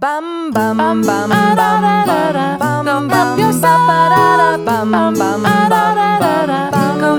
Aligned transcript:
Bum 0.00 0.52
bum 0.52 0.76
bum 0.76 1.02
bum 1.02 1.28
bum 1.28 1.56
bum 1.56 2.84
bum 2.84 3.08
bum 3.08 3.38
yourself. 3.40 4.64
Bum 4.64 4.64
bum 4.64 4.92
bum 4.92 5.42
bum 5.42 5.42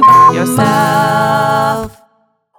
bum 0.01 0.33
yourself. 0.33 2.01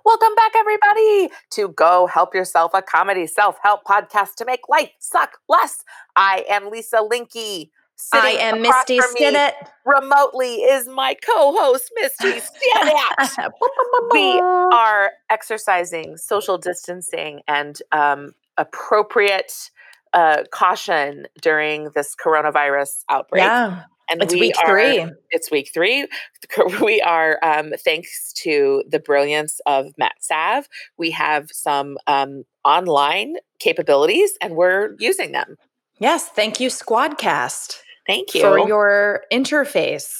Welcome 0.05 0.35
back, 0.35 0.53
everybody, 0.57 1.31
to 1.53 1.69
Go 1.69 2.07
Help 2.07 2.35
Yourself, 2.35 2.73
a 2.75 2.83
comedy 2.83 3.27
self 3.27 3.57
help 3.63 3.85
podcast 3.85 4.35
to 4.35 4.45
make 4.45 4.69
life 4.69 4.91
suck 4.99 5.39
less. 5.49 5.85
I 6.17 6.45
am 6.51 6.71
Lisa 6.71 6.97
Linky. 6.97 7.71
I 8.13 8.33
am 8.33 8.61
Misty 8.61 8.99
Stinnett. 8.99 9.53
Remotely 9.87 10.57
is 10.57 10.87
my 10.87 11.15
co-host 11.15 11.91
Misty 11.95 12.43
Stinnett. 12.43 13.51
we 14.13 14.39
are 14.39 15.13
exercising 15.31 16.19
social 16.19 16.59
distancing 16.59 17.41
and 17.49 17.81
um, 17.93 18.35
appropriate 18.59 19.71
uh, 20.13 20.45
caution 20.51 21.27
during 21.41 21.91
this 21.95 22.15
coronavirus 22.17 23.05
outbreak. 23.09 23.43
Yeah. 23.43 23.85
And 24.11 24.23
It's 24.23 24.35
we 24.35 24.41
week 24.41 24.55
are- 24.65 24.67
three. 24.69 25.07
It's 25.31 25.51
week 25.51 25.71
three. 25.73 26.07
We 26.83 27.01
are, 27.01 27.39
um, 27.45 27.73
thanks 27.85 28.33
to 28.43 28.83
the 28.89 28.99
brilliance 28.99 29.61
of 29.67 29.93
Matt 29.97 30.17
Sav, 30.21 30.67
we 30.99 31.13
have 31.13 31.49
some 31.53 31.97
um, 32.09 32.43
online 32.65 33.37
capabilities 33.61 34.37
and 34.41 34.57
we're 34.57 34.97
using 34.99 35.31
them. 35.31 35.55
Yes, 36.01 36.27
thank 36.29 36.59
you, 36.59 36.69
Squadcast, 36.71 37.79
Thank 38.07 38.35
you. 38.35 38.41
for 38.41 38.59
your 38.67 39.23
interface. 39.33 40.11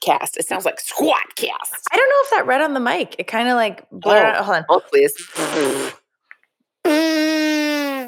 cast. 0.00 0.36
It 0.36 0.46
sounds 0.46 0.64
like 0.64 0.78
squat 0.80 1.34
cast. 1.36 1.86
I 1.92 1.96
don't 1.96 2.08
know 2.08 2.22
if 2.24 2.30
that 2.30 2.46
read 2.46 2.60
on 2.60 2.74
the 2.74 2.80
mic. 2.80 3.16
It 3.18 3.26
kind 3.26 3.48
of 3.48 3.54
like 3.56 3.84
blurred 3.90 4.24
Oh. 4.24 4.28
out. 4.28 4.44
Hold 4.44 4.56
on. 4.58 4.64
Oh, 4.68 4.80
please. 4.90 5.14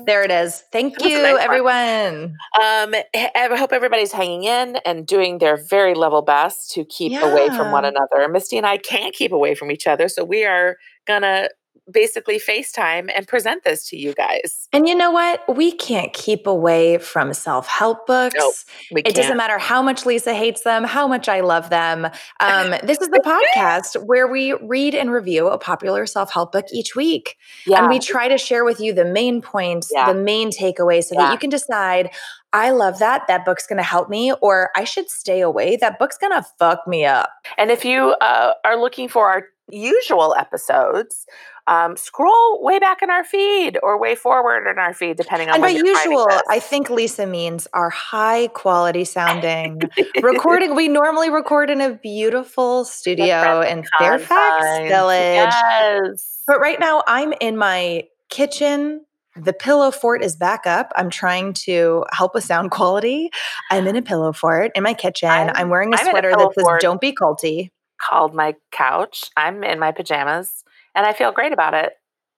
There 0.07 0.23
it 0.23 0.31
is. 0.31 0.63
Thank 0.73 0.99
That 0.99 1.09
you, 1.09 1.23
nice 1.23 1.39
everyone. 1.41 2.37
Um, 2.55 2.95
I 3.15 3.31
I 3.35 3.57
hope 3.57 3.73
everybody's 3.73 4.12
hanging 4.12 4.45
in 4.45 4.77
and 4.85 5.06
doing 5.06 5.39
their 5.39 5.56
very 5.56 5.95
level 5.95 6.23
best 6.23 6.70
to 6.73 6.84
keep 6.84 7.12
away 7.23 7.48
from 7.48 7.70
one 7.73 7.84
another. 7.84 8.28
Misty 8.28 8.56
and 8.56 8.67
I 8.67 8.77
can't 8.77 9.15
keep 9.15 9.33
away 9.33 9.55
from 9.55 9.70
each 9.70 9.87
other, 9.87 10.09
so 10.09 10.25
we 10.25 10.45
are 10.45 10.77
gonna 11.06 11.48
basically 11.91 12.39
FaceTime 12.39 13.11
and 13.15 13.27
present 13.29 13.65
this 13.65 13.89
to 13.91 13.97
you 13.97 14.15
guys. 14.15 14.69
And 14.73 14.89
you 14.89 14.95
know 14.95 15.11
what? 15.11 15.43
We 15.55 15.73
can't 15.73 16.13
keep 16.13 16.47
away 16.47 16.99
from 16.99 17.33
self 17.35 17.67
help 17.67 18.07
books. 18.07 18.35
Nope, 18.39 18.55
It 18.91 19.03
can't. 19.05 19.17
doesn't 19.17 19.37
matter 19.37 19.59
how 19.59 19.83
much 19.83 20.07
Lisa 20.07 20.35
hates 20.35 20.62
them, 20.62 20.85
how 20.85 21.07
much 21.07 21.29
I 21.29 21.41
love 21.41 21.71
them. 21.71 22.07
Um, 22.41 22.71
this 22.83 23.01
is 23.01 23.09
the 23.09 23.21
podcast 23.21 24.05
where 24.07 24.27
we 24.27 24.55
read 24.55 24.95
and 24.95 25.11
review 25.11 25.49
a 25.49 25.59
popular 25.59 26.07
self 26.07 26.33
help 26.33 26.53
book 26.53 26.67
each 26.73 26.97
week. 26.97 27.37
yeah, 27.67 27.81
And 27.81 27.89
we 27.89 27.99
try 27.99 28.29
to 28.29 28.39
share 28.39 28.65
with 28.65 28.81
you 28.81 28.93
the 28.93 29.05
main 29.05 29.43
points, 29.43 29.91
Yeah. 29.93 30.12
the 30.12 30.19
main 30.19 30.51
takeaways, 30.51 31.05
so 31.05 31.15
Yeah. 31.17 31.27
that 31.27 31.33
you 31.33 31.39
can 31.39 31.51
decide, 31.51 32.11
I 32.53 32.71
love 32.71 33.01
that. 33.01 33.27
That 33.27 33.45
book's 33.45 33.67
going 33.67 33.79
to 33.79 33.83
help 33.83 34.09
me, 34.09 34.33
or 34.41 34.71
I 34.77 34.85
should 34.85 35.11
stay 35.11 35.41
away. 35.41 35.75
That 35.77 35.99
book's 35.99 36.17
going 36.17 36.33
to 36.33 36.47
fuck 36.59 36.87
me 36.87 37.05
up. 37.05 37.31
and 37.59 37.71
if 37.71 37.85
you 37.85 38.15
uh, 38.21 38.53
are 38.65 38.77
looking 38.81 39.09
for 39.09 39.29
our 39.29 39.45
usual 39.75 40.34
episodes, 40.39 41.27
um, 41.67 41.97
scroll 41.97 42.62
way 42.62 42.78
back 42.78 43.03
in 43.03 43.11
our 43.11 43.25
feed 43.25 43.78
or 43.83 43.98
way 43.98 44.14
forward 44.14 44.70
in 44.70 44.78
our 44.78 44.92
feed, 44.92 45.16
depending 45.16 45.48
on 45.48 45.55
and 45.56 45.62
by 45.62 45.72
when 45.72 45.84
you're 45.86 45.94
finding 45.94 46.12
usual. 46.12 46.28
I 46.48 46.61
think 46.61 46.91
Lisa 46.91 47.27
means 47.27 47.66
our 47.72 47.91
high 47.91 48.48
quality 48.48 49.05
sounding 49.05 49.81
recording. 50.22 50.75
We 50.75 50.89
normally 50.89 51.31
record 51.31 51.70
in 51.70 51.81
a 51.81 51.94
beautiful 51.94 52.84
studio 52.84 53.62
in 53.62 53.84
Fairfax. 53.98 54.64
Village. 54.89 55.53
Yes. 55.53 56.42
But 56.47 56.61
right 56.61 56.78
now, 56.78 57.03
I'm 57.06 57.33
in 57.41 57.56
my 57.56 58.05
kitchen. 58.28 59.05
The 59.36 59.53
pillow 59.53 59.91
fort 59.91 60.22
is 60.22 60.36
back 60.36 60.64
up. 60.66 60.92
I'm 60.97 61.11
trying 61.11 61.55
to 61.64 62.05
help 62.12 62.34
with 62.34 62.44
sound 62.44 62.70
quality. 62.70 63.31
I'm 63.70 63.86
in 63.88 63.97
a 63.97 64.03
pillow 64.03 64.33
fort 64.33 64.70
in 64.77 64.83
my 64.84 64.94
kitchen. 64.94 65.28
I'm, 65.28 65.48
I'm- 65.56 65.70
wearing 65.70 65.92
a 65.92 65.97
I'm 65.97 66.03
in 66.03 66.09
a 66.09 66.11
sweater 66.11 66.31
that 66.31 66.53
says 66.55 66.62
fort. 66.62 66.81
"Don't 66.81 67.00
be 67.00 67.12
culty." 67.12 67.70
Called 68.00 68.34
my 68.34 68.55
couch. 68.73 69.25
I'm 69.37 69.62
in 69.65 69.78
my 69.78 69.93
pajamas, 69.93 70.65
and 70.94 71.06
I 71.06 71.12
feel 71.12 71.32
great 71.32 71.53
about 71.53 71.75
it. 71.75 71.93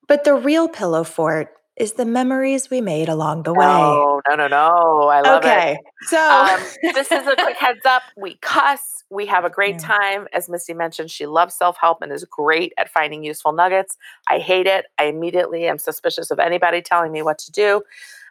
But 0.06 0.24
the 0.24 0.34
real 0.34 0.68
pillow 0.68 1.02
fort 1.02 1.48
is 1.76 1.92
the 1.92 2.04
memories 2.04 2.70
we 2.70 2.80
made 2.80 3.08
along 3.08 3.42
the 3.42 3.52
way. 3.52 3.66
No, 3.66 4.20
no, 4.28 4.36
no, 4.36 4.46
no. 4.48 5.08
I 5.08 5.20
love 5.22 5.44
it. 5.44 5.48
okay, 5.48 5.78
so 6.04 6.18
Um, 6.18 6.60
this 6.94 7.10
is 7.12 7.26
a 7.26 7.36
quick 7.42 7.56
heads 7.58 7.84
up. 7.84 8.02
We 8.16 8.36
cuss. 8.40 9.02
We 9.10 9.26
have 9.26 9.44
a 9.44 9.50
great 9.50 9.76
Yeah. 9.80 9.88
time. 9.98 10.28
As 10.32 10.48
Misty 10.48 10.74
mentioned, 10.74 11.10
she 11.10 11.26
loves 11.26 11.54
self 11.54 11.76
help 11.80 12.00
and 12.02 12.12
is 12.12 12.24
great 12.24 12.72
at 12.78 12.88
finding 12.88 13.24
useful 13.24 13.52
nuggets. 13.52 13.96
I 14.28 14.38
hate 14.38 14.66
it. 14.66 14.86
I 14.98 15.04
immediately 15.04 15.66
am 15.66 15.78
suspicious 15.78 16.30
of 16.30 16.38
anybody 16.38 16.80
telling 16.82 17.12
me 17.12 17.22
what 17.22 17.38
to 17.38 17.52
do. 17.52 17.82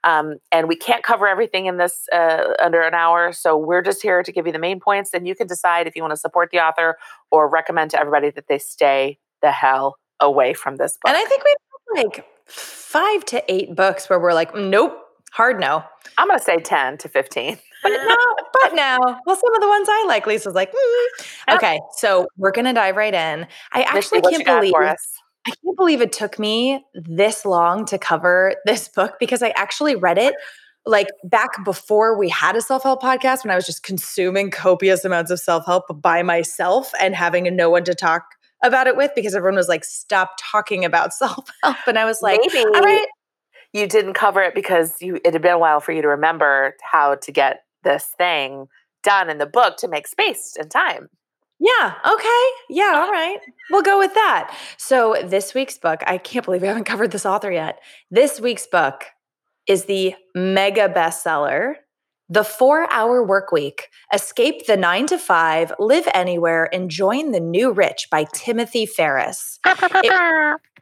Um, 0.06 0.36
and 0.52 0.68
we 0.68 0.76
can't 0.76 1.04
cover 1.04 1.28
everything 1.28 1.66
in 1.66 1.78
this 1.78 2.08
uh, 2.14 2.54
under 2.64 2.82
an 2.82 2.94
hour. 2.94 3.34
So 3.34 3.58
we're 3.58 3.82
just 3.82 4.02
here 4.02 4.22
to 4.24 4.32
give 4.32 4.46
you 4.46 4.54
the 4.54 4.60
main 4.60 4.80
points. 4.80 5.10
And 5.14 5.28
you 5.28 5.36
can 5.36 5.48
decide 5.48 5.88
if 5.88 5.96
you 5.96 6.04
want 6.04 6.12
to 6.12 6.18
support 6.18 6.52
the 6.52 6.60
author 6.60 6.98
or 7.32 7.50
recommend 7.50 7.92
to 7.92 8.00
everybody 8.00 8.30
that 8.30 8.48
they 8.48 8.60
stay 8.60 9.18
the 9.42 9.52
hell 9.52 9.98
away 10.20 10.54
from 10.54 10.78
this 10.78 10.98
book. 11.02 11.10
and 11.10 11.18
I 11.18 11.26
think 11.26 11.44
we 11.44 11.50
have 11.98 12.06
like 12.06 12.26
five 12.46 13.26
to 13.26 13.44
eight 13.52 13.76
books 13.76 14.10
where 14.10 14.20
we're 14.20 14.34
like, 14.34 14.56
nope, 14.56 14.98
hard 15.34 15.60
no. 15.60 15.84
I'm 16.18 16.28
going 16.28 16.40
to 16.40 16.46
say 16.46 16.58
10 16.58 17.00
to 17.00 17.10
15. 17.10 17.58
But 17.84 17.92
no, 17.92 18.18
but 18.64 18.74
no. 18.74 18.98
Well, 19.28 19.36
some 19.36 19.54
of 19.54 19.62
the 19.62 19.68
ones 19.68 19.88
I 19.88 20.06
like, 20.08 20.26
Lisa's 20.26 20.56
like, 20.56 20.72
mm. 20.72 21.56
Okay. 21.56 21.80
So 21.98 22.26
we're 22.36 22.50
gonna 22.50 22.74
dive 22.74 22.96
right 22.96 23.14
in. 23.14 23.46
I 23.74 23.84
actually 23.84 24.22
can't 24.22 24.44
believe 24.44 24.74
us? 24.74 25.08
I 25.48 25.52
can't 25.52 25.78
believe 25.78 26.02
it 26.02 26.12
took 26.12 26.40
me 26.40 26.84
this 26.94 27.46
long 27.46 27.86
to 27.86 27.98
cover 27.98 28.56
this 28.66 28.88
book 28.88 29.16
because 29.20 29.44
I 29.44 29.50
actually 29.50 29.96
read 29.96 30.18
it 30.18 30.36
like 30.86 31.08
back 31.24 31.64
before 31.64 32.18
we 32.18 32.30
had 32.30 32.56
a 32.56 32.62
self-help 32.62 33.02
podcast 33.02 33.44
when 33.44 33.52
I 33.52 33.56
was 33.56 33.66
just 33.66 33.84
consuming 33.84 34.52
copious 34.52 35.04
amounts 35.04 35.32
of 35.32 35.40
self-help 35.40 36.02
by 36.02 36.22
myself 36.24 36.92
and 37.00 37.16
having 37.16 37.56
no 37.56 37.70
one 37.70 37.84
to 37.86 37.96
talk 37.96 38.24
about 38.64 38.88
it 38.88 38.96
with 38.96 39.12
because 39.16 39.36
everyone 39.36 39.58
was 39.58 39.68
like 39.68 39.84
stop 39.84 40.32
talking 40.40 40.86
about 40.86 41.14
self-help 41.14 41.78
and 41.88 41.98
I 41.98 42.06
was 42.06 42.22
like 42.22 42.40
Maybe 42.42 42.66
all 42.66 42.82
right 42.82 43.08
you 43.74 43.88
didn't 43.88 44.14
cover 44.14 44.42
it 44.42 44.56
because 44.56 45.02
you 45.02 45.20
it 45.26 45.34
had 45.34 45.42
been 45.42 45.54
a 45.54 45.60
while 45.60 45.82
for 45.82 45.92
you 45.92 46.02
to 46.02 46.08
remember 46.08 46.76
how 46.82 47.16
to 47.16 47.32
get 47.32 47.64
this 47.84 48.06
thing 48.18 48.68
done 49.04 49.30
in 49.30 49.38
the 49.38 49.46
book 49.46 49.78
to 49.78 49.88
make 49.88 50.08
space 50.08 50.56
and 50.58 50.72
time. 50.72 51.10
Yeah. 51.66 51.96
Okay. 52.14 52.46
Yeah. 52.70 52.92
Uh, 52.94 53.00
all 53.00 53.12
right. 53.12 53.40
We'll 53.72 53.82
go 53.82 53.98
with 53.98 54.14
that. 54.14 54.56
So, 54.78 55.16
this 55.24 55.56
week's 55.56 55.80
book, 55.80 56.02
I 56.06 56.20
can't 56.20 56.46
believe 56.46 56.62
we 56.62 56.68
haven't 56.68 56.84
covered 56.84 57.12
this 57.12 57.26
author 57.26 57.52
yet. 57.52 57.80
This 58.12 58.40
week's 58.40 58.68
book 58.68 59.06
is 59.68 59.86
the 59.86 60.14
mega 60.36 60.88
bestseller, 60.88 61.74
The 62.30 62.44
Four 62.44 62.92
Hour 62.92 63.26
Work 63.26 63.52
Week 63.52 63.90
Escape 64.14 64.68
the 64.68 64.78
Nine 64.78 65.08
to 65.08 65.18
Five, 65.18 65.74
Live 65.80 66.08
Anywhere, 66.14 66.70
and 66.72 66.92
Join 66.92 67.32
the 67.32 67.40
New 67.40 67.72
Rich 67.72 68.10
by 68.12 68.28
Timothy 68.32 68.86
Ferriss. 68.86 69.60
It 69.66 70.60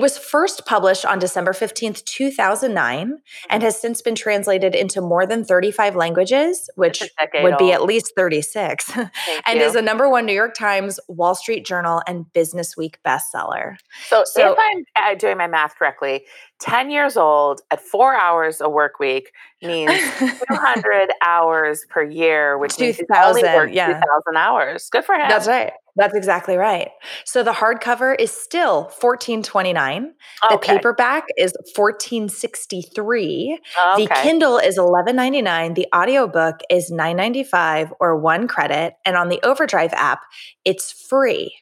was 0.00 0.18
first 0.18 0.66
published 0.66 1.04
on 1.04 1.18
December 1.18 1.52
15th, 1.52 2.04
2009, 2.04 3.18
and 3.48 3.62
has 3.62 3.80
since 3.80 4.02
been 4.02 4.14
translated 4.14 4.74
into 4.74 5.00
more 5.00 5.26
than 5.26 5.44
35 5.44 5.96
languages, 5.96 6.68
which 6.76 7.02
It's 7.02 7.12
a 7.18 7.26
decade 7.26 7.44
would 7.44 7.58
be 7.58 7.72
at 7.72 7.82
least 7.82 8.12
36 8.16 8.84
Thank 8.84 9.10
and 9.46 9.58
you. 9.58 9.64
is 9.64 9.74
a 9.74 9.82
number 9.82 10.08
one 10.08 10.26
New 10.26 10.32
York 10.34 10.54
Times, 10.54 11.00
Wall 11.08 11.34
Street 11.34 11.64
Journal, 11.64 12.02
and 12.06 12.30
Business 12.32 12.76
Week 12.76 12.98
bestseller. 13.06 13.76
so, 14.08 14.22
so- 14.24 14.52
if 14.52 14.58
I'm 14.58 14.84
uh, 14.96 15.14
doing 15.14 15.38
my 15.38 15.46
math 15.46 15.76
correctly, 15.76 16.24
10 16.60 16.90
years 16.90 17.16
old 17.16 17.62
at 17.70 17.80
four 17.80 18.14
hours 18.14 18.60
a 18.60 18.68
work 18.68 18.98
week 18.98 19.32
means 19.62 19.90
200 20.18 21.10
hours 21.24 21.86
per 21.88 22.02
year, 22.02 22.58
which 22.58 22.78
means 22.78 22.96
he's 22.96 23.06
only 23.14 23.40
2,000, 23.42 23.54
worked 23.54 23.72
yeah. 23.74 23.86
2,000 23.86 24.36
hours. 24.36 24.88
Good 24.90 25.04
for 25.04 25.14
him. 25.14 25.28
That's 25.28 25.48
right. 25.48 25.72
That's 26.00 26.14
exactly 26.14 26.56
right. 26.56 26.88
So 27.26 27.42
the 27.42 27.52
hardcover 27.52 28.18
is 28.18 28.30
still 28.30 28.84
1429. 28.84 30.14
The 30.48 30.56
paperback 30.56 31.24
is 31.36 31.52
1463. 31.74 33.58
The 33.96 34.06
Kindle 34.22 34.56
is 34.56 34.78
11.99. 34.78 35.74
The 35.74 35.86
audiobook 35.94 36.60
is 36.70 36.90
9.95 36.90 37.90
or 38.00 38.16
1 38.18 38.48
credit 38.48 38.94
and 39.04 39.14
on 39.14 39.28
the 39.28 39.40
Overdrive 39.42 39.92
app 39.92 40.20
it's 40.64 40.90
free. 40.90 41.54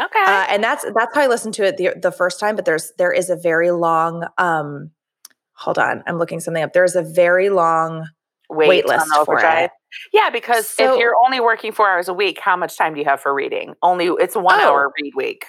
okay. 0.00 0.24
Uh, 0.26 0.46
and 0.48 0.64
that's 0.64 0.86
that's 0.94 1.14
how 1.14 1.20
I 1.20 1.26
listened 1.26 1.52
to 1.54 1.64
it 1.64 1.76
the, 1.76 1.94
the 2.00 2.12
first 2.12 2.40
time. 2.40 2.56
But 2.56 2.64
there's 2.64 2.92
there 2.96 3.12
is 3.12 3.28
a 3.28 3.36
very 3.36 3.72
long. 3.72 4.26
um 4.38 4.90
Hold 5.54 5.78
on, 5.78 6.02
I'm 6.06 6.16
looking 6.16 6.40
something 6.40 6.62
up. 6.62 6.72
There's 6.72 6.96
a 6.96 7.02
very 7.02 7.50
long. 7.50 8.08
wait, 8.48 8.68
wait 8.68 8.84
on 8.86 8.98
list 8.98 9.14
for 9.26 9.34
overdrive. 9.34 9.64
it. 9.64 9.70
Yeah, 10.12 10.30
because 10.30 10.68
So- 10.68 10.94
if 10.94 10.98
you're 11.00 11.16
only 11.24 11.40
working 11.40 11.72
four 11.72 11.88
hours 11.88 12.08
a 12.08 12.14
week, 12.14 12.38
how 12.40 12.56
much 12.56 12.76
time 12.76 12.94
do 12.94 13.00
you 13.00 13.06
have 13.06 13.20
for 13.20 13.32
reading? 13.34 13.74
Only 13.82 14.06
it's 14.06 14.36
a 14.36 14.40
one 14.40 14.60
Oh. 14.60 14.64
hour 14.68 14.92
read 15.00 15.14
week. 15.14 15.46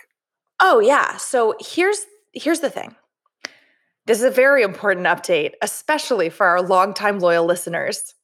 Oh 0.60 0.80
yeah. 0.80 1.18
So 1.18 1.56
here's 1.60 2.06
here's 2.34 2.60
the 2.62 2.70
thing. 2.70 2.96
This 4.06 4.18
is 4.18 4.24
a 4.26 4.32
very 4.32 4.64
important 4.64 5.06
update, 5.08 5.52
especially 5.62 6.30
for 6.30 6.46
our 6.46 6.62
longtime 6.62 7.20
loyal 7.20 7.46
listeners. 7.46 8.16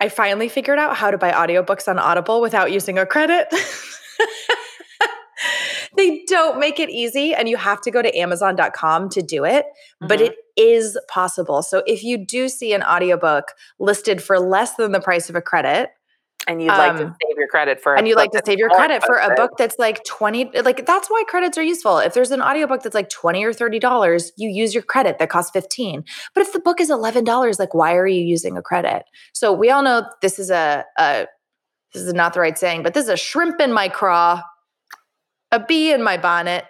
I 0.00 0.08
finally 0.08 0.48
figured 0.48 0.78
out 0.78 0.96
how 0.96 1.10
to 1.12 1.18
buy 1.18 1.30
audiobooks 1.30 1.86
on 1.88 1.98
Audible 2.00 2.40
without 2.40 2.72
using 2.72 2.98
a 2.98 3.06
credit. 3.06 3.46
they 5.96 6.24
don't 6.26 6.58
make 6.58 6.80
it 6.80 6.90
easy, 6.90 7.34
and 7.34 7.48
you 7.48 7.56
have 7.56 7.80
to 7.82 7.90
go 7.90 8.02
to 8.02 8.16
Amazon.com 8.18 9.08
to 9.10 9.22
do 9.22 9.44
it. 9.44 9.66
But 10.00 10.18
Mhm. 10.18 10.26
it 10.26 10.36
is 10.56 10.98
possible. 11.08 11.62
So 11.62 11.82
if 11.86 12.04
you 12.04 12.16
do 12.18 12.48
see 12.48 12.72
an 12.72 12.82
audiobook 12.82 13.52
listed 13.78 14.22
for 14.22 14.38
less 14.38 14.74
than 14.74 14.92
the 14.92 15.00
price 15.00 15.28
of 15.28 15.36
a 15.36 15.42
credit, 15.42 15.90
And 16.46 16.60
you'd 16.60 16.68
like 16.68 16.96
to 16.96 17.04
Um, 17.04 17.16
save 17.22 17.36
your 17.38 17.48
credit 17.48 17.80
for 17.80 17.94
a 17.94 17.98
and 17.98 18.06
you 18.06 18.14
book 18.14 18.20
like 18.20 18.30
to 18.32 18.36
that's 18.36 18.46
save 18.46 18.58
your 18.58 18.68
credit 18.68 19.02
for 19.02 19.16
a 19.16 19.34
book 19.34 19.52
that's 19.56 19.78
like 19.78 20.04
20 20.04 20.60
like 20.62 20.84
that's 20.84 21.08
why 21.08 21.24
credits 21.26 21.56
are 21.56 21.62
useful. 21.62 21.98
If 21.98 22.12
there's 22.12 22.30
an 22.32 22.42
audiobook 22.42 22.82
that's 22.82 22.94
like 22.94 23.08
20 23.08 23.42
or 23.44 23.52
30 23.54 23.78
dollars 23.78 24.30
you 24.36 24.50
use 24.50 24.74
your 24.74 24.82
credit 24.82 25.18
that 25.18 25.30
costs 25.30 25.50
15 25.52 26.04
but 26.34 26.42
if 26.42 26.52
the 26.52 26.60
book 26.60 26.80
is 26.80 26.90
11 26.90 27.24
dollars 27.24 27.58
like 27.58 27.72
why 27.72 27.94
are 27.96 28.06
you 28.06 28.20
using 28.22 28.58
a 28.58 28.62
credit? 28.62 29.04
So 29.32 29.52
we 29.54 29.70
all 29.70 29.82
know 29.82 30.04
this 30.20 30.38
is 30.38 30.50
a, 30.50 30.84
a 30.98 31.26
this 31.94 32.02
is 32.02 32.12
not 32.12 32.34
the 32.34 32.40
right 32.40 32.58
saying 32.58 32.82
but 32.82 32.92
this 32.92 33.04
is 33.04 33.10
a 33.10 33.16
shrimp 33.16 33.58
in 33.60 33.72
my 33.72 33.88
craw 33.88 34.42
a 35.50 35.60
bee 35.60 35.92
in 35.92 36.02
my 36.02 36.18
bonnet 36.18 36.66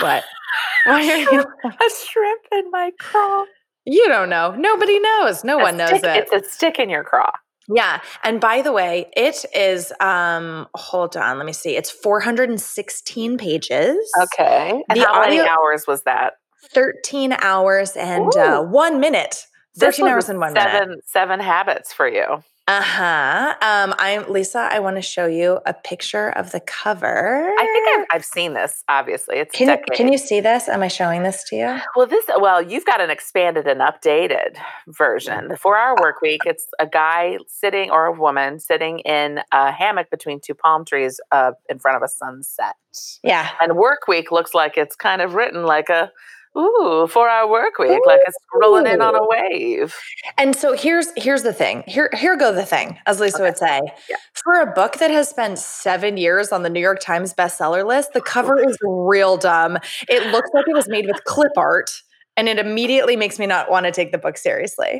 what 0.00 0.24
why 0.86 1.00
are 1.10 1.32
you 1.32 1.40
a 1.64 1.90
shrimp 2.06 2.42
in 2.52 2.70
my 2.70 2.90
craw. 2.98 3.44
you 3.84 4.06
don't 4.08 4.28
know 4.30 4.54
nobody 4.56 4.98
knows 5.00 5.44
no 5.44 5.58
A 5.58 5.62
one 5.62 5.76
knows 5.76 5.88
stick- 5.90 6.04
it 6.04 6.28
It's 6.32 6.46
a 6.46 6.50
stick 6.50 6.78
in 6.78 6.88
your 6.90 7.04
craw. 7.04 7.30
Yeah. 7.68 8.00
And 8.22 8.40
by 8.40 8.62
the 8.62 8.70
way, 8.72 9.08
it 9.16 9.44
is 9.52 9.92
um 10.00 10.68
hold 10.76 11.16
on, 11.16 11.36
let 11.38 11.46
me 11.46 11.52
see. 11.52 11.76
It's 11.76 11.90
416 11.90 13.38
pages. 13.38 13.96
Okay. 14.22 14.82
And 14.88 15.00
The 15.00 15.04
how 15.04 15.20
many 15.20 15.40
hours 15.40 15.84
was 15.86 16.02
that? 16.04 16.34
13 16.72 17.32
hours 17.32 17.96
and 17.96 18.34
uh, 18.36 18.62
1 18.62 19.00
minute. 19.00 19.46
13 19.78 20.06
hours 20.06 20.28
and 20.28 20.38
1 20.38 20.52
minute. 20.52 20.70
seven, 20.70 21.00
Seven 21.06 21.40
habits 21.40 21.92
for 21.92 22.08
you. 22.08 22.42
Uh-huh. 22.68 23.54
Um 23.60 23.94
I'm 23.96 24.28
Lisa, 24.28 24.58
I 24.58 24.80
want 24.80 24.96
to 24.96 25.02
show 25.02 25.26
you 25.26 25.60
a 25.66 25.72
picture 25.72 26.30
of 26.30 26.50
the 26.50 26.58
cover. 26.58 27.48
I 27.56 27.64
think 27.64 27.88
I've, 27.88 28.16
I've 28.16 28.24
seen 28.24 28.54
this. 28.54 28.82
Obviously, 28.88 29.36
it's 29.36 29.54
Can, 29.54 29.78
can 29.94 30.10
you 30.10 30.18
see 30.18 30.40
this? 30.40 30.68
Am 30.68 30.82
I 30.82 30.88
showing 30.88 31.22
this 31.22 31.44
to 31.50 31.56
you? 31.56 31.78
Well, 31.94 32.06
this 32.08 32.24
well, 32.40 32.60
you've 32.60 32.84
got 32.84 33.00
an 33.00 33.08
expanded 33.08 33.68
and 33.68 33.80
updated 33.80 34.56
version. 34.88 35.46
The 35.46 35.56
four-hour 35.56 35.94
work 36.00 36.20
week. 36.20 36.40
It's 36.44 36.66
a 36.80 36.86
guy 36.88 37.38
sitting 37.46 37.90
or 37.90 38.06
a 38.06 38.12
woman 38.12 38.58
sitting 38.58 38.98
in 39.00 39.40
a 39.52 39.70
hammock 39.70 40.10
between 40.10 40.40
two 40.40 40.54
palm 40.54 40.84
trees, 40.84 41.20
uh, 41.30 41.52
in 41.68 41.78
front 41.78 41.96
of 41.96 42.02
a 42.02 42.08
sunset. 42.08 42.74
Yeah. 43.22 43.50
And 43.60 43.76
work 43.76 44.08
week 44.08 44.32
looks 44.32 44.54
like 44.54 44.76
it's 44.76 44.96
kind 44.96 45.22
of 45.22 45.34
written 45.34 45.64
like 45.64 45.88
a 45.88 46.10
ooh 46.56 47.06
four-hour 47.06 47.50
work 47.50 47.78
week, 47.78 48.00
like 48.06 48.20
it's 48.26 48.36
rolling 48.60 48.86
in 48.86 49.00
on 49.00 49.14
a 49.14 49.20
wave. 49.22 49.94
And 50.38 50.56
so 50.56 50.72
here's 50.72 51.08
here's 51.16 51.42
the 51.42 51.52
thing. 51.52 51.84
Here 51.86 52.10
here 52.14 52.36
go 52.36 52.52
the 52.52 52.64
thing, 52.64 52.98
as 53.06 53.20
Lisa 53.20 53.42
would 53.42 53.58
say. 53.58 53.80
Yeah. 54.08 54.16
For 54.32 54.60
a 54.60 54.66
book 54.72 54.98
that 54.98 55.10
has 55.10 55.28
spent 55.28 55.58
seven 55.58 56.16
years 56.16 56.52
on 56.52 56.62
the 56.62 56.70
New 56.70 56.80
York 56.80 57.00
Times 57.00 57.34
bestseller 57.34 57.86
list, 57.86 58.12
the 58.12 58.20
cover 58.20 58.58
is 58.62 58.76
real 58.82 59.36
dumb. 59.36 59.78
It 60.08 60.32
looks 60.32 60.50
like 60.54 60.64
it 60.68 60.74
was 60.74 60.88
made 60.88 61.06
with 61.06 61.22
clip 61.24 61.52
art, 61.56 61.90
and 62.36 62.48
it 62.48 62.58
immediately 62.58 63.16
makes 63.16 63.38
me 63.38 63.46
not 63.46 63.70
want 63.70 63.86
to 63.86 63.92
take 63.92 64.12
the 64.12 64.18
book 64.18 64.36
seriously. 64.38 64.98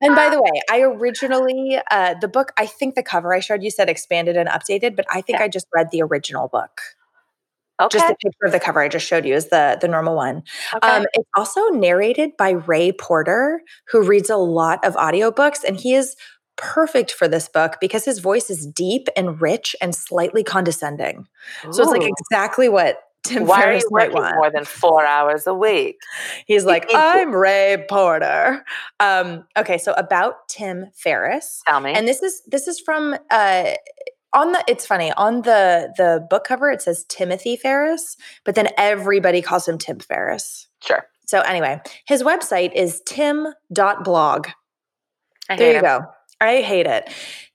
And 0.00 0.14
by 0.14 0.28
the 0.28 0.40
way, 0.42 0.60
I 0.70 0.80
originally 0.82 1.80
uh, 1.90 2.14
the 2.20 2.28
book. 2.28 2.52
I 2.58 2.66
think 2.66 2.94
the 2.94 3.02
cover 3.02 3.32
I 3.34 3.40
showed 3.40 3.62
you 3.62 3.70
said 3.70 3.88
expanded 3.88 4.36
and 4.36 4.48
updated, 4.48 4.96
but 4.96 5.06
I 5.10 5.22
think 5.22 5.38
Yeah. 5.38 5.44
I 5.44 5.48
just 5.48 5.66
read 5.74 5.90
the 5.90 6.02
original 6.02 6.48
book. 6.48 6.80
Okay. 7.80 7.98
Just 7.98 8.08
the 8.08 8.16
picture 8.22 8.46
of 8.46 8.52
the 8.52 8.60
cover 8.60 8.80
I 8.80 8.88
just 8.88 9.06
showed 9.06 9.24
you 9.24 9.34
is 9.34 9.48
the 9.48 9.78
the 9.80 9.88
normal 9.88 10.14
one. 10.14 10.42
okay. 10.76 10.88
Um, 10.88 11.06
it's 11.14 11.28
also 11.36 11.68
narrated 11.68 12.36
by 12.38 12.50
Ray 12.50 12.92
Porter, 12.92 13.60
who 13.88 14.02
reads 14.02 14.30
a 14.30 14.36
lot 14.36 14.84
of 14.84 14.94
audiobooks, 14.94 15.64
and 15.64 15.76
he 15.78 15.94
is 15.94 16.14
perfect 16.56 17.10
for 17.10 17.26
this 17.26 17.48
book 17.48 17.78
because 17.80 18.04
his 18.04 18.20
voice 18.20 18.48
is 18.48 18.64
deep 18.64 19.08
and 19.16 19.40
rich 19.40 19.74
and 19.80 19.92
slightly 19.94 20.44
condescending. 20.44 21.26
So 21.72 21.82
it's 21.82 21.90
like 21.90 22.08
exactly 22.20 22.68
what 22.68 23.00
Tim 23.24 23.46
Why 23.46 23.58
are 23.58 23.62
Ferriss 23.62 23.82
you 23.84 23.88
might 23.90 24.12
working 24.12 24.36
more 24.36 24.50
than 24.50 24.64
four 24.64 25.04
hours 25.04 25.46
a 25.46 25.54
week? 25.54 25.96
He's 26.46 26.64
like, 26.64 26.86
I'm 26.94 27.34
Ray 27.34 27.84
Porter. 27.88 28.62
Um, 29.00 29.46
okay, 29.56 29.78
so 29.78 29.94
about 29.94 30.46
Tim 30.48 30.90
Ferriss, 30.94 31.62
Tell 31.66 31.80
me. 31.80 31.92
and 31.92 32.06
this 32.06 32.22
is 32.22 32.42
this 32.46 32.68
is 32.68 32.78
from 32.78 33.16
uh, 33.30 33.72
on 34.34 34.52
the. 34.52 34.64
It's 34.68 34.86
funny 34.86 35.12
on 35.12 35.42
the 35.42 35.92
the 35.96 36.26
book 36.30 36.44
cover 36.44 36.70
it 36.70 36.82
says 36.82 37.04
Timothy 37.08 37.56
Ferriss 37.56 38.16
but 38.44 38.54
then 38.56 38.68
everybody 38.78 39.42
calls 39.42 39.68
him 39.68 39.78
Tim 39.78 40.00
Ferriss. 40.00 40.68
sure. 40.82 41.06
So 41.26 41.40
anyway, 41.40 41.80
his 42.06 42.22
website 42.22 42.72
is 42.74 43.02
tim.blog. 43.06 44.48
I 45.48 45.56
There 45.56 45.68
you 45.74 45.78
him. 45.78 45.82
go. 45.82 46.06
I 46.40 46.60
hate 46.62 46.86
it. 46.86 47.08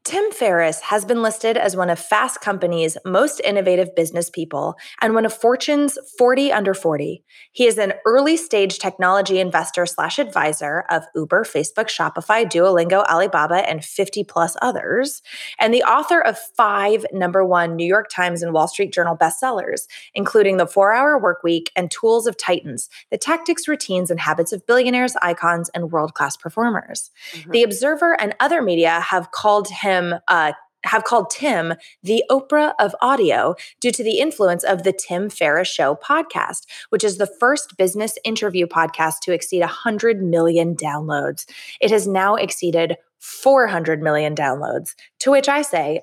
Tim 0.10 0.32
Ferriss 0.32 0.80
has 0.80 1.06
been 1.06 1.22
listed 1.22 1.56
as 1.56 1.76
one 1.76 1.92
of 1.92 2.00
Fast 2.00 2.42
Company's 2.42 2.98
most 3.06 3.40
innovative 3.42 3.94
business 3.96 4.28
people 4.28 4.74
and 5.04 5.14
one 5.14 5.24
of 5.24 5.32
Fortune's 5.32 6.00
40 6.18 6.52
under 6.52 6.74
40. 6.74 7.24
He 7.52 7.68
is 7.68 7.78
an 7.78 7.94
early 8.08 8.36
stage 8.36 8.80
technology 8.80 9.40
investor 9.40 9.86
slash 9.86 10.18
advisor 10.18 10.84
of 10.90 11.04
Uber, 11.14 11.44
Facebook, 11.44 11.90
Shopify, 11.96 12.44
Duolingo, 12.44 13.06
Alibaba, 13.06 13.70
and 13.70 13.86
50 13.86 14.24
plus 14.24 14.58
others, 14.64 15.22
and 15.60 15.76
the 15.76 15.84
author 15.84 16.20
of 16.20 16.40
five 16.58 17.06
number 17.14 17.46
one 17.46 17.76
New 17.76 17.86
York 17.86 18.10
Times 18.10 18.42
and 18.42 18.52
Wall 18.52 18.68
Street 18.68 18.92
Journal 18.92 19.16
bestsellers, 19.16 19.82
including 20.16 20.58
The 20.58 20.66
Four 20.66 20.92
Hour 20.92 21.20
Work 21.20 21.44
Week 21.44 21.72
and 21.76 21.92
Tools 21.92 22.26
of 22.26 22.36
Titans, 22.36 22.90
the 23.12 23.18
tactics, 23.20 23.68
routines, 23.68 24.10
and 24.10 24.20
habits 24.20 24.54
of 24.54 24.66
billionaires, 24.66 25.14
icons, 25.22 25.70
and 25.76 25.92
world 25.92 26.16
class 26.16 26.36
performers. 26.36 27.12
Mhm. 27.36 27.52
The 27.52 27.62
Observer 27.62 28.20
and 28.20 28.36
other 28.40 28.64
media 28.64 29.02
have 29.02 29.30
called 29.30 29.68
him 29.70 29.99
uh, 30.28 30.54
have 30.84 31.04
called 31.04 31.30
Tim 31.30 31.74
the 32.04 32.24
Oprah 32.30 32.74
of 32.80 32.96
audio 33.02 33.56
due 33.80 33.92
to 33.92 34.04
the 34.04 34.20
influence 34.20 34.64
of 34.64 34.84
the 34.84 34.94
Tim 34.94 35.30
Ferriss 35.30 35.68
Show 35.68 35.96
podcast, 35.96 36.66
which 36.90 37.04
is 37.04 37.18
the 37.18 37.30
first 37.40 37.78
business 37.78 38.18
interview 38.24 38.66
podcast 38.66 39.20
to 39.24 39.34
exceed 39.34 39.62
100 39.62 40.22
million 40.22 40.76
downloads. 40.76 41.46
It 41.82 41.92
has 41.92 42.08
now 42.08 42.36
exceeded 42.36 42.98
400 43.20 44.02
million 44.02 44.36
downloads, 44.36 44.96
to 45.20 45.32
which 45.32 45.50
I 45.50 45.62
say, 45.62 46.02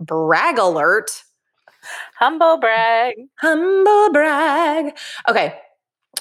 brag 0.00 0.58
alert. 0.58 1.22
Humble 2.18 2.58
brag. 2.58 3.14
Humble 3.36 4.12
brag. 4.12 4.96
Okay. 5.28 5.54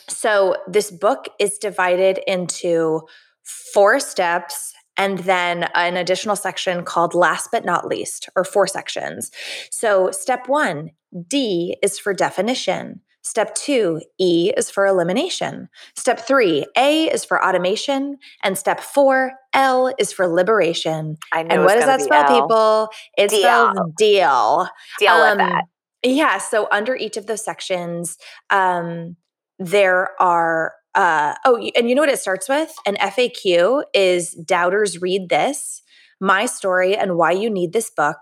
So 0.07 0.57
this 0.67 0.91
book 0.91 1.27
is 1.39 1.57
divided 1.57 2.19
into 2.27 3.01
four 3.43 3.99
steps 3.99 4.73
and 4.97 5.19
then 5.19 5.69
an 5.75 5.95
additional 5.97 6.35
section 6.35 6.83
called 6.83 7.13
last 7.13 7.49
but 7.51 7.65
not 7.65 7.88
least, 7.88 8.29
or 8.35 8.44
four 8.44 8.67
sections. 8.67 9.31
So 9.71 10.11
step 10.11 10.47
one, 10.47 10.91
D 11.27 11.77
is 11.81 11.99
for 11.99 12.13
definition. 12.13 13.01
Step 13.23 13.55
two, 13.55 14.01
E 14.19 14.53
is 14.55 14.69
for 14.71 14.88
elimination. 14.88 15.67
Step 15.97 16.19
three, 16.19 16.65
A 16.77 17.11
is 17.11 17.25
for 17.25 17.44
automation. 17.44 18.17
And 18.41 18.57
step 18.57 18.79
four, 18.79 19.33
L 19.53 19.93
is 20.00 20.13
for 20.13 20.27
liberation. 20.27 21.17
And 21.33 21.65
what 21.65 21.75
does 21.75 21.86
that 21.86 22.00
spell, 22.01 22.24
L. 22.24 22.41
people? 22.41 22.89
It 23.17 23.29
Deal. 23.29 23.39
spells 23.39 23.77
deal. 23.98 24.69
Deal 25.00 25.12
Um, 25.12 25.29
with 25.29 25.38
that. 25.39 25.63
Yeah. 26.03 26.38
So 26.38 26.69
under 26.72 26.95
each 26.95 27.17
of 27.17 27.25
those 27.25 27.43
sections, 27.43 28.17
um, 28.50 29.17
there 29.60 30.12
are 30.22 30.74
uh, 30.98 31.36
oh, 31.46 31.58
and 31.75 31.88
you 31.88 31.96
know 31.96 32.01
what 32.01 32.10
it 32.10 32.20
starts 32.20 32.50
with? 32.50 32.74
An 32.86 32.96
FAQ 32.96 33.84
is 33.94 34.34
doubters 34.34 35.00
read 35.00 35.30
this, 35.30 35.84
my 36.20 36.48
story, 36.48 36.98
and 36.98 37.16
why 37.16 37.32
you 37.32 37.51
need 37.51 37.72
this 37.72 37.92
book, 37.92 38.18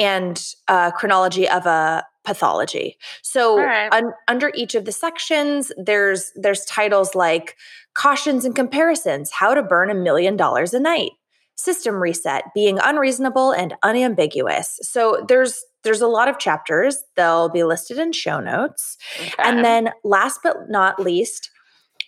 and 0.00 0.44
uh, 0.66 0.90
chronology 0.90 1.48
of 1.48 1.64
a 1.64 2.04
pathology. 2.24 2.98
So 3.22 3.58
right. 3.58 3.88
un- 3.92 4.12
under 4.26 4.50
each 4.54 4.74
of 4.74 4.84
the 4.84 4.90
sections, 4.90 5.70
there's 5.76 6.32
there's 6.34 6.64
titles 6.64 7.14
like 7.14 7.56
cautions 7.94 8.44
and 8.44 8.54
comparisons, 8.54 9.30
how 9.30 9.54
to 9.54 9.62
burn 9.62 9.88
a 9.88 9.94
million 9.94 10.36
dollars 10.36 10.74
a 10.74 10.80
night, 10.80 11.12
system 11.54 12.02
reset, 12.02 12.44
being 12.52 12.80
unreasonable 12.82 13.52
and 13.52 13.74
unambiguous. 13.84 14.80
So 14.82 15.24
there's 15.28 15.64
there's 15.84 16.00
a 16.00 16.08
lot 16.08 16.28
of 16.28 16.40
chapters. 16.40 16.98
They'll 17.14 17.48
be 17.48 17.62
listed 17.62 17.98
in 17.98 18.10
show 18.10 18.40
notes. 18.40 18.96
Okay. 19.20 19.32
And 19.38 19.64
then 19.64 19.92
last 20.02 20.40
but 20.42 20.68
not 20.68 20.98
least, 20.98 21.50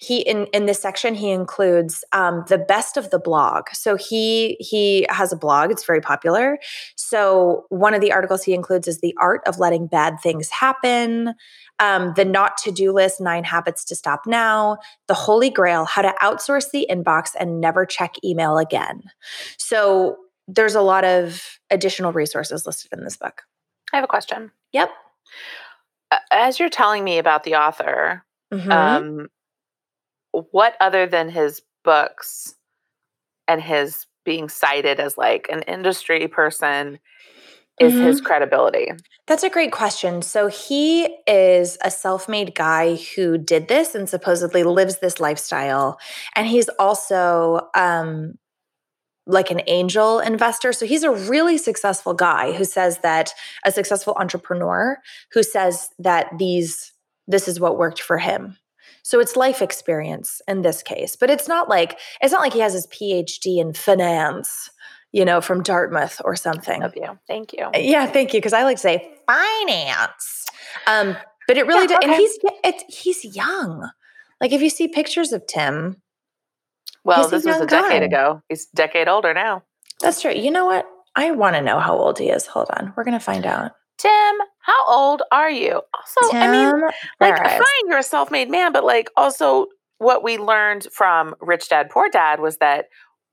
he 0.02 0.20
in 0.20 0.46
in 0.46 0.64
this 0.64 0.80
section 0.80 1.14
he 1.14 1.30
includes 1.30 2.04
um, 2.12 2.42
the 2.48 2.56
best 2.56 2.96
of 2.96 3.10
the 3.10 3.18
blog. 3.18 3.68
So 3.72 3.96
he 3.96 4.56
he 4.58 5.06
has 5.10 5.30
a 5.30 5.36
blog. 5.36 5.70
It's 5.70 5.84
very 5.84 6.00
popular. 6.00 6.58
So 6.96 7.66
one 7.68 7.92
of 7.92 8.00
the 8.00 8.10
articles 8.10 8.42
he 8.42 8.54
includes 8.54 8.88
is 8.88 9.00
the 9.00 9.14
art 9.18 9.42
of 9.46 9.58
letting 9.58 9.86
bad 9.88 10.16
things 10.22 10.48
happen, 10.48 11.34
um, 11.80 12.14
the 12.16 12.24
not 12.24 12.56
to 12.58 12.70
do 12.70 12.92
list, 12.92 13.20
nine 13.20 13.44
habits 13.44 13.84
to 13.84 13.94
stop 13.94 14.22
now, 14.26 14.78
the 15.06 15.14
holy 15.14 15.50
grail, 15.50 15.84
how 15.84 16.00
to 16.00 16.14
outsource 16.22 16.70
the 16.70 16.86
inbox 16.90 17.32
and 17.38 17.60
never 17.60 17.84
check 17.84 18.14
email 18.24 18.56
again. 18.56 19.02
So 19.58 20.16
there's 20.48 20.74
a 20.74 20.80
lot 20.82 21.04
of 21.04 21.58
additional 21.70 22.12
resources 22.12 22.64
listed 22.64 22.90
in 22.96 23.04
this 23.04 23.18
book. 23.18 23.42
I 23.92 23.96
have 23.96 24.04
a 24.04 24.08
question. 24.08 24.50
Yep. 24.72 24.90
As 26.32 26.58
you're 26.58 26.70
telling 26.70 27.04
me 27.04 27.18
about 27.18 27.44
the 27.44 27.56
author, 27.56 28.24
Mhm. 28.52 28.72
um, 28.72 29.28
what 30.50 30.74
other 30.80 31.06
than 31.06 31.28
his 31.30 31.62
books 31.84 32.54
and 33.48 33.60
his 33.60 34.06
being 34.24 34.48
cited 34.48 35.00
as 35.00 35.16
like 35.16 35.48
an 35.50 35.62
industry 35.62 36.28
person 36.28 36.98
is 37.80 37.94
Mhm. 37.94 38.02
his 38.02 38.20
credibility? 38.20 38.92
That's 39.26 39.42
a 39.42 39.50
great 39.50 39.72
question. 39.72 40.22
So 40.22 40.48
he 40.48 41.04
is 41.26 41.78
a 41.82 41.90
self-made 41.90 42.54
guy 42.54 42.96
who 43.16 43.38
did 43.38 43.68
this 43.68 43.94
and 43.94 44.08
supposedly 44.08 44.62
lives 44.62 44.98
this 44.98 45.20
lifestyle. 45.20 45.98
And 46.36 46.46
he's 46.46 46.68
also 46.78 47.68
um 47.74 48.34
like 49.26 49.50
an 49.50 49.60
angel 49.66 50.18
investor. 50.18 50.72
So 50.72 50.86
he's 50.86 51.04
a 51.04 51.10
really 51.10 51.56
successful 51.58 52.14
guy 52.14 52.52
who 52.52 52.64
says 52.64 52.98
that 52.98 53.32
a 53.64 53.70
successful 53.70 54.14
entrepreneur 54.18 54.98
who 55.32 55.42
says 55.42 55.90
that 55.98 56.26
these 56.38 56.92
this 57.28 57.46
is 57.46 57.60
what 57.60 57.78
worked 57.78 58.02
for 58.02 58.18
him. 58.18 58.56
So 59.02 59.20
it's 59.20 59.36
life 59.36 59.62
experience 59.62 60.40
in 60.48 60.62
this 60.62 60.82
case. 60.82 61.16
But 61.16 61.30
it's 61.30 61.48
not 61.48 61.68
like 61.68 61.98
it's 62.20 62.32
not 62.32 62.40
like 62.40 62.52
he 62.52 62.60
has 62.60 62.72
his 62.72 62.86
PhD 62.88 63.58
in 63.58 63.72
finance, 63.72 64.70
you 65.12 65.24
know, 65.24 65.40
from 65.40 65.62
Dartmouth 65.62 66.20
or 66.24 66.36
something. 66.36 66.80
Love 66.82 66.94
you. 66.96 67.18
Thank 67.26 67.52
you. 67.52 67.68
Yeah, 67.74 68.06
thank 68.06 68.32
you. 68.34 68.38
Because 68.40 68.52
I 68.52 68.62
like 68.64 68.76
to 68.76 68.82
say 68.82 69.10
finance. 69.26 70.46
Um, 70.86 71.16
but 71.48 71.56
it 71.56 71.66
really 71.66 71.82
Yeah, 71.92 71.98
did, 72.00 72.04
and 72.10 72.12
he's 72.14 72.38
it's, 72.64 72.98
he's 73.02 73.36
young. 73.36 73.90
Like 74.40 74.52
if 74.52 74.62
you 74.62 74.70
see 74.70 74.88
pictures 74.88 75.32
of 75.32 75.46
Tim, 75.46 76.00
Well, 77.04 77.28
this 77.28 77.44
was 77.44 77.56
a 77.60 77.66
decade 77.66 78.00
guy. 78.00 78.06
ago. 78.06 78.42
He's 78.48 78.68
a 78.72 78.76
decade 78.76 79.08
older 79.08 79.34
now. 79.34 79.62
that's 80.00 80.20
true. 80.22 80.32
You 80.32 80.50
know 80.50 80.66
what? 80.66 80.86
I 81.16 81.32
want 81.32 81.56
to 81.56 81.60
know 81.62 81.80
how 81.80 81.96
old 81.96 82.18
he 82.18 82.30
is. 82.30 82.46
Hold 82.46 82.68
on, 82.78 82.92
we're 82.96 83.04
gonna 83.04 83.18
find 83.20 83.44
out. 83.44 83.72
Tim, 84.00 84.36
how 84.60 84.86
old 84.88 85.22
are 85.30 85.50
you? 85.50 85.82
Also, 85.94 86.36
I 86.36 86.46
mean, 86.50 86.72
like, 87.20 87.36
Ferriss. 87.36 87.52
fine, 87.52 87.88
you're 87.88 87.98
a 87.98 88.02
self-made 88.02 88.50
man, 88.50 88.72
but 88.72 88.84
like, 88.84 89.10
also, 89.16 89.66
what 89.98 90.22
we 90.22 90.38
learned 90.38 90.86
from 90.92 91.34
Rich 91.40 91.68
Dad 91.68 91.90
Poor 91.90 92.08
Dad 92.08 92.40
was 92.40 92.56
that 92.58 92.86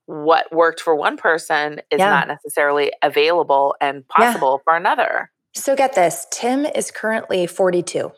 what 0.08 0.52
worked 0.54 0.82
for 0.82 0.96
one 0.96 1.16
person 1.18 1.82
is 1.92 2.00
Yeah. 2.00 2.10
not 2.10 2.28
necessarily 2.28 2.92
available 3.02 3.76
and 3.80 4.06
possible 4.08 4.62
for 4.64 4.76
another. 4.76 5.32
So 5.54 5.76
get 5.76 5.94
this: 5.96 6.28
Tim 6.32 6.66
is 6.66 6.92
currently 6.92 7.48
42. 7.48 8.12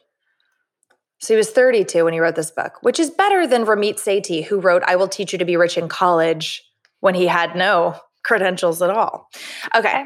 So 1.22 1.34
he 1.34 1.38
was 1.38 1.52
32 1.52 2.04
when 2.06 2.14
he 2.14 2.20
wrote 2.20 2.36
this 2.36 2.52
book, 2.52 2.74
which 2.82 3.00
is 3.00 3.12
better 3.12 3.46
than 3.46 3.66
Ramit 3.66 3.96
Sethi, 3.96 4.44
who 4.46 4.60
wrote 4.60 4.84
"I 4.88 4.96
Will 4.96 5.08
Teach 5.08 5.34
You 5.34 5.40
to 5.40 5.46
Be 5.46 5.58
Rich 5.58 5.78
in 5.78 5.88
College" 5.88 6.64
when 7.02 7.14
he 7.16 7.28
had 7.28 7.56
no 7.56 7.96
credentials 8.24 8.82
at 8.82 8.90
all. 8.90 9.30
Okay. 9.76 10.06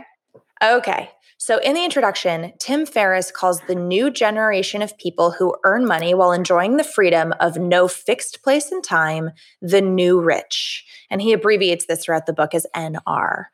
Okay. 0.63 1.09
So, 1.37 1.57
in 1.59 1.73
the 1.73 1.83
introduction, 1.83 2.53
Tim 2.59 2.85
Ferriss 2.85 3.31
calls 3.31 3.61
the 3.61 3.75
new 3.75 4.09
generation 4.11 4.81
of 4.81 4.97
people 4.97 5.31
who 5.31 5.55
earn 5.65 5.85
money 5.85 6.13
while 6.13 6.31
enjoying 6.31 6.77
the 6.77 6.83
freedom 6.83 7.33
of 7.39 7.57
no 7.57 7.87
fixed 7.87 8.43
place 8.43 8.71
and 8.71 8.83
time 8.83 9.31
the 9.61 9.81
new 9.81 10.21
rich. 10.21 10.85
And 11.09 11.21
he 11.21 11.33
abbreviates 11.33 11.85
this 11.85 12.05
throughout 12.05 12.27
the 12.27 12.33
book 12.33 12.53
as 12.53 12.67
NR. 12.75 13.45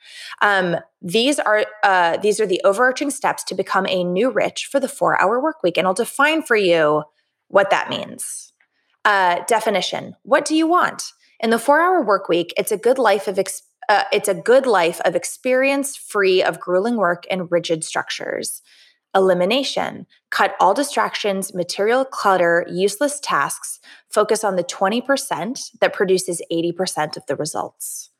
Um, 0.41 0.77
these 1.01 1.39
are 1.39 1.65
uh, 1.83 2.17
these 2.17 2.39
are 2.39 2.45
the 2.45 2.61
overarching 2.63 3.11
steps 3.11 3.43
to 3.45 3.55
become 3.55 3.85
a 3.87 4.03
new 4.03 4.29
rich 4.29 4.67
for 4.71 4.79
the 4.79 4.89
four-hour 4.89 5.41
work 5.41 5.63
week, 5.63 5.77
and 5.77 5.87
I'll 5.87 5.93
define 5.93 6.41
for 6.41 6.55
you 6.55 7.03
what 7.47 7.69
that 7.69 7.89
means. 7.89 8.53
Uh, 9.05 9.43
definition: 9.47 10.15
What 10.23 10.45
do 10.45 10.55
you 10.55 10.67
want 10.67 11.11
in 11.39 11.49
the 11.49 11.59
four-hour 11.59 12.03
work 12.03 12.27
week? 12.27 12.53
It's 12.57 12.71
a 12.71 12.77
good 12.77 12.97
life 12.97 13.27
of 13.27 13.39
uh, 13.89 14.03
it's 14.13 14.29
a 14.29 14.33
good 14.35 14.65
life 14.65 15.01
of 15.03 15.15
experience 15.15 15.95
free 15.97 16.41
of 16.41 16.59
grueling 16.59 16.95
work 16.95 17.25
and 17.29 17.51
rigid 17.51 17.83
structures. 17.83 18.61
Elimination. 19.15 20.05
Cut 20.29 20.55
all 20.59 20.75
distractions, 20.75 21.53
material 21.55 22.05
clutter, 22.05 22.65
useless 22.69 23.19
tasks. 23.19 23.79
Focus 24.07 24.43
on 24.43 24.55
the 24.55 24.63
20% 24.63 25.79
that 25.81 25.93
produces 25.93 26.41
80% 26.51 27.17
of 27.17 27.25
the 27.25 27.35
results. 27.35 28.11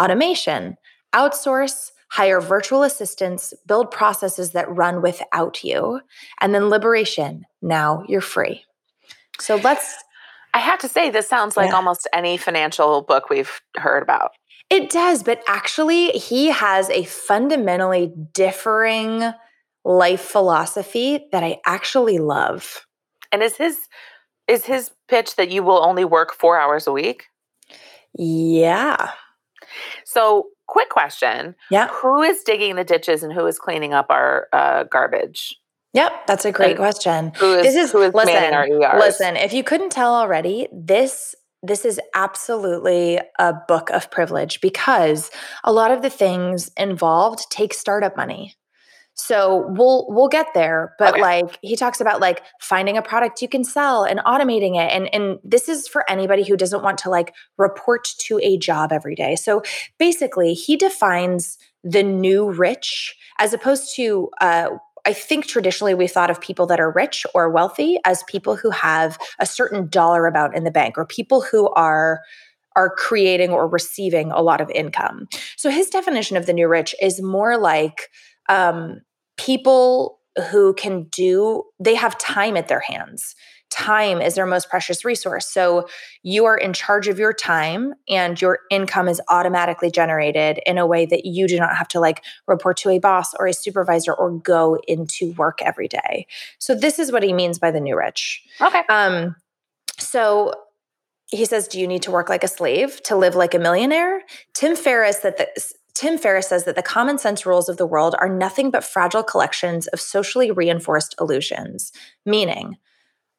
Automation. 0.00 0.76
Outsource, 1.14 1.92
hire 2.10 2.40
virtual 2.40 2.82
assistants, 2.82 3.54
build 3.66 3.92
processes 3.92 4.50
that 4.50 4.68
run 4.74 5.00
without 5.00 5.62
you. 5.62 6.00
And 6.40 6.52
then 6.52 6.68
liberation. 6.68 7.44
Now 7.62 8.02
you're 8.08 8.20
free. 8.20 8.64
So 9.38 9.56
let's 9.56 9.94
I 10.54 10.58
have 10.58 10.80
to 10.80 10.88
say, 10.88 11.08
this 11.08 11.28
sounds 11.28 11.56
like 11.56 11.70
Yeah. 11.70 11.76
almost 11.76 12.06
any 12.12 12.36
financial 12.36 13.00
book 13.00 13.30
we've 13.30 13.62
heard 13.76 14.02
about. 14.02 14.32
It 14.72 14.88
does, 14.90 15.22
but 15.22 15.42
actually, 15.46 16.06
he 16.12 16.48
has 16.48 16.88
a 16.90 17.04
fundamentally 17.04 18.12
differing 18.32 19.32
life 19.84 20.20
philosophy 20.22 21.26
that 21.30 21.44
I 21.44 21.58
actually 21.66 22.18
love. 22.18 22.86
And 23.30 23.42
is 23.42 23.56
his 23.56 23.76
is 24.48 24.64
his 24.64 24.90
pitch 25.08 25.36
that 25.36 25.50
you 25.50 25.62
will 25.62 25.84
only 25.84 26.04
work 26.04 26.32
four 26.32 26.58
hours 26.58 26.86
a 26.86 26.92
week? 26.92 27.24
Yeah. 28.16 29.10
So, 30.04 30.48
quick 30.66 30.88
question: 30.90 31.54
Yeah. 31.70 31.88
Who 31.88 32.22
is 32.22 32.42
digging 32.42 32.76
the 32.76 32.84
ditches 32.84 33.22
and 33.22 33.32
who 33.32 33.46
is 33.46 33.58
cleaning 33.58 33.92
up 33.94 34.06
our 34.10 34.48
uh, 34.52 34.84
garbage? 34.84 35.54
Yep. 35.94 36.26
That's 36.26 36.44
a 36.46 36.52
great 36.52 36.70
And 36.70 36.78
question. 36.78 37.32
Who 37.36 37.52
is 37.54 37.62
This 37.66 37.76
is- 37.76 37.92
who 37.92 38.00
is 38.00 38.14
listen, 38.14 38.32
manning 38.32 38.54
our 38.82 38.94
ERs? 38.94 38.98
Listen, 39.00 39.36
if 39.36 39.52
you 39.52 39.62
couldn't 39.62 39.90
tell 39.90 40.14
already, 40.14 40.66
this 40.72 41.34
this 41.62 41.84
is 41.84 42.00
absolutely 42.14 43.20
a 43.38 43.54
book 43.68 43.90
of 43.90 44.10
privilege 44.10 44.60
because 44.60 45.30
a 45.64 45.72
lot 45.72 45.90
of 45.92 46.02
the 46.02 46.10
things 46.10 46.70
involved 46.76 47.46
take 47.50 47.72
startup 47.72 48.16
money. 48.16 48.56
So 49.14 49.66
we'll 49.68 50.06
we'll 50.08 50.28
get 50.28 50.46
there, 50.54 50.94
but 50.98 51.10
Okay. 51.10 51.20
like 51.20 51.58
he 51.60 51.76
talks 51.76 52.00
about 52.00 52.20
like 52.20 52.42
finding 52.60 52.96
a 52.96 53.02
product 53.02 53.42
you 53.42 53.48
can 53.48 53.62
sell 53.62 54.04
and 54.04 54.20
automating 54.20 54.74
it 54.74 54.90
and 54.90 55.14
and 55.14 55.38
this 55.44 55.68
is 55.68 55.86
for 55.86 56.08
anybody 56.10 56.44
who 56.44 56.56
doesn't 56.56 56.82
want 56.82 56.96
to 56.98 57.10
like 57.10 57.34
report 57.58 58.08
to 58.20 58.40
a 58.42 58.56
job 58.56 58.90
every 58.90 59.14
day. 59.14 59.36
So 59.36 59.62
basically, 59.98 60.54
he 60.54 60.76
defines 60.76 61.58
the 61.84 62.02
new 62.02 62.50
rich 62.50 63.14
as 63.38 63.52
opposed 63.52 63.94
to 63.96 64.30
uh 64.40 64.70
I 65.04 65.12
think 65.12 65.46
traditionally 65.46 65.94
we 65.94 66.06
thought 66.06 66.30
of 66.30 66.40
people 66.40 66.66
that 66.66 66.80
are 66.80 66.90
rich 66.90 67.26
or 67.34 67.50
wealthy 67.50 67.98
as 68.04 68.22
people 68.24 68.56
who 68.56 68.70
have 68.70 69.18
a 69.38 69.46
certain 69.46 69.88
dollar 69.88 70.26
amount 70.26 70.54
in 70.54 70.64
the 70.64 70.70
bank 70.70 70.96
or 70.96 71.06
people 71.06 71.40
who 71.40 71.68
are 71.70 72.20
are 72.74 72.94
creating 72.94 73.50
or 73.50 73.68
receiving 73.68 74.30
a 74.30 74.40
lot 74.40 74.60
of 74.60 74.70
income. 74.70 75.28
So 75.56 75.68
his 75.68 75.90
definition 75.90 76.38
of 76.38 76.46
the 76.46 76.54
new 76.54 76.68
rich 76.68 76.94
is 77.02 77.20
more 77.20 77.58
like 77.58 78.08
um, 78.48 79.00
people 79.36 80.20
who 80.50 80.72
can 80.74 81.04
do 81.04 81.64
they 81.78 81.94
have 81.94 82.16
time 82.16 82.56
at 82.56 82.68
their 82.68 82.80
hands. 82.80 83.34
Time 83.72 84.20
is 84.20 84.34
their 84.34 84.44
most 84.44 84.68
precious 84.68 85.02
resource. 85.02 85.46
So 85.46 85.88
you 86.22 86.44
are 86.44 86.58
in 86.58 86.74
charge 86.74 87.08
of 87.08 87.18
your 87.18 87.32
time 87.32 87.94
and 88.06 88.40
your 88.40 88.58
income 88.70 89.08
is 89.08 89.18
automatically 89.30 89.90
generated 89.90 90.60
in 90.66 90.76
a 90.76 90.86
way 90.86 91.06
that 91.06 91.24
you 91.24 91.48
do 91.48 91.58
not 91.58 91.74
have 91.76 91.88
to 91.88 92.00
like 92.00 92.22
report 92.46 92.76
to 92.78 92.90
a 92.90 92.98
boss 92.98 93.32
or 93.32 93.46
a 93.46 93.54
supervisor 93.54 94.12
or 94.12 94.30
go 94.30 94.78
into 94.86 95.32
work 95.32 95.62
every 95.62 95.88
day. 95.88 96.26
So 96.58 96.74
this 96.74 96.98
is 96.98 97.10
what 97.10 97.22
he 97.22 97.32
means 97.32 97.58
by 97.58 97.70
the 97.70 97.80
new 97.80 97.96
rich. 97.96 98.42
Okay. 98.60 98.82
Um, 98.90 99.36
so 99.98 100.52
he 101.30 101.46
says, 101.46 101.66
"Do 101.66 101.80
you 101.80 101.88
need 101.88 102.02
to 102.02 102.10
work 102.10 102.28
like 102.28 102.44
a 102.44 102.48
slave 102.48 103.02
to 103.04 103.16
live 103.16 103.34
like 103.34 103.54
a 103.54 103.58
millionaire?" 103.58 104.22
Tim 104.52 104.76
Ferriss 104.76 105.18
that 105.20 105.38
the 105.38 105.48
Tim 105.94 106.18
Ferriss 106.18 106.48
says 106.48 106.64
that 106.64 106.76
the 106.76 106.82
common 106.82 107.16
sense 107.16 107.46
rules 107.46 107.70
of 107.70 107.78
the 107.78 107.86
world 107.86 108.14
are 108.18 108.28
nothing 108.28 108.70
but 108.70 108.84
fragile 108.84 109.22
collections 109.22 109.86
of 109.88 110.00
socially 110.00 110.50
reinforced 110.50 111.14
illusions. 111.18 111.92
Meaning, 112.26 112.76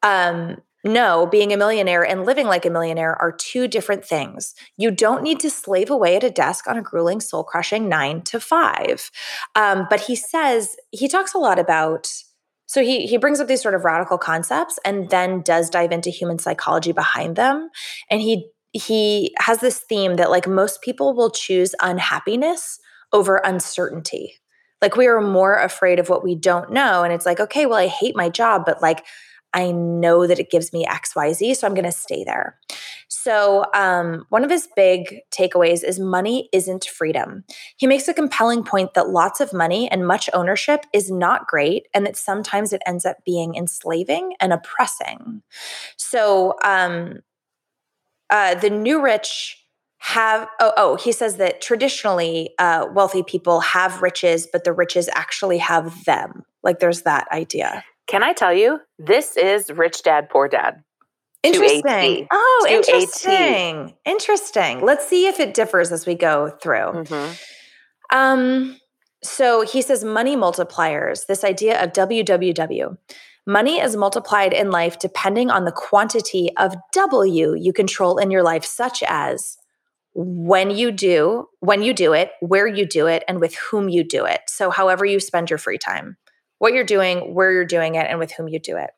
um, 0.04 0.58
no, 0.84 1.26
being 1.26 1.54
a 1.54 1.58
millionaire 1.58 2.04
and 2.04 2.26
living 2.26 2.46
like 2.46 2.66
a 2.66 2.70
millionaire 2.70 3.16
are 3.22 3.32
two 3.32 3.70
different 3.70 4.04
things. 4.04 4.54
You 4.76 4.92
don't 4.92 5.24
need 5.24 5.40
to 5.40 5.50
slave 5.50 5.90
away 5.90 6.18
at 6.18 6.26
a 6.26 6.30
desk 6.30 6.68
on 6.68 6.78
a 6.78 6.82
grueling, 6.82 7.22
soul 7.22 7.44
crushing 7.44 7.88
nine 7.88 8.22
to 8.24 8.40
five. 8.40 9.10
Um, 9.56 9.88
but 9.90 10.02
he 10.02 10.16
says, 10.16 10.76
he 10.92 11.08
talks 11.08 11.34
a 11.34 11.38
lot 11.38 11.58
about, 11.58 12.12
so 12.66 12.84
he, 12.84 13.08
he 13.08 13.18
brings 13.18 13.40
up 13.40 13.48
these 13.48 13.62
sort 13.62 13.76
of 13.76 13.86
radical 13.86 14.18
concepts 14.18 14.78
and 14.84 15.10
then 15.10 15.42
does 15.42 15.70
dive 15.70 15.94
into 15.94 16.10
human 16.10 16.38
psychology 16.38 16.92
behind 16.92 17.38
them. 17.38 17.70
And 18.10 18.20
he, 18.20 18.50
he 18.74 19.34
has 19.40 19.60
this 19.60 19.80
theme 19.80 20.18
that 20.18 20.32
like 20.32 20.48
most 20.48 20.82
people 20.82 21.16
will 21.16 21.30
choose 21.30 21.74
unhappiness 21.82 22.80
over 23.14 23.38
uncertainty. 23.38 24.36
Like 24.82 24.98
we 24.98 25.08
are 25.08 25.22
more 25.22 25.56
afraid 25.56 25.98
of 25.98 26.10
what 26.10 26.26
we 26.26 26.36
don't 26.36 26.74
know. 26.74 27.04
And 27.04 27.14
it's 27.14 27.26
like, 27.26 27.40
okay, 27.40 27.66
well, 27.66 27.80
I 27.80 27.88
hate 27.88 28.18
my 28.18 28.28
job, 28.28 28.64
but 28.66 28.82
like 28.82 29.06
I 29.54 29.72
know 29.72 30.28
that 30.28 30.40
it 30.40 30.50
gives 30.50 30.74
me 30.74 30.86
XYZ, 30.86 31.56
so 31.56 31.68
I'm 31.68 31.74
going 31.74 31.86
to 31.86 31.92
stay 31.92 32.24
there. 32.24 32.60
So, 33.08 33.66
um, 33.74 34.26
one 34.30 34.44
of 34.44 34.50
his 34.50 34.68
big 34.76 35.20
takeaways 35.32 35.84
is 35.84 36.00
money 36.00 36.50
isn't 36.52 36.86
freedom. 36.86 37.44
He 37.78 37.88
makes 37.88 38.08
a 38.08 38.14
compelling 38.14 38.64
point 38.64 38.96
that 38.96 39.10
lots 39.10 39.40
of 39.40 39.54
money 39.54 39.90
and 39.90 40.08
much 40.08 40.30
ownership 40.34 40.86
is 40.94 41.12
not 41.12 41.48
great, 41.48 41.88
and 41.94 42.06
that 42.06 42.18
sometimes 42.18 42.74
it 42.74 42.82
ends 42.86 43.06
up 43.06 43.18
being 43.26 43.56
enslaving 43.56 44.34
and 44.40 44.52
oppressing. 44.52 45.44
So, 45.98 46.56
um, 46.64 47.20
uh, 48.30 48.56
the 48.56 48.70
new 48.70 49.02
rich 49.02 49.60
have 50.00 50.50
oh, 50.60 50.74
oh 50.76 50.96
he 50.96 51.14
says 51.14 51.38
that 51.38 51.62
traditionally 51.62 52.54
uh, 52.60 52.86
wealthy 52.94 53.24
people 53.24 53.62
have 53.62 54.02
riches 54.02 54.46
but 54.52 54.66
the 54.66 54.74
riches 54.74 55.08
actually 55.14 55.58
have 55.58 56.04
them 56.04 56.44
like 56.62 56.80
there's 56.80 57.04
that 57.04 57.26
idea 57.32 57.86
Can 58.08 58.24
I 58.24 58.34
tell 58.34 58.54
you? 58.54 58.80
This 59.00 59.38
is 59.38 59.72
Rich 59.72 60.04
Dad 60.04 60.30
Poor 60.30 60.48
Dad. 60.48 60.84
Interesting. 61.44 62.28
Oh, 62.32 62.66
To 62.68 62.74
AT. 62.74 62.88
interesting. 62.88 63.94
Interesting. 64.06 64.82
Let's 64.82 65.08
see 65.08 65.28
if 65.28 65.40
it 65.40 65.54
differs 65.54 65.92
as 65.92 66.06
we 66.06 66.16
go 66.16 66.50
through. 66.62 67.04
Mhm. 67.04 67.40
Um, 68.12 68.80
so 69.22 69.62
he 69.62 69.82
says 69.82 70.04
money 70.04 70.36
multipliers, 70.38 71.26
this 71.26 71.44
idea 71.44 71.82
of 71.84 71.92
WWW. 71.94 72.98
Money 73.46 73.80
is 73.82 73.96
multiplied 73.98 74.54
in 74.54 74.72
life 74.72 75.00
depending 75.00 75.50
on 75.50 75.66
the 75.66 75.72
quantity 75.72 76.50
of 76.58 76.76
W 76.94 77.56
you 77.56 77.74
control 77.74 78.18
in 78.18 78.32
your 78.32 78.44
life, 78.44 78.64
such 78.64 79.04
as 79.06 79.58
when 80.14 80.70
you 80.72 80.92
do, 80.92 81.50
when 81.60 81.82
you 81.82 81.94
do 81.94 82.14
it, 82.14 82.32
where 82.40 82.68
you 82.68 82.86
do 82.86 83.08
it, 83.08 83.24
and 83.28 83.42
with 83.42 83.56
whom 83.56 83.90
you 83.90 84.04
do 84.04 84.24
it. 84.26 84.42
So, 84.48 84.70
however 84.70 85.04
you 85.06 85.20
spend 85.20 85.50
your 85.50 85.58
free 85.58 85.78
time, 85.78 86.16
what 86.64 86.74
you're 86.74 86.86
doing, 86.86 87.34
where 87.34 87.52
you're 87.52 87.66
doing 87.66 87.96
it, 87.96 88.08
and 88.10 88.20
with 88.20 88.32
whom 88.32 88.48
you 88.48 88.58
do 88.58 88.78
it. 88.78 88.92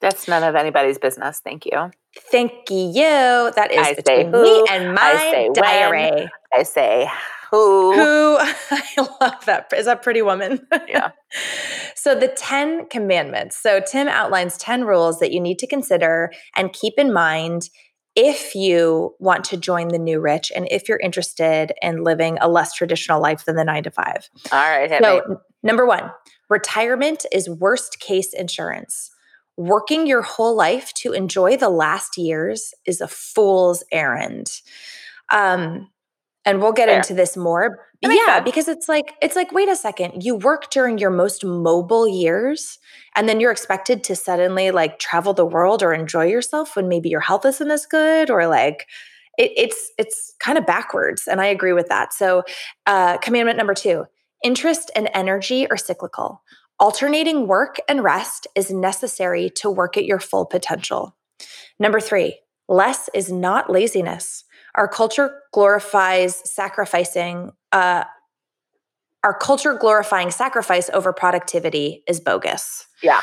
That's 0.00 0.26
none 0.26 0.42
of 0.42 0.56
anybody's 0.56 0.98
business. 0.98 1.40
Thank 1.44 1.64
you. 1.64 1.92
Thank 2.32 2.52
you. 2.68 3.52
That 3.54 3.70
is 3.70 3.86
I 3.86 3.94
between 3.94 4.32
who, 4.32 4.42
me 4.42 4.66
and 4.68 4.88
I 4.88 4.92
my 4.92 5.30
when. 5.44 5.52
diary. 5.52 6.28
I 6.52 6.64
say 6.64 7.08
who. 7.52 7.94
Who 7.94 8.36
I 8.40 9.08
love 9.20 9.44
that. 9.46 9.72
Is 9.76 9.86
that 9.86 10.02
Pretty 10.02 10.22
Woman? 10.22 10.66
Yeah. 10.88 11.12
so 11.94 12.16
the 12.16 12.26
10 12.26 12.88
commandments. 12.88 13.58
So 13.58 13.78
Tim 13.78 14.08
outlines 14.08 14.56
10 14.58 14.82
rules 14.82 15.20
that 15.20 15.30
you 15.30 15.40
need 15.40 15.60
to 15.60 15.68
consider 15.68 16.32
and 16.56 16.72
keep 16.72 16.94
in 16.98 17.12
mind 17.12 17.68
if 18.16 18.56
you 18.56 19.14
want 19.20 19.44
to 19.44 19.56
join 19.56 19.88
the 19.88 20.00
new 20.00 20.18
rich 20.18 20.50
and 20.54 20.66
if 20.68 20.88
you're 20.88 20.98
interested 20.98 21.72
in 21.80 22.02
living 22.02 22.38
a 22.40 22.48
less 22.48 22.74
traditional 22.74 23.22
life 23.22 23.44
than 23.44 23.54
the 23.54 23.64
nine 23.64 23.84
to 23.84 23.92
five. 23.92 24.28
All 24.50 24.58
right. 24.58 24.90
So, 25.00 25.22
me. 25.28 25.36
number 25.62 25.86
one, 25.86 26.10
retirement 26.54 27.26
is 27.32 27.50
worst 27.50 27.98
case 27.98 28.32
insurance. 28.32 29.10
Working 29.56 30.06
your 30.06 30.22
whole 30.22 30.56
life 30.56 30.92
to 30.94 31.12
enjoy 31.12 31.56
the 31.56 31.68
last 31.68 32.16
years 32.16 32.72
is 32.86 33.00
a 33.00 33.08
fool's 33.08 33.82
errand. 33.92 34.46
Um, 35.32 35.90
and 36.44 36.60
we'll 36.60 36.72
get 36.72 36.88
Fair. 36.88 36.98
into 36.98 37.14
this 37.14 37.36
more. 37.36 37.88
Yeah, 38.02 38.36
sense. 38.36 38.44
because 38.44 38.68
it's 38.68 38.88
like 38.88 39.14
it's 39.22 39.34
like 39.34 39.50
wait 39.52 39.68
a 39.68 39.76
second, 39.76 40.22
you 40.22 40.36
work 40.36 40.70
during 40.70 40.98
your 40.98 41.10
most 41.10 41.44
mobile 41.44 42.06
years 42.06 42.78
and 43.16 43.28
then 43.28 43.40
you're 43.40 43.52
expected 43.52 44.04
to 44.04 44.14
suddenly 44.16 44.70
like 44.70 44.98
travel 44.98 45.32
the 45.32 45.46
world 45.46 45.82
or 45.82 45.92
enjoy 45.92 46.26
yourself 46.26 46.76
when 46.76 46.88
maybe 46.88 47.08
your 47.08 47.20
health 47.20 47.46
isn't 47.46 47.70
as 47.70 47.86
good 47.86 48.30
or 48.30 48.46
like 48.46 48.86
it, 49.38 49.52
it's 49.56 49.90
it's 49.98 50.34
kind 50.38 50.58
of 50.58 50.66
backwards 50.66 51.26
and 51.26 51.40
i 51.40 51.46
agree 51.46 51.72
with 51.72 51.88
that 51.88 52.12
so 52.12 52.42
uh, 52.86 53.16
commandment 53.18 53.58
number 53.58 53.74
two 53.74 54.04
interest 54.44 54.90
and 54.94 55.10
energy 55.12 55.68
are 55.68 55.76
cyclical 55.76 56.42
alternating 56.78 57.46
work 57.46 57.76
and 57.88 58.04
rest 58.04 58.46
is 58.54 58.70
necessary 58.70 59.48
to 59.48 59.70
work 59.70 59.96
at 59.96 60.04
your 60.04 60.20
full 60.20 60.46
potential 60.46 61.16
number 61.80 61.98
three 61.98 62.38
less 62.68 63.10
is 63.12 63.32
not 63.32 63.68
laziness 63.68 64.44
our 64.76 64.86
culture 64.86 65.40
glorifies 65.52 66.40
sacrificing 66.48 67.50
uh, 67.72 68.04
our 69.24 69.36
culture 69.36 69.74
glorifying 69.74 70.30
sacrifice 70.30 70.88
over 70.90 71.12
productivity 71.12 72.04
is 72.06 72.20
bogus 72.20 72.86
Yeah. 73.02 73.20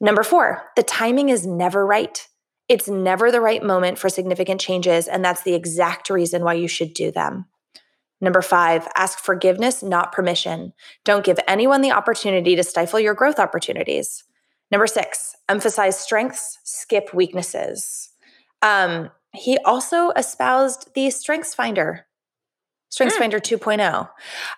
Number 0.00 0.22
four, 0.22 0.62
the 0.76 0.82
timing 0.82 1.30
is 1.30 1.46
never 1.46 1.86
right. 1.86 2.26
It's 2.68 2.88
never 2.88 3.30
the 3.30 3.40
right 3.40 3.62
moment 3.62 3.98
for 3.98 4.08
significant 4.08 4.60
changes, 4.60 5.08
and 5.08 5.24
that's 5.24 5.42
the 5.42 5.54
exact 5.54 6.10
reason 6.10 6.44
why 6.44 6.54
you 6.54 6.68
should 6.68 6.92
do 6.92 7.10
them. 7.10 7.46
Number 8.20 8.42
five, 8.42 8.88
ask 8.96 9.18
forgiveness, 9.18 9.82
not 9.82 10.12
permission. 10.12 10.72
Don't 11.04 11.24
give 11.24 11.38
anyone 11.46 11.82
the 11.82 11.92
opportunity 11.92 12.56
to 12.56 12.62
stifle 12.62 12.98
your 12.98 13.14
growth 13.14 13.38
opportunities. 13.38 14.24
Number 14.70 14.86
six, 14.86 15.36
emphasize 15.48 15.98
strengths, 15.98 16.58
skip 16.64 17.12
weaknesses. 17.12 18.10
Um, 18.62 19.10
he 19.32 19.58
also 19.58 20.10
espoused 20.10 20.94
the 20.94 21.10
Strengths 21.10 21.54
Finder, 21.54 22.06
Strengths 22.88 23.16
Hmm. 23.16 23.22
Finder 23.22 23.38
2.0. 23.40 24.08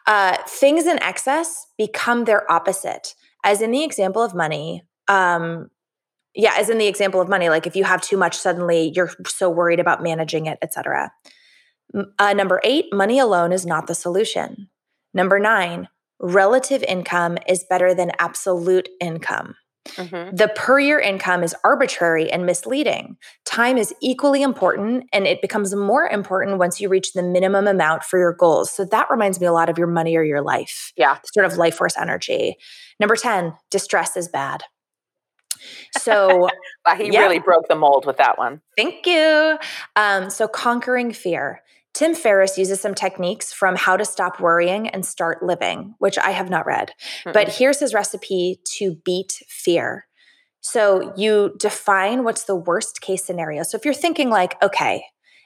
Uh, 0.07 0.37
things 0.47 0.87
in 0.87 1.03
excess 1.03 1.67
become 1.77 2.25
their 2.25 2.51
opposite. 2.51 3.15
As 3.45 3.61
in 3.61 3.71
the 3.71 3.83
example 3.83 4.23
of 4.23 4.35
money, 4.35 4.83
um, 5.09 5.71
yeah, 6.35 6.55
as 6.57 6.71
in 6.71 6.79
the 6.79 6.87
example 6.87 7.21
of 7.21 7.29
money, 7.29 7.49
like 7.49 7.67
if 7.67 7.75
you 7.75 7.85
have 7.85 8.01
too 8.03 8.17
much, 8.17 8.37
suddenly 8.37 8.93
you're 8.95 9.11
so 9.27 9.51
worried 9.51 9.81
about 9.81 10.03
managing 10.03 10.47
it, 10.47 10.59
et 10.63 10.73
cetera. 10.73 11.11
Uh, 12.19 12.33
number 12.35 12.61
eight, 12.65 12.87
money 12.93 13.19
alone 13.19 13.53
is 13.53 13.65
not 13.67 13.87
the 13.87 13.95
solution. 13.95 14.69
Number 15.15 15.39
nine, 15.39 15.89
relative 16.21 16.83
income 16.83 17.39
is 17.49 17.65
better 17.69 17.95
than 17.95 18.13
absolute 18.19 18.89
income. 19.01 19.55
Mhm. 19.93 20.37
The 20.37 20.49
per 20.49 20.79
year 20.79 20.99
income 21.01 21.43
is 21.43 21.55
arbitrary 21.65 22.31
and 22.31 22.45
misleading. 22.45 23.17
Time 23.47 23.79
is 23.79 23.95
equally 24.03 24.43
important, 24.43 25.05
and 25.15 25.27
it 25.27 25.41
becomes 25.41 25.75
more 25.75 26.07
important 26.07 26.59
once 26.59 26.79
you 26.79 26.91
reach 26.91 27.15
the 27.15 27.23
minimum 27.23 27.67
amount 27.67 28.05
for 28.05 28.19
your 28.19 28.35
goals. 28.35 28.71
So 28.71 28.85
that 28.85 29.09
reminds 29.11 29.41
me 29.41 29.47
a 29.47 29.53
lot 29.53 29.71
of 29.71 29.79
your 29.79 29.87
money 29.87 30.15
or 30.17 30.23
your 30.23 30.43
life, 30.43 30.93
Yeah. 30.97 31.17
sort 31.33 31.47
of 31.47 31.57
life 31.57 31.75
force 31.77 31.97
energy. 31.97 32.59
Number 33.01 33.17
10, 33.17 33.55
distress 33.71 34.15
is 34.15 34.29
bad. 34.29 34.63
So 35.99 36.49
he 36.99 37.11
Yeah. 37.11 37.23
really 37.23 37.39
broke 37.39 37.69
the 37.69 37.75
mold 37.75 38.05
with 38.07 38.19
that 38.19 38.37
one. 38.39 38.61
Thank 38.77 39.07
you. 39.07 39.59
Um, 39.97 40.29
so, 40.31 40.47
conquering 40.49 41.13
fear. 41.13 41.63
Tim 41.95 42.15
Ferriss 42.15 42.59
uses 42.59 42.81
some 42.81 42.95
techniques 42.95 43.53
from 43.53 43.77
How 43.77 43.97
to 43.97 44.05
Stop 44.05 44.41
Worrying 44.41 44.89
and 44.89 45.05
Start 45.05 45.43
Living, 45.43 45.95
which 45.99 46.19
I 46.19 46.31
have 46.31 46.51
not 46.51 46.67
read. 46.67 46.93
Hmm. 47.25 47.33
But 47.33 47.49
here's 47.49 47.81
his 47.81 47.95
recipe 47.95 48.61
to 48.77 48.95
beat 49.05 49.43
fear. 49.49 50.07
So, 50.61 51.13
you 51.17 51.55
define 51.59 52.25
what's 52.25 52.45
the 52.45 52.57
worst 52.57 53.01
case 53.01 53.25
scenario. 53.25 53.63
So, 53.63 53.77
if 53.77 53.85
you're 53.85 53.95
thinking, 53.95 54.29
like, 54.29 54.61
okay, 54.63 55.05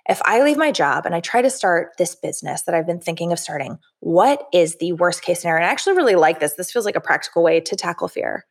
if 0.08 0.20
I 0.24 0.42
leave 0.42 0.56
my 0.56 0.72
job 0.72 1.06
and 1.06 1.14
I 1.14 1.20
try 1.20 1.42
to 1.42 1.50
start 1.50 1.92
this 1.96 2.14
business 2.14 2.62
that 2.62 2.74
I've 2.74 2.86
been 2.86 3.00
thinking 3.00 3.32
of 3.32 3.38
starting, 3.38 3.78
what 4.00 4.46
is 4.52 4.76
the 4.78 4.92
worst 4.92 5.22
case 5.22 5.40
scenario? 5.40 5.62
And 5.62 5.68
I 5.68 5.72
actually 5.72 5.96
really 5.96 6.16
like 6.16 6.40
this. 6.40 6.54
This 6.54 6.72
feels 6.72 6.84
like 6.84 6.96
a 6.96 7.00
practical 7.00 7.42
way 7.42 7.60
to 7.60 7.76
tackle 7.76 8.08
fear. 8.08 8.46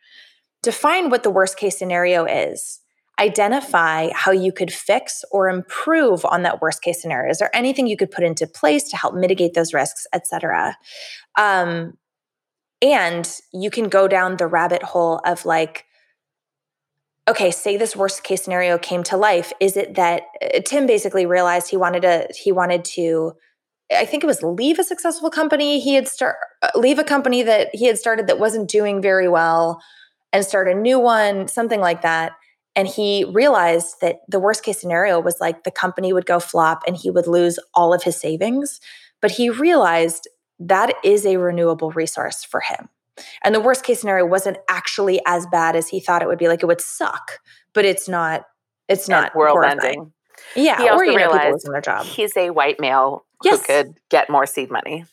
Define 0.64 1.10
what 1.10 1.24
the 1.24 1.32
worst 1.32 1.58
case 1.58 1.78
scenario 1.78 2.26
is 2.26 2.81
identify 3.22 4.10
how 4.14 4.32
you 4.32 4.52
could 4.52 4.74
fix 4.74 5.24
or 5.32 5.48
improve 5.48 6.26
on 6.26 6.42
that 6.42 6.62
worst 6.62 6.82
case 6.82 7.02
scenario? 7.02 7.30
Is 7.30 7.38
there 7.38 7.56
anything 7.56 7.86
you 7.86 7.96
could 7.96 8.12
put 8.12 8.24
into 8.24 8.48
place 8.48 8.90
to 8.90 8.98
help 8.98 9.14
mitigate 9.14 9.54
those 9.54 9.74
risks 9.74 10.08
et 10.12 10.26
cetera? 10.28 10.76
Um, 11.38 11.94
and 12.82 13.32
you 13.54 13.70
can 13.70 13.90
go 13.90 14.08
down 14.08 14.38
the 14.38 14.48
rabbit 14.48 14.82
hole 14.82 15.22
of 15.24 15.46
like 15.46 15.86
okay 17.30 17.52
say 17.52 17.78
this 17.78 17.96
worst 17.96 18.24
case 18.24 18.44
scenario 18.44 18.78
came 18.80 19.04
to 19.04 19.18
life. 19.18 19.54
Is 19.60 19.78
it 19.78 19.96
that 19.96 20.24
uh, 20.42 20.60
tim 20.66 20.88
basically 20.88 21.28
realized 21.28 21.70
he 21.70 21.78
wanted 21.78 22.02
to 22.02 22.28
he 22.36 22.52
wanted 22.52 22.84
to 22.86 23.34
i 23.96 24.06
think 24.06 24.24
it 24.24 24.28
was 24.28 24.42
leave 24.42 24.80
a 24.80 24.84
successful 24.84 25.30
company. 25.30 25.80
He 25.80 25.94
had 25.94 26.08
start 26.08 26.38
uh, 26.64 26.70
leave 26.76 26.98
a 26.98 27.04
company 27.04 27.44
that 27.44 27.70
he 27.74 27.86
had 27.86 28.00
started 28.00 28.26
that 28.28 28.40
wasn't 28.40 28.68
doing 28.68 29.00
very 29.00 29.28
well 29.28 29.80
and 30.34 30.44
start 30.44 30.68
a 30.68 30.74
new 30.74 30.98
one 31.00 31.48
something 31.48 31.80
like 31.80 32.02
that 32.02 32.32
and 32.76 32.88
he 32.88 33.26
realized 33.26 33.96
that 34.02 34.22
the 34.28 34.40
worst 34.40 34.64
case 34.64 34.80
scenario 34.80 35.20
was 35.20 35.40
like 35.42 35.64
the 35.64 35.72
company 35.72 36.14
would 36.14 36.26
go 36.26 36.40
flop 36.40 36.84
and 36.88 36.96
he 36.96 37.10
would 37.10 37.28
lose 37.28 37.60
all 37.74 37.94
of 37.94 38.04
his 38.04 38.16
savings. 38.16 38.80
But 39.22 39.32
he 39.32 39.50
realized 39.50 40.28
that 40.60 40.94
is 41.04 41.26
a 41.26 41.38
renewable 41.38 41.92
resource 41.92 42.44
for 42.44 42.62
him. 42.62 42.90
And 43.44 43.54
the 43.54 43.60
worst 43.60 43.84
case 43.84 44.00
scenario 44.00 44.26
wasn't 44.26 44.58
actually 44.70 45.22
as 45.26 45.46
bad 45.48 45.76
as 45.76 45.90
he 45.90 46.00
thought 46.00 46.22
it 46.22 46.28
would 46.28 46.40
be. 46.40 46.48
Like 46.48 46.64
it 46.64 46.68
would 46.68 46.82
suck, 46.82 47.40
but 47.74 47.86
it's 47.86 48.08
not. 48.08 48.46
It's 48.88 49.08
not 49.08 49.36
world 49.36 49.54
horrifying. 49.56 49.80
ending. 49.84 50.14
Yeah, 50.56 50.78
He 50.82 50.90
also 50.90 51.02
or 51.02 51.06
you 51.06 51.12
know, 51.12 51.18
realized 51.18 51.66
their 51.72 51.82
job. 51.82 52.06
He's 52.06 52.36
a 52.36 52.50
white 52.50 52.80
male 52.80 53.26
Yes. 53.44 53.60
who 53.60 53.66
could 53.68 53.94
get 54.10 54.30
more 54.30 54.46
seed 54.46 54.70
money. 54.72 55.06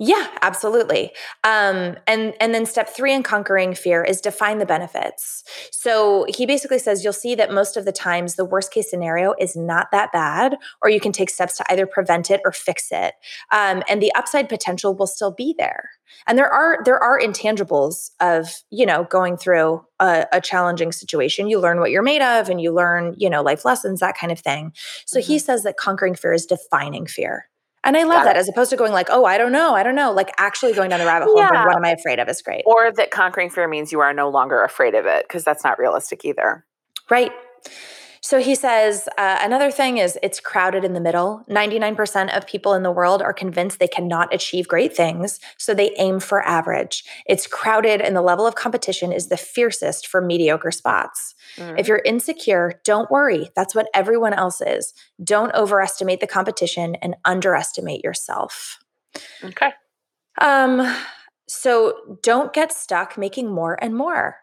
Yeah, 0.00 0.28
absolutely. 0.42 1.10
Um, 1.42 1.96
and 2.06 2.32
and 2.40 2.54
then 2.54 2.66
step 2.66 2.88
three 2.88 3.12
in 3.12 3.24
conquering 3.24 3.74
fear 3.74 4.04
is 4.04 4.20
define 4.20 4.58
the 4.58 4.66
benefits. 4.66 5.42
So 5.72 6.24
he 6.28 6.46
basically 6.46 6.78
says 6.78 7.02
you'll 7.02 7.12
see 7.12 7.34
that 7.34 7.52
most 7.52 7.76
of 7.76 7.84
the 7.84 7.90
times 7.90 8.36
the 8.36 8.44
worst 8.44 8.72
case 8.72 8.88
scenario 8.88 9.34
is 9.40 9.56
not 9.56 9.88
that 9.90 10.12
bad, 10.12 10.56
or 10.82 10.88
you 10.88 11.00
can 11.00 11.10
take 11.10 11.30
steps 11.30 11.56
to 11.56 11.64
either 11.72 11.84
prevent 11.84 12.30
it 12.30 12.40
or 12.44 12.52
fix 12.52 12.92
it. 12.92 13.14
Um, 13.50 13.82
and 13.88 14.00
the 14.00 14.14
upside 14.14 14.48
potential 14.48 14.94
will 14.94 15.08
still 15.08 15.32
be 15.32 15.52
there. 15.58 15.90
And 16.28 16.38
there 16.38 16.48
are 16.48 16.78
there 16.84 17.02
are 17.02 17.18
intangibles 17.18 18.10
of 18.20 18.62
you 18.70 18.86
know 18.86 19.02
going 19.10 19.36
through 19.36 19.84
a, 19.98 20.26
a 20.32 20.40
challenging 20.40 20.92
situation. 20.92 21.48
You 21.48 21.58
learn 21.58 21.80
what 21.80 21.90
you're 21.90 22.02
made 22.02 22.22
of, 22.22 22.48
and 22.48 22.60
you 22.60 22.72
learn 22.72 23.16
you 23.18 23.28
know 23.28 23.42
life 23.42 23.64
lessons, 23.64 23.98
that 23.98 24.16
kind 24.16 24.30
of 24.30 24.38
thing. 24.38 24.72
So 25.06 25.20
he 25.20 25.40
says 25.40 25.64
that 25.64 25.76
conquering 25.76 26.14
fear 26.14 26.32
is 26.32 26.46
defining 26.46 27.06
fear. 27.06 27.48
And 27.88 27.96
I 27.96 28.02
love 28.02 28.18
Got 28.18 28.24
that 28.24 28.36
it. 28.36 28.40
as 28.40 28.48
opposed 28.50 28.68
to 28.68 28.76
going 28.76 28.92
like, 28.92 29.08
oh, 29.10 29.24
I 29.24 29.38
don't 29.38 29.50
know, 29.50 29.74
I 29.74 29.82
don't 29.82 29.94
know, 29.94 30.12
like 30.12 30.30
actually 30.36 30.74
going 30.74 30.90
down 30.90 31.00
the 31.00 31.06
rabbit 31.06 31.24
hole. 31.24 31.36
going, 31.36 31.48
Yeah. 31.54 31.64
what 31.64 31.74
am 31.74 31.84
I 31.86 31.92
afraid 31.92 32.18
of? 32.18 32.28
Is 32.28 32.42
great, 32.42 32.62
Or 32.66 32.92
that 32.92 33.10
conquering 33.10 33.48
fear 33.48 33.66
means 33.66 33.92
you 33.92 34.00
are 34.00 34.12
no 34.12 34.28
longer 34.28 34.62
afraid 34.62 34.94
of 34.94 35.06
it, 35.06 35.24
because 35.26 35.42
that's 35.42 35.64
not 35.64 35.78
realistic 35.78 36.22
either. 36.26 36.66
right? 37.08 37.32
So 38.28 38.40
he 38.40 38.54
says 38.54 39.08
uh, 39.16 39.38
another 39.40 39.70
thing 39.70 39.96
is 39.96 40.18
it's 40.22 40.38
crowded 40.38 40.84
in 40.84 40.92
the 40.92 41.00
middle. 41.00 41.46
99% 41.48 42.36
of 42.36 42.46
people 42.46 42.74
in 42.74 42.82
the 42.82 42.90
world 42.90 43.22
are 43.22 43.32
convinced 43.32 43.78
they 43.78 43.88
cannot 43.88 44.34
achieve 44.34 44.68
great 44.68 44.94
things, 44.94 45.40
so 45.56 45.72
they 45.72 45.94
aim 45.96 46.20
for 46.20 46.46
average. 46.46 47.04
It's 47.24 47.46
crowded, 47.46 48.02
and 48.02 48.14
the 48.14 48.20
level 48.20 48.46
of 48.46 48.54
competition 48.54 49.12
is 49.12 49.28
the 49.28 49.38
fiercest 49.38 50.06
for 50.06 50.20
mediocre 50.20 50.70
spots. 50.70 51.34
Mm. 51.56 51.80
If 51.80 51.88
you're 51.88 52.02
insecure, 52.04 52.78
don't 52.84 53.10
worry. 53.10 53.48
That's 53.56 53.74
what 53.74 53.88
everyone 53.94 54.34
else 54.34 54.60
is. 54.60 54.92
Don't 55.24 55.54
overestimate 55.54 56.20
the 56.20 56.26
competition 56.26 56.96
and 56.96 57.16
underestimate 57.24 58.04
yourself. 58.04 58.78
okay. 59.42 59.72
Um, 60.38 60.86
So 61.48 62.18
don't 62.22 62.52
get 62.52 62.72
stuck 62.72 63.16
making 63.16 63.50
more 63.50 63.82
and 63.82 63.94
more. 63.94 64.36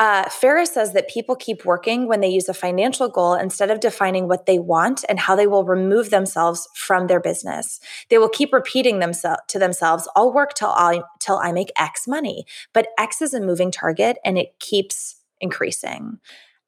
Uh, 0.00 0.26
Ferriss 0.30 0.72
says 0.72 0.94
that 0.94 1.10
people 1.10 1.36
keep 1.36 1.66
working 1.66 2.08
when 2.08 2.22
they 2.22 2.28
use 2.28 2.48
a 2.48 2.54
financial 2.54 3.06
goal 3.06 3.34
instead 3.34 3.70
of 3.70 3.80
defining 3.80 4.28
what 4.28 4.46
they 4.46 4.58
want 4.58 5.04
and 5.10 5.20
how 5.20 5.36
they 5.36 5.46
will 5.46 5.62
remove 5.62 6.08
themselves 6.08 6.66
from 6.74 7.06
their 7.06 7.20
business. 7.20 7.80
They 8.08 8.16
will 8.16 8.30
keep 8.30 8.50
repeating 8.50 9.00
themselves 9.00 9.42
to 9.48 9.58
themselves, 9.58 10.08
"I'll 10.16 10.32
work 10.32 10.54
till 10.54 10.70
I 10.70 11.02
till 11.18 11.36
I 11.36 11.52
make 11.52 11.70
X 11.76 12.08
money." 12.08 12.46
But 12.72 12.88
X 12.98 13.20
is 13.20 13.34
a 13.34 13.40
moving 13.40 13.70
target, 13.70 14.16
and 14.24 14.38
it 14.38 14.58
keeps 14.58 15.16
increasing. 15.38 16.18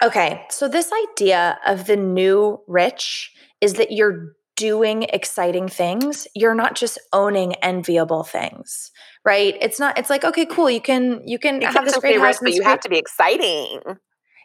Okay, 0.02 0.44
so 0.50 0.68
this 0.68 0.90
idea 1.10 1.58
of 1.64 1.86
the 1.86 1.96
new 1.96 2.60
rich 2.66 3.32
is 3.62 3.74
that 3.74 3.92
you're 3.92 4.34
doing 4.56 5.04
exciting 5.04 5.68
things. 5.68 6.26
You're 6.34 6.54
not 6.54 6.74
just 6.74 6.98
owning 7.12 7.54
enviable 7.56 8.22
things, 8.22 8.90
right? 9.24 9.56
It's 9.60 9.78
not. 9.78 9.98
It's 9.98 10.10
like 10.10 10.24
okay, 10.24 10.46
cool. 10.46 10.70
You 10.70 10.80
can 10.80 11.26
you 11.26 11.38
can 11.38 11.60
You 11.60 11.68
have 11.68 11.84
this 11.84 11.96
great 11.98 12.20
house, 12.20 12.38
but 12.40 12.52
you 12.52 12.62
great 12.62 12.70
have 12.70 12.80
to 12.80 12.88
be 12.88 12.98
exciting. 12.98 13.80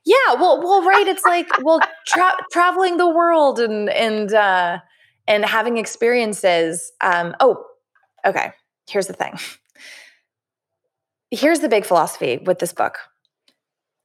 yeah, 0.06 0.34
well, 0.36 0.62
well, 0.62 0.84
right. 0.84 1.08
It's 1.08 1.24
like 1.26 1.48
well, 1.64 1.80
tra- 2.08 2.38
traveling 2.52 2.98
the 2.98 3.10
world 3.10 3.60
and 3.60 3.90
and 3.90 4.34
uh, 4.34 4.80
and 5.28 5.46
having 5.46 5.78
experiences. 5.78 6.92
Um, 7.02 7.36
oh, 7.40 7.64
okay. 8.26 8.52
Here's 8.90 9.08
the 9.08 9.14
thing. 9.14 9.38
Here's 11.30 11.60
the 11.60 11.70
big 11.70 11.86
philosophy 11.86 12.38
with 12.38 12.60
this 12.60 12.72
book. 12.72 13.00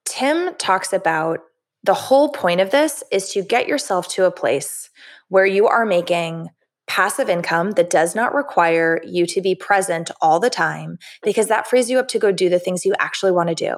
Tim 0.04 0.54
talks 0.56 0.92
about 0.92 1.38
the 1.84 1.94
whole 1.94 2.30
point 2.30 2.60
of 2.60 2.70
this 2.70 3.02
is 3.10 3.30
to 3.30 3.42
get 3.42 3.68
yourself 3.68 4.08
to 4.08 4.24
a 4.24 4.30
place 4.30 4.90
where 5.32 5.46
you 5.46 5.66
are 5.66 5.86
making 5.86 6.50
passive 6.86 7.30
income 7.30 7.70
that 7.70 7.88
does 7.88 8.14
not 8.14 8.34
require 8.34 9.00
you 9.02 9.24
to 9.24 9.40
be 9.40 9.54
present 9.54 10.10
all 10.20 10.38
the 10.38 10.50
time 10.50 10.98
because 11.22 11.46
that 11.48 11.66
frees 11.66 11.88
you 11.88 11.98
up 11.98 12.06
to 12.06 12.18
go 12.18 12.30
do 12.30 12.50
the 12.50 12.58
things 12.58 12.84
you 12.84 12.94
actually 12.98 13.32
want 13.32 13.48
to 13.48 13.54
do. 13.54 13.76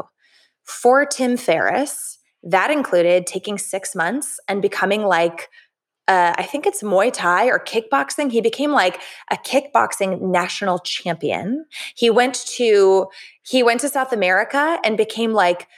For 0.65 1.07
Tim 1.07 1.37
Ferriss, 1.37 2.19
that 2.43 2.73
included 2.73 3.29
taking 3.29 3.57
six 3.57 3.95
months 3.95 4.41
and 4.49 4.61
becoming 4.61 5.03
like, 5.03 5.49
uh, 6.09 6.35
I 6.37 6.43
think 6.43 6.67
it's 6.67 6.83
Muay 6.83 7.13
Thai 7.13 7.47
or 7.47 7.61
kickboxing. 7.61 8.33
He 8.33 8.41
became 8.41 8.73
like 8.73 9.01
a 9.31 9.37
kickboxing 9.37 10.21
national 10.21 10.81
champion. 10.81 11.67
He 11.95 12.11
went 12.11 12.35
to 12.57 13.07
he 13.45 13.63
went 13.63 13.81
to 13.83 13.89
South 13.89 14.13
America 14.13 14.81
and 14.83 14.97
became 14.97 15.33
like 15.33 15.69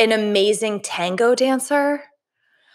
an 0.00 0.12
amazing 0.12 0.80
tango 0.80 1.34
dancer. 1.34 2.04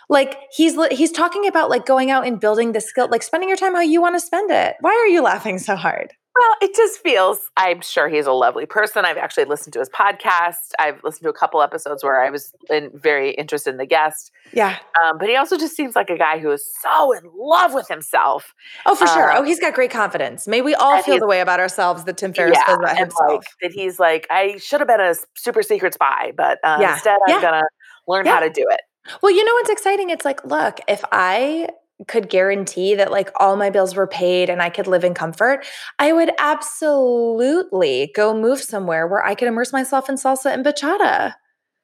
Like 0.10 0.38
he's 0.52 0.76
he's 0.92 1.12
talking 1.12 1.48
about 1.48 1.70
like 1.70 1.86
going 1.86 2.10
out 2.12 2.26
and 2.26 2.40
building 2.40 2.72
the 2.72 2.82
skill, 2.82 3.08
like 3.10 3.24
spending 3.24 3.48
your 3.50 3.58
time 3.58 3.76
how 3.76 3.82
you 3.82 4.02
want 4.02 4.16
to 4.16 4.20
spend 4.20 4.50
it. 4.52 4.76
Why 4.82 4.92
are 4.92 5.08
you 5.08 5.22
laughing 5.22 5.60
so 5.60 5.76
hard? 5.76 6.14
Well, 6.38 6.56
it 6.62 6.74
just 6.74 7.00
feels, 7.02 7.50
I'm 7.58 7.82
sure 7.82 8.08
he's 8.08 8.26
a 8.26 8.32
lovely 8.32 8.66
person. 8.66 9.04
I've 9.04 9.18
actually 9.18 9.44
listened 9.46 9.74
to 9.74 9.80
his 9.80 9.90
podcast. 9.90 10.72
I've 10.80 11.04
listened 11.04 11.24
to 11.24 11.30
a 11.30 11.34
couple 11.34 11.62
episodes 11.62 12.02
where 12.02 12.22
I 12.24 12.30
was 12.30 12.54
in, 12.70 12.92
very 12.94 13.32
interested 13.32 13.72
in 13.72 13.78
the 13.78 13.86
guest. 13.86 14.32
Yeah. 14.54 14.78
Um, 15.04 15.18
but 15.18 15.28
he 15.28 15.36
also 15.36 15.58
just 15.58 15.76
seems 15.76 15.98
like 15.98 16.10
a 16.10 16.18
guy 16.18 16.40
who 16.40 16.50
is 16.52 16.66
so 16.82 17.12
in 17.12 17.24
love 17.36 17.74
with 17.74 17.90
himself. 17.90 18.54
Oh, 18.86 18.96
for 18.96 19.06
sure. 19.08 19.32
Uh, 19.34 19.40
Oh, 19.40 19.44
he's 19.44 19.60
got 19.60 19.74
great 19.74 19.92
confidence. 19.92 20.48
May 20.48 20.62
we 20.62 20.76
all 20.76 21.02
feel 21.04 21.20
the 21.20 21.28
way 21.28 21.42
about 21.42 21.60
ourselves 21.60 22.06
that 22.06 22.16
Tim 22.16 22.32
Ferriss 22.34 22.58
feels 22.66 22.78
about 22.78 22.98
himself. 22.98 23.30
like 23.30 23.42
that 23.62 23.72
he's 23.74 24.00
like, 24.00 24.26
I 24.30 24.58
should 24.60 24.80
have 24.80 24.88
been 24.88 25.02
a 25.02 25.16
super 25.36 25.62
secret 25.62 25.96
spy, 25.96 26.32
but 26.38 26.60
uh, 26.64 26.78
Yeah. 26.80 26.94
instead 26.94 27.18
I'm 27.28 27.36
Yeah. 27.36 27.42
gonna 27.42 27.64
learn 28.08 28.26
Yeah. 28.26 28.36
how 28.36 28.40
to 28.42 28.50
do 28.50 28.66
it. 28.70 28.80
Well, 29.22 29.32
you 29.32 29.44
know 29.44 29.54
what's 29.54 29.70
exciting? 29.70 30.10
It's 30.10 30.26
like, 30.26 30.44
look, 30.46 30.80
if 30.88 31.04
I 31.12 31.70
could 32.08 32.30
guarantee 32.30 32.96
that 32.96 33.12
like 33.12 33.30
all 33.36 33.58
my 33.58 33.70
bills 33.70 33.96
were 33.96 34.08
paid 34.08 34.50
and 34.50 34.62
I 34.62 34.70
could 34.70 34.88
live 34.88 35.04
in 35.04 35.14
comfort, 35.14 35.66
I 36.00 36.14
would 36.14 36.32
absolutely 36.40 38.12
go 38.16 38.34
move 38.34 38.62
somewhere 38.62 39.08
where 39.08 39.26
I 39.26 39.36
could 39.36 39.48
immerse 39.48 39.74
myself 39.74 40.08
in 40.10 40.16
salsa 40.16 40.54
and 40.54 40.66
bachata 40.66 41.34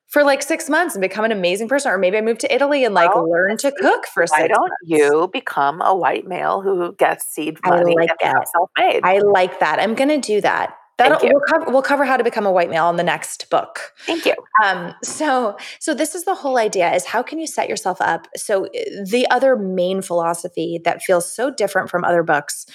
for 0.08 0.24
like 0.24 0.42
six 0.42 0.70
months 0.70 0.96
and 0.96 1.02
become 1.02 1.26
an 1.26 1.32
amazing 1.34 1.68
person. 1.68 1.92
Or 1.92 1.98
maybe 1.98 2.18
I 2.18 2.22
move 2.22 2.38
to 2.40 2.54
Italy 2.54 2.86
and 2.86 2.94
like 2.96 3.14
Well, 3.14 3.30
learn 3.30 3.58
to 3.58 3.72
cook 3.72 4.06
for 4.14 4.24
Why 4.30 4.44
six 4.44 4.50
don't 4.56 4.60
months. 4.70 4.76
you 4.86 5.30
become 5.34 5.82
a 5.82 5.94
white 5.96 6.26
male 6.28 6.62
who 6.62 6.94
gets 6.96 7.26
seed 7.28 7.58
money 7.66 7.96
I 7.98 8.02
like 8.02 8.12
and 8.24 8.38
it. 8.42 8.48
self-made? 8.48 9.02
I 9.04 9.18
like 9.20 9.60
that. 9.60 9.80
I'm 9.80 9.96
going 9.96 10.10
to 10.10 10.20
do 10.20 10.40
that. 10.42 10.76
That'll, 10.98 11.20
we'll, 11.22 11.42
cover, 11.50 11.72
we'll 11.72 11.82
cover 11.82 12.06
how 12.06 12.16
to 12.16 12.24
become 12.24 12.46
a 12.46 12.52
white 12.52 12.70
male 12.70 12.90
in 12.90 12.96
the 12.96 13.04
next 13.04 13.50
book. 13.50 13.94
Thank 14.06 14.26
you. 14.26 14.34
Um, 14.64 14.94
so, 15.04 15.58
so 15.80 15.94
this 15.94 16.16
is 16.16 16.24
the 16.24 16.36
whole 16.36 16.58
idea: 16.58 16.94
is 16.94 17.04
how 17.04 17.22
can 17.22 17.38
you 17.38 17.48
set 17.48 17.68
yourself 17.68 18.00
up? 18.00 18.28
So, 18.38 18.68
uh, 18.68 18.70
the 19.06 19.28
other 19.30 19.58
main 19.58 20.02
philosophy 20.02 20.80
that 20.86 21.02
feels 21.02 21.30
so 21.30 21.52
different 21.52 21.90
from 21.90 22.06
other 22.06 22.24
books 22.24 22.66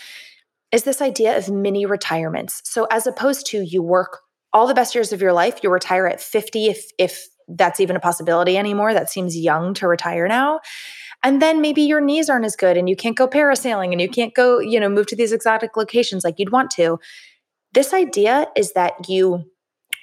is 0.71 0.85
this 0.85 1.01
idea 1.01 1.37
of 1.37 1.49
mini 1.49 1.87
retirements. 1.87 2.61
So, 2.65 2.87
as 2.91 3.07
opposed 3.07 3.47
to 3.47 3.63
you 3.63 3.83
work 3.83 4.21
all 4.53 4.67
the 4.67 4.75
best 4.75 4.95
years 4.95 5.13
of 5.13 5.23
your 5.23 5.33
life, 5.33 5.61
you 5.63 5.71
retire 5.71 6.07
at 6.07 6.21
fifty, 6.21 6.67
if 6.67 6.91
if 6.99 7.27
that's 7.49 7.81
even 7.81 7.97
a 7.97 8.01
possibility 8.01 8.59
anymore. 8.59 8.93
That 8.93 9.09
seems 9.09 9.35
young 9.35 9.73
to 9.75 9.89
retire 9.89 10.29
now. 10.29 10.61
And 11.23 11.41
then 11.43 11.61
maybe 11.61 11.83
your 11.83 12.01
knees 12.01 12.31
aren't 12.31 12.45
as 12.45 12.57
good, 12.57 12.77
and 12.77 12.89
you 12.89 12.97
can't 12.97 13.17
go 13.17 13.27
parasailing, 13.27 13.93
and 13.93 14.01
you 14.01 14.09
can't 14.09 14.35
go, 14.35 14.59
you 14.59 14.79
know, 14.79 14.89
move 14.89 15.07
to 15.07 15.17
these 15.17 15.33
exotic 15.33 15.77
locations 15.77 16.23
like 16.23 16.39
you'd 16.39 16.53
want 16.53 16.71
to. 16.73 16.99
This 17.73 17.93
idea 17.93 18.47
is 18.57 18.73
that 18.73 19.09
you 19.09 19.45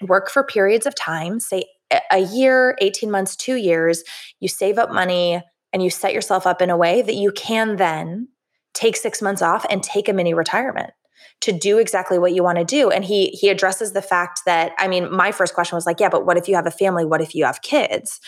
work 0.01 0.29
for 0.29 0.43
periods 0.43 0.85
of 0.85 0.95
time, 0.95 1.39
say 1.39 1.63
a- 2.11 2.19
year, 2.19 2.75
18 2.81 3.09
months, 3.09 3.35
two 3.35 3.55
years, 3.55 4.03
you 4.39 4.47
save 4.47 4.77
up 4.77 4.91
money 4.91 5.41
and 5.73 5.83
you 5.83 5.89
set 5.89 6.13
yourself 6.13 6.45
up 6.45 6.61
in 6.61 6.69
a 6.69 6.77
way 6.77 7.01
that 7.01 7.15
you 7.15 7.31
can 7.31 7.77
then 7.77 8.29
take 8.73 8.95
six 8.95 9.21
months 9.21 9.41
off 9.41 9.65
and 9.69 9.81
take 9.81 10.07
a 10.07 10.13
mini 10.13 10.33
retirement 10.33 10.91
to 11.41 11.51
do 11.51 11.77
exactly 11.77 12.17
what 12.17 12.33
you 12.33 12.43
want 12.43 12.57
to 12.57 12.65
do. 12.65 12.89
And 12.89 13.03
he 13.03 13.27
he 13.27 13.49
addresses 13.49 13.93
the 13.93 14.01
fact 14.01 14.41
that, 14.45 14.71
I 14.77 14.87
mean, 14.87 15.11
my 15.11 15.31
first 15.31 15.53
question 15.53 15.75
was 15.75 15.85
like, 15.85 15.99
yeah, 15.99 16.09
but 16.09 16.25
what 16.25 16.37
if 16.37 16.47
you 16.47 16.55
have 16.55 16.67
a 16.67 16.71
family? 16.71 17.05
What 17.05 17.21
if 17.21 17.35
you 17.35 17.45
have 17.45 17.61
kids? 17.61 18.19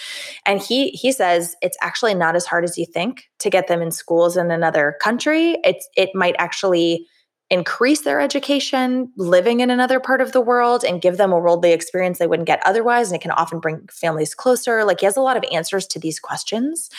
And 0.46 0.62
he 0.62 0.90
he 0.90 1.12
says 1.12 1.56
it's 1.62 1.78
actually 1.82 2.14
not 2.14 2.36
as 2.36 2.46
hard 2.46 2.64
as 2.64 2.78
you 2.78 2.86
think 2.86 3.30
to 3.40 3.50
get 3.50 3.68
them 3.68 3.82
in 3.82 3.92
schools 3.92 4.38
in 4.38 4.52
another 4.52 4.96
country. 5.02 5.58
It's 5.64 5.88
it 5.96 6.10
might 6.14 6.36
actually 6.40 7.08
increase 7.50 8.02
their 8.02 8.22
education 8.22 9.12
living 9.18 9.60
in 9.60 9.72
another 9.72 10.00
part 10.00 10.22
of 10.22 10.32
the 10.32 10.42
world 10.42 10.84
and 10.84 11.02
give 11.02 11.18
them 11.18 11.32
a 11.32 11.40
worldly 11.40 11.72
experience 11.72 12.20
they 12.20 12.28
wouldn't 12.28 12.48
get 12.48 12.66
otherwise 12.66 13.10
and 13.10 13.16
it 13.16 13.22
can 13.22 13.32
often 13.32 13.60
bring 13.60 13.88
families 13.92 14.36
closer. 14.36 14.84
Like 14.84 15.00
he 15.00 15.06
has 15.06 15.18
a 15.18 15.22
lot 15.22 15.38
of 15.38 15.44
answers 15.52 15.88
to 15.88 16.00
these 16.00 16.20
questions. 16.20 16.90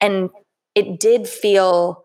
And 0.00 0.28
it 0.74 1.00
did 1.00 1.26
feel 1.26 2.04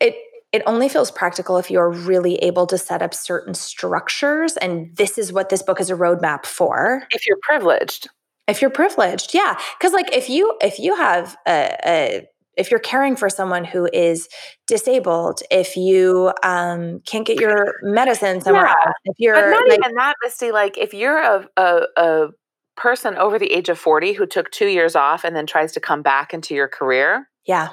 it 0.00 0.16
it 0.52 0.62
only 0.66 0.88
feels 0.88 1.10
practical 1.10 1.58
if 1.58 1.70
you're 1.70 1.90
really 1.90 2.36
able 2.36 2.66
to 2.66 2.78
set 2.78 3.02
up 3.02 3.12
certain 3.12 3.54
structures 3.54 4.56
and 4.56 4.96
this 4.96 5.18
is 5.18 5.32
what 5.32 5.48
this 5.48 5.62
book 5.62 5.80
is 5.80 5.90
a 5.90 5.94
roadmap 5.94 6.44
for. 6.44 7.04
If 7.12 7.26
you're 7.26 7.38
privileged, 7.42 8.08
if 8.48 8.60
you're 8.60 8.70
privileged 8.70 9.32
yeah. 9.32 9.56
Because 9.78 9.92
like 9.92 10.12
if 10.12 10.28
you 10.28 10.56
if 10.60 10.80
you 10.80 10.96
have 10.96 11.36
a, 11.46 11.76
a 11.86 12.28
if 12.56 12.70
you're 12.70 12.80
caring 12.80 13.16
for 13.16 13.28
someone 13.28 13.64
who 13.64 13.88
is 13.92 14.28
disabled 14.66 15.40
if 15.50 15.76
you 15.76 16.32
um, 16.42 17.00
can't 17.06 17.26
get 17.26 17.38
your 17.40 17.74
medicine 17.82 18.40
somewhere 18.40 18.66
Yeah, 18.66 18.74
else 18.86 18.94
if 19.04 19.16
you're 19.18 19.34
but 19.34 19.50
not 19.50 19.68
like, 19.68 19.78
even 19.78 19.94
that, 19.96 20.14
Misty. 20.22 20.52
Like 20.52 20.78
if 20.78 20.94
you're 20.94 21.18
a, 21.18 21.48
a 21.56 21.80
a 21.96 22.28
person 22.76 23.16
over 23.16 23.38
the 23.38 23.52
age 23.52 23.68
of 23.68 23.78
forty 23.78 24.12
who 24.12 24.26
took 24.26 24.50
two 24.50 24.68
years 24.68 24.94
off 24.96 25.24
and 25.24 25.34
then 25.34 25.46
tries 25.46 25.72
to 25.72 25.80
come 25.80 26.02
back 26.02 26.34
into 26.34 26.54
your 26.54 26.68
career, 26.68 27.28
yeah 27.46 27.68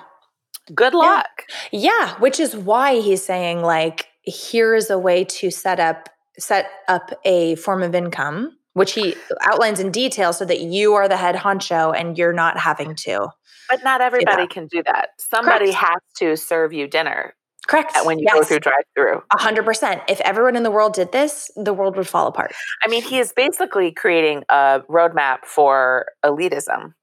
good 0.74 0.93
luck. 0.93 1.43
yeah 1.74 2.15
which 2.19 2.39
is 2.39 2.56
why 2.56 3.00
he's 3.02 3.24
saying 3.24 3.62
like 3.62 4.08
here 4.22 4.76
is 4.76 4.89
a 4.89 4.98
way 4.98 5.26
to 5.26 5.52
set 5.52 5.78
up 5.80 6.08
set 6.39 6.69
up 6.88 7.12
a 7.26 7.56
form 7.56 7.84
of 7.84 7.93
income 7.93 8.50
which 8.72 8.93
he 8.93 9.13
outlines 9.41 9.80
in 9.80 9.91
detail 9.91 10.32
so 10.32 10.46
that 10.46 10.62
you 10.62 10.93
are 10.93 11.08
the 11.10 11.17
head 11.17 11.36
honcho 11.36 11.93
and 11.93 12.17
you're 12.17 12.32
not 12.34 12.58
having 12.58 12.96
to 12.96 13.28
But 13.69 13.84
not 13.84 14.02
everybody 14.02 14.47
can 14.47 14.67
do 14.67 14.84
that. 14.84 15.10
Somebody 15.17 15.71
Correct. 15.71 15.78
has 15.78 16.02
to 16.17 16.36
serve 16.38 16.73
you 16.73 16.88
dinner 16.88 17.34
correct 17.67 17.97
when 18.04 18.19
you 18.19 18.28
go 18.28 18.43
through 18.43 18.60
drive-through. 18.60 19.23
A 19.34 19.41
hundred 19.41 19.65
percent. 19.65 20.02
If 20.08 20.19
everyone 20.21 20.56
in 20.56 20.63
the 20.63 20.71
world 20.71 20.93
did 20.93 21.12
this, 21.12 21.49
the 21.56 21.73
world 21.73 21.95
would 21.95 22.08
fall 22.08 22.28
apart. 22.28 22.54
I 22.84 22.88
mean, 22.88 23.04
he 23.04 23.19
is 23.19 23.34
basically 23.34 23.91
creating 23.91 24.43
a 24.49 24.82
roadmap 24.89 25.45
for 25.45 26.08
elitism. 26.26 26.93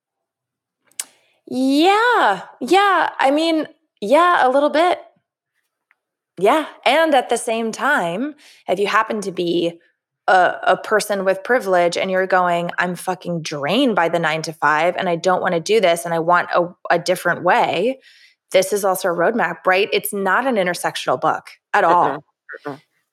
Yeah. 1.46 2.42
Yeah. 2.60 3.10
I 3.18 3.30
mean, 3.32 3.66
yeah, 4.00 4.46
a 4.46 4.50
little 4.50 4.70
bit. 4.70 5.00
Yeah. 6.38 6.66
And 6.86 7.14
at 7.14 7.28
the 7.28 7.36
same 7.36 7.72
time, 7.72 8.34
if 8.68 8.78
you 8.78 8.86
happen 8.86 9.20
to 9.22 9.32
be 9.32 9.80
a, 10.30 10.58
a 10.74 10.76
person 10.76 11.24
with 11.24 11.42
privilege 11.42 11.96
and 11.96 12.10
you're 12.10 12.26
going, 12.26 12.70
I'm 12.78 12.94
fucking 12.94 13.42
drained 13.42 13.96
by 13.96 14.08
the 14.08 14.18
nine 14.18 14.42
to 14.42 14.52
five 14.52 14.96
and 14.96 15.08
I 15.08 15.16
don't 15.16 15.42
want 15.42 15.54
to 15.54 15.60
do 15.60 15.80
this 15.80 16.04
and 16.04 16.14
I 16.14 16.20
want 16.20 16.48
a, 16.54 16.68
a 16.90 16.98
different 16.98 17.42
way, 17.42 18.00
this 18.52 18.72
is 18.72 18.84
also 18.84 19.08
a 19.08 19.12
roadmap, 19.12 19.58
right? 19.66 19.88
It's 19.92 20.12
not 20.12 20.46
an 20.46 20.56
intersectional 20.56 21.20
book 21.20 21.50
at 21.72 21.84
all. 21.84 22.24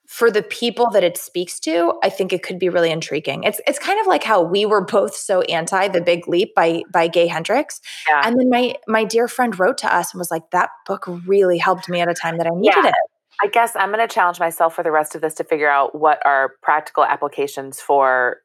For 0.08 0.32
the 0.32 0.42
people 0.42 0.90
that 0.92 1.04
it 1.04 1.18
speaks 1.18 1.60
to, 1.62 1.94
I 2.02 2.10
think 2.10 2.32
it 2.32 2.42
could 2.42 2.60
be 2.60 2.70
really 2.70 2.92
intriguing. 2.92 3.44
It's 3.44 3.60
it's 3.68 3.78
kind 3.78 4.00
of 4.00 4.08
like 4.08 4.24
how 4.24 4.42
we 4.42 4.66
were 4.66 4.86
both 4.86 5.14
so 5.14 5.42
anti 5.42 5.90
The 5.90 6.00
Big 6.00 6.30
Leap 6.30 6.56
by 6.56 6.84
by 6.94 7.10
Gay 7.10 7.28
Hendricks. 7.28 7.82
Yeah. 8.08 8.22
And 8.24 8.40
then 8.40 8.50
my 8.50 8.76
my 8.88 9.04
dear 9.04 9.28
friend 9.28 9.60
wrote 9.60 9.78
to 9.80 9.94
us 9.94 10.14
and 10.14 10.20
was 10.20 10.32
like, 10.32 10.50
that 10.52 10.70
book 10.86 11.04
really 11.26 11.58
helped 11.58 11.90
me 11.90 12.00
at 12.00 12.08
a 12.10 12.14
time 12.14 12.38
that 12.38 12.48
I 12.48 12.52
needed 12.56 12.86
Yeah. 12.86 12.88
it. 12.90 12.96
I 13.42 13.48
guess 13.48 13.76
I'm 13.76 13.92
going 13.92 14.06
to 14.06 14.14
challenge 14.14 14.40
myself 14.40 14.76
for 14.76 14.84
the 14.84 14.92
rest 14.92 15.16
of 15.16 15.22
this 15.22 15.36
to 15.36 15.44
figure 15.44 15.70
out 15.70 15.98
what 16.00 16.20
are 16.26 16.54
practical 16.64 17.04
applications 17.04 17.80
for 17.80 18.38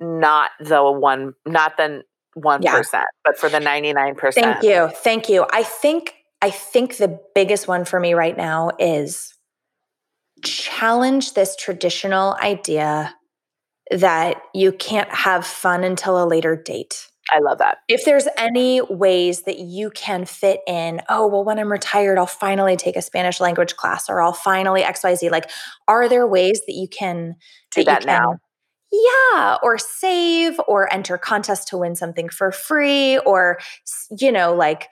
not 0.00 0.50
the 0.60 0.82
one, 0.90 1.34
not 1.46 1.76
the 1.76 2.02
one 2.34 2.62
Yeah. 2.62 2.82
but 3.24 3.38
for 3.38 3.48
the 3.48 3.60
99 3.60 4.14
percent. 4.14 4.60
Thank 4.60 4.64
you. 4.64 4.88
Thank 4.88 5.28
you. 5.28 5.46
I 5.52 5.62
think 5.62 6.14
I 6.40 6.50
think 6.50 6.96
the 6.96 7.20
biggest 7.34 7.68
one 7.68 7.84
for 7.84 8.00
me 8.00 8.14
right 8.14 8.36
now 8.36 8.70
is 8.78 9.32
challenge 10.42 11.34
this 11.34 11.54
traditional 11.54 12.34
idea 12.42 13.14
that 13.92 14.42
you 14.54 14.72
can't 14.72 15.12
have 15.14 15.46
fun 15.46 15.84
until 15.84 16.22
a 16.22 16.26
later 16.26 16.56
date. 16.56 17.08
I 17.34 17.38
love 17.38 17.58
that. 17.58 17.78
If 17.88 18.04
there's 18.04 18.28
any 18.36 18.82
ways 18.82 19.42
that 19.42 19.58
you 19.58 19.90
can 19.90 20.26
fit 20.26 20.60
in, 20.66 21.00
oh, 21.08 21.26
well, 21.26 21.44
when 21.44 21.58
I'm 21.58 21.72
retired, 21.72 22.18
I'll 22.18 22.26
finally 22.26 22.76
take 22.76 22.94
a 22.94 23.00
Spanish 23.02 23.40
language 23.40 23.74
class 23.76 24.10
or 24.10 24.20
I'll 24.20 24.34
finally 24.34 24.82
XYZ. 24.82 25.30
Like, 25.30 25.50
are 25.88 26.08
there 26.10 26.26
ways 26.26 26.60
that 26.66 26.74
you 26.74 26.88
can 26.88 27.36
Do 27.74 27.84
that 27.84 28.00
can- 28.02 28.06
now. 28.06 28.36
Yeah, 28.94 29.56
or 29.62 29.78
save 29.78 30.60
or 30.68 30.92
enter 30.92 31.16
contests 31.16 31.64
to 31.70 31.78
win 31.78 31.96
something 31.96 32.28
for 32.28 32.52
free 32.52 33.16
or 33.20 33.58
you 34.20 34.30
know, 34.30 34.54
like 34.54 34.88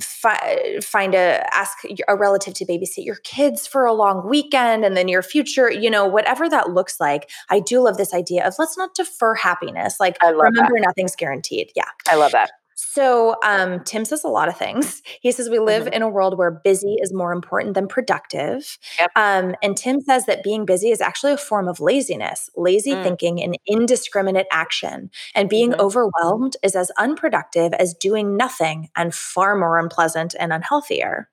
fi- 0.00 0.78
find 0.82 1.14
a 1.14 1.46
ask 1.54 1.78
a 2.08 2.16
relative 2.16 2.54
to 2.54 2.64
babysit 2.64 3.04
your 3.04 3.16
kids 3.24 3.66
for 3.66 3.84
a 3.84 3.92
long 3.92 4.28
weekend 4.28 4.84
and 4.84 4.96
then 4.96 5.08
your 5.08 5.22
future, 5.22 5.70
you 5.70 5.90
know, 5.90 6.06
whatever 6.06 6.48
that 6.48 6.70
looks 6.70 6.98
like. 7.00 7.30
I 7.50 7.60
do 7.60 7.80
love 7.82 7.96
this 7.96 8.14
idea 8.14 8.46
of 8.46 8.54
let's 8.58 8.78
not 8.78 8.94
defer 8.94 9.34
happiness. 9.34 10.00
Like 10.00 10.16
remember 10.22 10.78
nothing's 10.78 11.16
guaranteed. 11.16 11.72
Yeah. 11.76 11.88
I 12.08 12.16
love 12.16 12.32
that. 12.32 12.50
So 12.84 13.36
um, 13.44 13.80
Tim 13.84 14.04
says 14.04 14.24
a 14.24 14.28
lot 14.28 14.48
of 14.48 14.56
things. 14.56 15.02
He 15.22 15.30
says 15.32 15.48
we 15.48 15.58
live 15.60 15.84
Mhm. 15.84 15.92
in 15.92 16.02
a 16.02 16.08
world 16.08 16.36
where 16.36 16.50
busy 16.50 16.96
is 17.00 17.12
more 17.12 17.32
important 17.32 17.74
than 17.74 17.86
productive. 17.86 18.76
Yep. 18.98 19.10
Um, 19.16 19.54
and 19.62 19.76
Tim 19.76 20.00
says 20.00 20.26
that 20.26 20.42
being 20.42 20.64
busy 20.66 20.90
is 20.90 21.00
actually 21.00 21.32
a 21.32 21.36
form 21.36 21.68
of 21.68 21.80
laziness, 21.80 22.50
lazy 22.56 22.92
Mm. 22.94 23.02
thinking, 23.04 23.42
and 23.42 23.56
indiscriminate 23.66 24.46
action. 24.50 25.10
And 25.34 25.48
being 25.48 25.72
Mhm. 25.72 25.78
overwhelmed 25.78 26.56
is 26.62 26.74
as 26.74 26.90
unproductive 26.98 27.72
as 27.74 27.94
doing 27.94 28.36
nothing 28.36 28.88
and 28.96 29.14
far 29.14 29.54
more 29.56 29.78
unpleasant 29.78 30.34
and 30.38 30.52
unhealthier. 30.52 31.28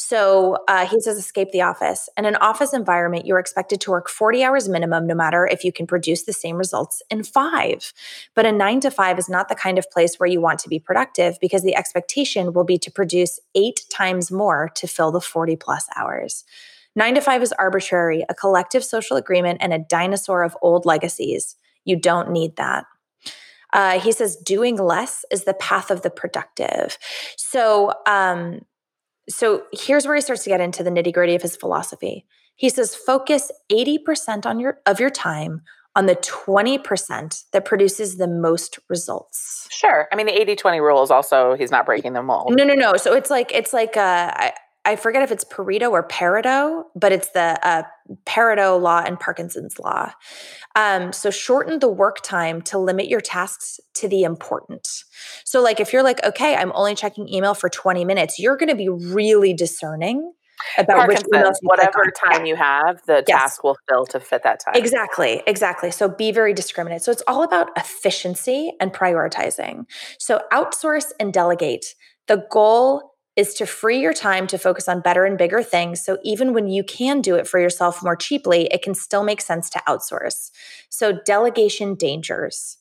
So 0.00 0.58
uh, 0.68 0.86
he 0.86 1.00
says, 1.00 1.18
escape 1.18 1.50
the 1.50 1.62
office. 1.62 2.08
In 2.16 2.24
an 2.24 2.36
office 2.36 2.72
environment, 2.72 3.26
you're 3.26 3.40
expected 3.40 3.80
to 3.80 3.90
work 3.90 4.08
40 4.08 4.44
hours 4.44 4.68
minimum, 4.68 5.08
no 5.08 5.14
matter 5.14 5.44
if 5.44 5.64
you 5.64 5.72
can 5.72 5.88
produce 5.88 6.22
the 6.22 6.32
same 6.32 6.56
results 6.56 7.02
in 7.10 7.24
five. 7.24 7.92
But 8.36 8.46
a 8.46 8.52
nine 8.52 8.78
to 8.82 8.92
five 8.92 9.18
is 9.18 9.28
not 9.28 9.48
the 9.48 9.56
kind 9.56 9.76
of 9.76 9.90
place 9.90 10.14
where 10.14 10.28
you 10.28 10.40
want 10.40 10.60
to 10.60 10.68
be 10.68 10.78
productive 10.78 11.36
because 11.40 11.64
the 11.64 11.74
expectation 11.74 12.52
will 12.52 12.62
be 12.62 12.78
to 12.78 12.92
produce 12.92 13.40
eight 13.56 13.86
times 13.90 14.30
more 14.30 14.70
to 14.76 14.86
fill 14.86 15.10
the 15.10 15.20
40 15.20 15.56
plus 15.56 15.88
hours. 15.96 16.44
Nine 16.94 17.16
to 17.16 17.20
five 17.20 17.42
is 17.42 17.52
arbitrary, 17.58 18.24
a 18.28 18.34
collective 18.34 18.84
social 18.84 19.16
agreement, 19.16 19.58
and 19.60 19.72
a 19.72 19.80
dinosaur 19.80 20.44
of 20.44 20.56
old 20.62 20.86
legacies. 20.86 21.56
You 21.84 21.96
don't 21.96 22.30
need 22.30 22.54
that. 22.54 22.84
Uh, 23.72 23.98
he 23.98 24.12
says 24.12 24.36
doing 24.36 24.76
less 24.76 25.24
is 25.32 25.42
the 25.42 25.54
path 25.54 25.90
of 25.90 26.02
the 26.02 26.10
productive. 26.10 26.98
So, 27.36 27.92
um, 28.06 28.60
so 29.28 29.64
here's 29.72 30.06
where 30.06 30.14
he 30.14 30.20
starts 30.20 30.44
to 30.44 30.50
get 30.50 30.60
into 30.60 30.82
the 30.82 30.90
nitty 30.90 31.12
gritty 31.12 31.34
of 31.34 31.42
his 31.42 31.56
philosophy. 31.56 32.26
He 32.56 32.68
says 32.68 32.94
focus 32.94 33.52
80% 33.70 34.46
on 34.46 34.58
your 34.58 34.78
of 34.86 34.98
your 34.98 35.10
time 35.10 35.62
on 35.96 36.06
the 36.06 36.16
20% 36.16 37.44
that 37.52 37.64
produces 37.64 38.18
the 38.18 38.28
most 38.28 38.78
results. 38.88 39.66
Sure. 39.70 40.06
I 40.12 40.16
mean, 40.16 40.26
the 40.26 40.40
80 40.40 40.54
20 40.54 40.80
rule 40.80 41.02
is 41.02 41.10
also, 41.10 41.54
he's 41.54 41.72
not 41.72 41.86
breaking 41.86 42.12
the 42.12 42.22
mold. 42.22 42.54
No, 42.56 42.62
no, 42.62 42.74
no. 42.74 42.96
So 42.96 43.14
it's 43.14 43.30
like 43.30 43.52
it's 43.52 43.72
like 43.72 43.96
uh, 43.96 44.32
I, 44.34 44.52
I 44.88 44.96
forget 44.96 45.20
if 45.20 45.30
it's 45.30 45.44
Pareto 45.44 45.90
or 45.90 46.08
Pareto, 46.08 46.84
but 46.96 47.12
it's 47.12 47.28
the 47.32 47.58
uh, 47.62 47.82
Pareto 48.24 48.80
law 48.80 49.02
and 49.04 49.20
Parkinson's 49.20 49.78
law. 49.78 50.12
Um, 50.76 51.12
so 51.12 51.30
shorten 51.30 51.80
the 51.80 51.90
work 51.90 52.22
time 52.22 52.62
to 52.62 52.78
limit 52.78 53.06
your 53.06 53.20
tasks 53.20 53.80
to 53.96 54.08
the 54.08 54.22
important. 54.22 54.88
So 55.44 55.60
like 55.60 55.78
if 55.78 55.92
you're 55.92 56.02
like, 56.02 56.24
okay, 56.24 56.56
I'm 56.56 56.72
only 56.74 56.94
checking 56.94 57.28
email 57.28 57.52
for 57.52 57.68
20 57.68 58.06
minutes, 58.06 58.38
you're 58.38 58.56
going 58.56 58.70
to 58.70 58.74
be 58.74 58.88
really 58.88 59.52
discerning 59.52 60.32
about 60.78 61.06
which 61.06 61.18
emails 61.18 61.32
Parkinson's, 61.32 61.58
you 61.60 61.68
click 61.68 61.78
whatever 61.78 62.12
time 62.24 62.46
you 62.46 62.56
have, 62.56 63.02
the 63.06 63.22
Yes. 63.26 63.42
task 63.42 63.64
will 63.64 63.76
fill 63.90 64.06
to 64.06 64.20
fit 64.20 64.42
that 64.44 64.60
time. 64.64 64.74
Exactly, 64.74 65.42
exactly. 65.46 65.90
So 65.90 66.08
be 66.08 66.32
very 66.32 66.54
discriminate. 66.54 67.02
So 67.02 67.12
it's 67.12 67.22
all 67.28 67.42
about 67.42 67.68
efficiency 67.76 68.72
and 68.80 68.90
prioritizing. 68.90 69.84
So 70.18 70.40
outsource 70.50 71.12
and 71.20 71.30
delegate. 71.30 71.84
The 72.26 72.46
goal 72.50 73.07
is 73.38 73.54
to 73.54 73.64
free 73.64 74.00
your 74.00 74.12
time 74.12 74.48
to 74.48 74.58
focus 74.58 74.88
on 74.88 75.00
better 75.00 75.24
and 75.24 75.38
bigger 75.38 75.62
things. 75.62 76.04
So 76.04 76.18
even 76.24 76.52
when 76.52 76.66
you 76.66 76.82
can 76.82 77.20
do 77.20 77.36
it 77.36 77.46
for 77.46 77.60
yourself 77.60 78.02
more 78.02 78.16
cheaply, 78.16 78.66
it 78.72 78.82
can 78.82 78.94
still 78.94 79.22
make 79.22 79.40
sense 79.40 79.70
to 79.70 79.82
outsource. 79.88 80.50
So 80.88 81.12
delegation 81.24 81.94
dangers. 81.94 82.78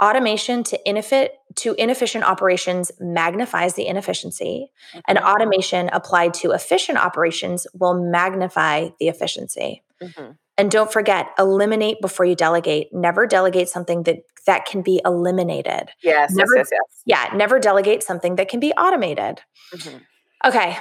Automation 0.00 0.62
to 0.62 0.78
ineffi- 0.86 1.30
to 1.56 1.74
inefficient 1.74 2.22
operations 2.22 2.92
magnifies 3.00 3.74
the 3.74 3.86
inefficiency, 3.86 4.70
and 5.08 5.18
Mhm. 5.18 5.24
automation 5.34 5.88
applied 5.92 6.34
to 6.34 6.52
efficient 6.52 6.98
operations 6.98 7.66
will 7.74 7.94
magnify 7.94 8.90
the 9.00 9.08
efficiency. 9.08 9.82
Mhm. 10.00 10.36
And 10.58 10.70
don't 10.70 10.90
forget, 10.92 11.28
eliminate 11.38 12.00
before 12.00 12.24
you 12.26 12.34
delegate. 12.34 12.88
Never 12.92 13.26
delegate 13.26 13.68
something 13.68 14.04
that 14.04 14.18
that 14.46 14.64
can 14.64 14.80
be 14.82 15.00
eliminated. 15.04 15.90
Yes, 16.02 16.32
Never- 16.32 16.56
yes, 16.56 16.68
yes, 16.72 16.80
Yeah, 17.04 17.30
never 17.36 17.58
delegate 17.58 18.02
something 18.02 18.36
that 18.36 18.48
can 18.48 18.60
be 18.60 18.72
automated. 18.74 19.40
yes. 19.72 19.86
Mhm. 19.88 20.00
Okay. 20.44 20.78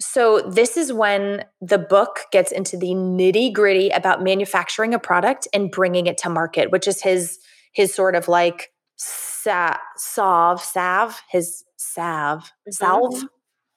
So 0.00 0.40
this 0.42 0.76
is 0.76 0.92
when 0.92 1.44
the 1.60 1.78
book 1.78 2.20
gets 2.30 2.52
into 2.52 2.76
the 2.76 2.94
nitty-gritty 2.94 3.90
about 3.90 4.22
manufacturing 4.22 4.94
a 4.94 4.98
product 5.00 5.48
and 5.52 5.70
bringing 5.72 6.06
it 6.06 6.16
to 6.18 6.30
market, 6.30 6.70
which 6.70 6.86
is 6.86 7.02
his 7.02 7.38
his 7.72 7.92
sort 7.94 8.14
of 8.14 8.28
like 8.28 8.70
sa- 8.96 9.76
salve, 9.96 10.62
salve, 10.62 11.20
his 11.30 11.64
salve, 11.76 12.50
salve. 12.70 13.24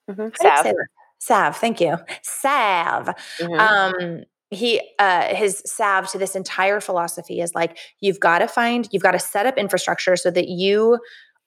Mhm. 0.09 0.33
How 0.41 0.61
do 0.63 0.69
you 0.69 0.75
Salve. 0.75 0.75
Salve, 1.19 1.57
thank 1.57 1.81
you. 1.81 1.97
Salve. 2.21 3.09
Mhm. 3.39 3.59
um 3.59 4.23
he 4.51 4.81
uh 4.99 5.33
his 5.33 5.63
salve 5.65 6.07
to 6.11 6.17
this 6.17 6.35
entire 6.35 6.81
philosophy 6.81 7.39
is 7.39 7.55
like 7.55 7.77
you've 8.01 8.19
got 8.19 8.39
to 8.39 8.47
find 8.47 8.87
you've 8.91 9.01
got 9.01 9.11
to 9.11 9.19
set 9.19 9.45
up 9.45 9.57
infrastructure 9.57 10.15
so 10.17 10.29
that 10.29 10.49
you 10.49 10.99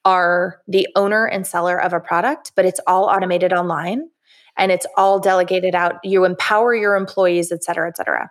are 0.06 0.60
the 0.66 0.88
owner 0.96 1.26
and 1.26 1.46
seller 1.46 1.80
of 1.80 1.92
a 1.92 2.00
product 2.00 2.52
but 2.56 2.64
it's 2.64 2.80
all 2.86 3.04
automated 3.04 3.52
online 3.52 4.08
and 4.56 4.70
it's 4.70 4.86
all 4.96 5.18
delegated 5.18 5.74
out. 5.74 5.96
You 6.04 6.24
empower 6.24 6.74
your 6.74 6.96
employees 6.96 7.52
et 7.52 7.62
cetera 7.62 7.88
et 7.88 7.96
cetera 7.96 8.30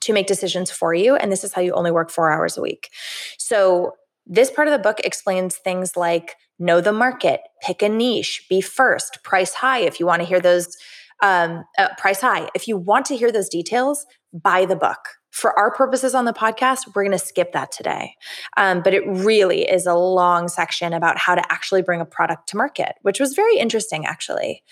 to 0.00 0.12
make 0.12 0.26
decisions 0.26 0.70
for 0.70 0.92
you 0.92 1.16
and 1.16 1.32
this 1.32 1.42
is 1.42 1.54
how 1.54 1.62
you 1.62 1.72
only 1.72 1.90
work 1.90 2.10
four 2.10 2.30
hours 2.30 2.58
a 2.58 2.62
week. 2.62 2.90
So 3.38 3.94
this 4.26 4.50
part 4.50 4.68
of 4.68 4.72
the 4.72 4.78
book 4.78 5.00
explains 5.00 5.56
things 5.56 5.96
like 5.96 6.36
know 6.58 6.80
the 6.82 6.92
market 6.92 7.40
pick 7.62 7.82
a 7.82 7.88
niche 7.88 8.44
be 8.50 8.60
first 8.60 9.22
price 9.22 9.54
high. 9.54 9.78
If 9.78 9.98
you 9.98 10.04
want 10.04 10.20
to 10.20 10.28
hear 10.28 10.40
those 10.40 10.76
um, 11.22 11.64
uh, 11.78 11.88
price 11.98 12.20
high. 12.20 12.48
If 12.54 12.68
you 12.68 12.76
want 12.76 13.06
to 13.06 13.16
hear 13.16 13.32
those 13.32 13.48
details, 13.48 14.06
buy 14.32 14.66
the 14.66 14.76
book. 14.76 14.98
For 15.30 15.58
our 15.58 15.74
purposes 15.74 16.14
on 16.14 16.26
the 16.26 16.32
podcast, 16.32 16.94
we're 16.94 17.02
going 17.02 17.18
to 17.18 17.18
skip 17.18 17.52
that 17.52 17.72
today. 17.72 18.14
Um, 18.56 18.82
but 18.82 18.94
it 18.94 19.02
really 19.06 19.62
is 19.62 19.84
a 19.84 19.94
long 19.94 20.46
section 20.46 20.92
about 20.92 21.18
how 21.18 21.34
to 21.34 21.52
actually 21.52 21.82
bring 21.82 22.00
a 22.00 22.06
product 22.06 22.48
to 22.50 22.56
market, 22.56 22.94
which 23.02 23.18
was 23.18 23.34
very 23.34 23.58
interesting, 23.58 24.06
actually. 24.06 24.62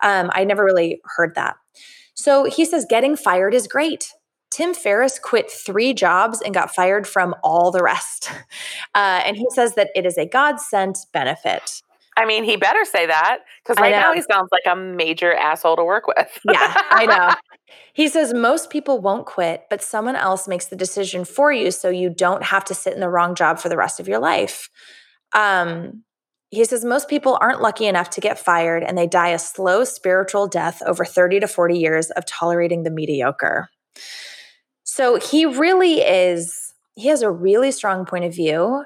Um, 0.00 0.30
I 0.32 0.44
never 0.44 0.64
really 0.64 1.00
heard 1.16 1.34
that. 1.34 1.56
So 2.14 2.44
he 2.44 2.64
says 2.64 2.86
getting 2.88 3.16
fired 3.16 3.54
is 3.54 3.66
great. 3.66 4.12
Tim 4.52 4.74
Ferriss 4.74 5.18
quit 5.18 5.50
three 5.50 5.94
jobs 5.94 6.42
and 6.42 6.52
got 6.52 6.74
fired 6.74 7.06
from 7.06 7.34
all 7.42 7.70
the 7.70 7.82
rest. 7.82 8.30
Uh, 8.94 9.22
and 9.24 9.38
he 9.38 9.46
says 9.54 9.74
that 9.74 9.88
it 9.94 10.04
is 10.04 10.18
a 10.18 10.26
God 10.26 10.60
sent 10.60 10.98
benefit. 11.14 11.80
I 12.16 12.26
mean, 12.26 12.44
he 12.44 12.56
better 12.56 12.84
say 12.84 13.06
that 13.06 13.38
because 13.62 13.80
right 13.80 13.90
now 13.90 14.12
he 14.12 14.22
sounds 14.22 14.48
like 14.52 14.70
a 14.70 14.76
major 14.76 15.32
asshole 15.32 15.76
to 15.76 15.84
work 15.84 16.06
with. 16.06 16.38
Yeah, 16.44 16.74
I 16.90 17.06
know. 17.06 17.34
He 17.94 18.08
says 18.08 18.34
most 18.34 18.68
people 18.68 19.00
won't 19.00 19.26
quit, 19.26 19.64
but 19.70 19.82
someone 19.82 20.16
else 20.16 20.46
makes 20.46 20.66
the 20.66 20.76
decision 20.76 21.24
for 21.24 21.52
you 21.52 21.70
so 21.70 21.88
you 21.88 22.10
don't 22.10 22.42
have 22.42 22.64
to 22.66 22.74
sit 22.74 22.92
in 22.92 23.00
the 23.00 23.08
wrong 23.08 23.34
job 23.34 23.58
for 23.58 23.68
the 23.70 23.76
rest 23.76 24.00
of 24.00 24.08
your 24.08 24.18
life. 24.18 24.68
Um, 25.34 26.04
he 26.50 26.64
says 26.66 26.84
most 26.84 27.08
people 27.08 27.38
aren't 27.40 27.62
lucky 27.62 27.86
enough 27.86 28.10
to 28.10 28.20
get 28.20 28.38
fired 28.38 28.82
and 28.82 28.96
they 28.96 29.06
die 29.06 29.30
a 29.30 29.38
slow 29.38 29.84
spiritual 29.84 30.46
death 30.46 30.82
over 30.86 31.04
30 31.04 31.40
to 31.40 31.48
40 31.48 31.78
years 31.78 32.10
of 32.10 32.26
tolerating 32.26 32.82
the 32.82 32.90
mediocre. 32.90 33.68
So 34.84 35.18
he 35.18 35.46
really 35.46 36.00
is, 36.00 36.74
he 36.94 37.08
has 37.08 37.22
a 37.22 37.30
really 37.30 37.72
strong 37.72 38.04
point 38.04 38.26
of 38.26 38.34
view. 38.34 38.84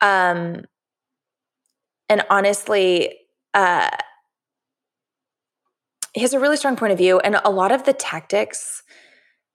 Um, 0.00 0.64
and 2.08 2.22
honestly, 2.30 3.16
uh, 3.54 3.88
he 6.14 6.22
has 6.22 6.32
a 6.32 6.40
really 6.40 6.56
strong 6.56 6.76
point 6.76 6.92
of 6.92 6.98
view 6.98 7.18
and 7.20 7.38
a 7.44 7.50
lot 7.50 7.72
of 7.72 7.84
the 7.84 7.92
tactics 7.92 8.82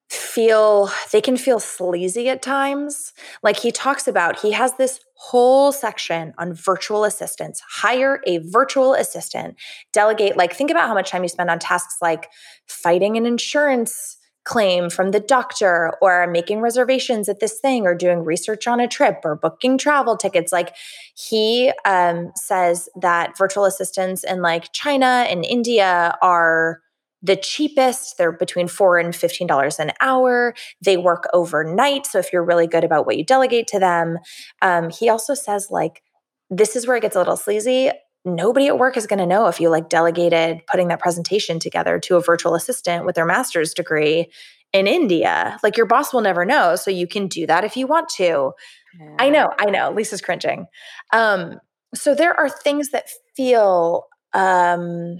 feel 0.10 0.92
they 1.12 1.22
can 1.22 1.38
feel 1.38 1.60
sleazy 1.60 2.28
at 2.30 2.42
times. 2.42 3.14
Like 3.42 3.58
he 3.58 3.72
talks 3.72 4.08
about 4.08 4.40
he 4.40 4.52
has 4.52 4.76
this 4.76 5.00
whole 5.16 5.72
section 5.72 6.34
on 6.38 6.54
virtual 6.54 7.06
assistants. 7.06 7.62
Hire 7.68 8.22
a 8.28 8.40
virtual 8.40 8.94
assistant. 8.94 9.56
Delegate 9.94 10.36
like 10.36 10.54
think 10.54 10.70
about 10.70 10.88
how 10.88 10.94
much 10.94 11.10
time 11.10 11.24
you 11.24 11.30
spend 11.30 11.50
on 11.50 11.60
tasks 11.60 11.98
like 12.02 12.30
fighting 12.68 13.18
an 13.18 13.26
insurance 13.26 14.18
claim 14.43 14.89
from 14.89 15.12
the 15.12 15.19
doctor 15.19 15.93
or 16.01 16.25
making 16.27 16.62
reservations 16.62 17.30
at 17.30 17.39
this 17.39 17.60
thing 17.60 17.86
or 17.86 17.93
doing 17.93 18.23
research 18.23 18.67
on 18.67 18.80
a 18.80 18.88
trip 18.88 19.19
or 19.23 19.36
booking 19.36 19.77
travel 19.77 20.17
tickets. 20.17 20.51
Like 20.51 20.75
he 21.15 21.71
um, 21.86 22.32
says 22.36 22.89
that 22.99 23.38
virtual 23.38 23.65
assistants 23.65 24.23
in 24.23 24.41
like 24.41 24.71
china 24.73 25.25
and 25.30 25.45
india 25.45 26.17
are 26.21 26.82
the 27.23 27.36
cheapest. 27.36 28.17
They're 28.17 28.32
between 28.32 28.67
four 28.67 28.97
and 28.97 29.15
fifteen 29.15 29.45
dollars 29.45 29.77
an 29.77 29.91
hour. 30.01 30.56
They 30.84 30.97
work 30.97 31.25
overnight. 31.34 32.08
So 32.08 32.17
if 32.17 32.34
you're 32.34 32.43
really 32.43 32.65
good 32.65 32.84
about 32.84 33.06
what 33.06 33.15
you 33.15 33.23
delegate 33.23 33.67
to 33.67 33.80
them 33.80 34.17
um, 34.63 34.89
he 34.89 35.08
also 35.08 35.36
says 35.36 35.67
like 35.69 36.01
this 36.49 36.75
is 36.75 36.88
where 36.88 36.97
it 36.97 37.01
gets 37.01 37.15
a 37.15 37.19
little 37.19 37.38
sleazy 37.38 37.91
nobody 38.26 38.68
at 38.68 38.78
work 38.78 38.98
is 38.98 39.08
going 39.08 39.20
to 39.20 39.26
know 39.26 39.48
if 39.48 39.60
you 39.60 39.70
like 39.70 39.90
delegated 39.90 40.62
putting 40.68 40.88
that 40.90 41.00
presentation 41.00 41.60
together 41.60 42.00
to 42.00 42.16
a 42.16 42.22
virtual 42.22 42.56
assistant 42.56 43.06
with 43.06 43.16
their 43.16 43.26
master's 43.26 43.74
degree 43.74 44.28
in 44.74 44.88
india 44.88 45.58
like 45.64 45.76
your 45.76 45.86
boss 45.86 46.14
will 46.14 46.22
never 46.22 46.46
know 46.46 46.76
so 46.76 46.92
you 46.92 47.08
can 47.08 47.28
do 47.28 47.48
that 47.48 47.64
if 47.64 47.76
you 47.76 47.88
want 47.88 48.08
to 48.10 48.52
yeah. 49.00 49.16
i 49.20 49.30
know 49.30 49.50
i 49.60 49.66
know 49.66 49.92
lisa's 49.92 50.22
cringing 50.22 50.66
um, 51.14 51.60
so 51.94 52.16
there 52.16 52.38
are 52.40 52.50
things 52.50 52.90
that 52.92 53.08
feel 53.36 54.06
um, 54.34 55.18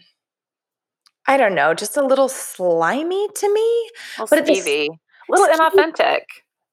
I 1.28 1.38
don't 1.38 1.56
know, 1.56 1.74
just 1.74 1.98
a 1.98 2.06
little 2.06 2.30
slimy 2.30 3.28
to 3.36 3.54
me. 3.54 3.90
Well, 4.18 4.28
but 4.30 4.40
a 4.40 4.90
little 5.30 5.48
inauthentic. 5.48 6.22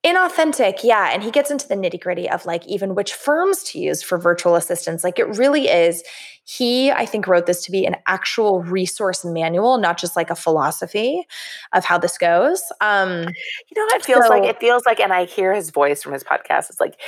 Inauthentic, 0.07 0.85
yeah. 0.85 1.11
And 1.13 1.25
he 1.25 1.31
gets 1.33 1.51
into 1.51 1.67
the 1.67 1.75
nitty 1.75 2.01
gritty 2.01 2.31
of 2.31 2.47
like 2.47 2.67
even 2.67 2.95
which 2.95 3.15
firms 3.15 3.65
to 3.65 3.81
use 3.81 4.03
for 4.03 4.17
virtual 4.17 4.55
assistants. 4.55 5.03
Like 5.03 5.19
it 5.19 5.37
really 5.37 5.69
is. 5.69 6.05
He, 6.45 6.91
I 6.91 7.05
think, 7.05 7.27
wrote 7.27 7.45
this 7.45 7.63
to 7.65 7.71
be 7.71 7.85
an 7.85 7.97
actual 8.07 8.63
resource 8.63 9.23
manual, 9.23 9.77
not 9.77 9.99
just 9.99 10.17
like 10.17 10.31
a 10.31 10.35
philosophy 10.35 11.27
of 11.75 11.85
how 11.85 11.99
this 11.99 12.17
goes. 12.17 12.63
Um, 12.81 13.11
you 13.11 13.77
know, 13.77 13.87
it 13.97 14.05
feels 14.05 14.25
so, 14.25 14.31
like 14.31 14.45
it 14.45 14.59
feels 14.59 14.87
like, 14.87 14.99
and 14.99 15.13
I 15.13 15.27
hear 15.27 15.53
his 15.53 15.69
voice 15.69 16.03
from 16.03 16.15
his 16.15 16.25
podcast. 16.25 16.71
It's 16.71 16.81
like, 16.81 16.99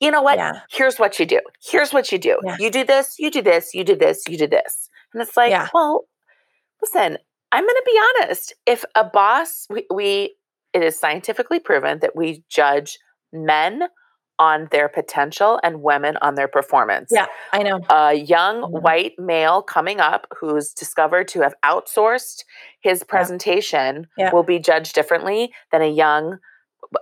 you 0.00 0.10
know 0.10 0.20
what? 0.20 0.36
Yeah. 0.36 0.60
Here's 0.70 0.98
what 0.98 1.18
you 1.18 1.24
do. 1.24 1.40
Here's 1.62 1.94
what 1.94 2.12
you 2.12 2.18
do. 2.18 2.38
Yeah. 2.44 2.56
You 2.58 2.70
do 2.70 2.84
this. 2.84 3.18
You 3.18 3.30
do 3.30 3.40
this. 3.40 3.72
You 3.72 3.84
do 3.84 3.96
this. 3.96 4.24
You 4.28 4.36
do 4.36 4.48
this. 4.48 4.90
And 5.14 5.22
it's 5.22 5.36
like, 5.36 5.50
yeah. 5.50 5.68
well, 5.72 6.04
listen, 6.82 7.16
I'm 7.52 7.64
going 7.64 7.74
to 7.74 7.82
be 7.86 8.00
honest. 8.20 8.54
If 8.66 8.84
a 8.94 9.04
boss, 9.04 9.66
we, 9.70 9.86
we, 9.90 10.34
it 10.72 10.82
is 10.82 10.98
scientifically 10.98 11.58
proven 11.58 11.98
that 12.00 12.16
we 12.16 12.44
judge 12.48 12.98
men 13.32 13.82
on 14.40 14.68
their 14.70 14.88
potential 14.88 15.60
and 15.62 15.82
women 15.82 16.16
on 16.22 16.34
their 16.34 16.48
performance. 16.48 17.10
Yeah, 17.12 17.26
I 17.52 17.62
know. 17.62 17.80
A 17.90 18.14
young 18.14 18.62
mm-hmm. 18.62 18.78
white 18.78 19.12
male 19.18 19.60
coming 19.60 20.00
up 20.00 20.26
who's 20.40 20.72
discovered 20.72 21.28
to 21.28 21.42
have 21.42 21.54
outsourced 21.62 22.44
his 22.80 23.04
presentation 23.04 24.08
yeah. 24.16 24.26
Yeah. 24.26 24.32
will 24.32 24.42
be 24.42 24.58
judged 24.58 24.94
differently 24.94 25.52
than 25.70 25.82
a 25.82 25.90
young 25.90 26.38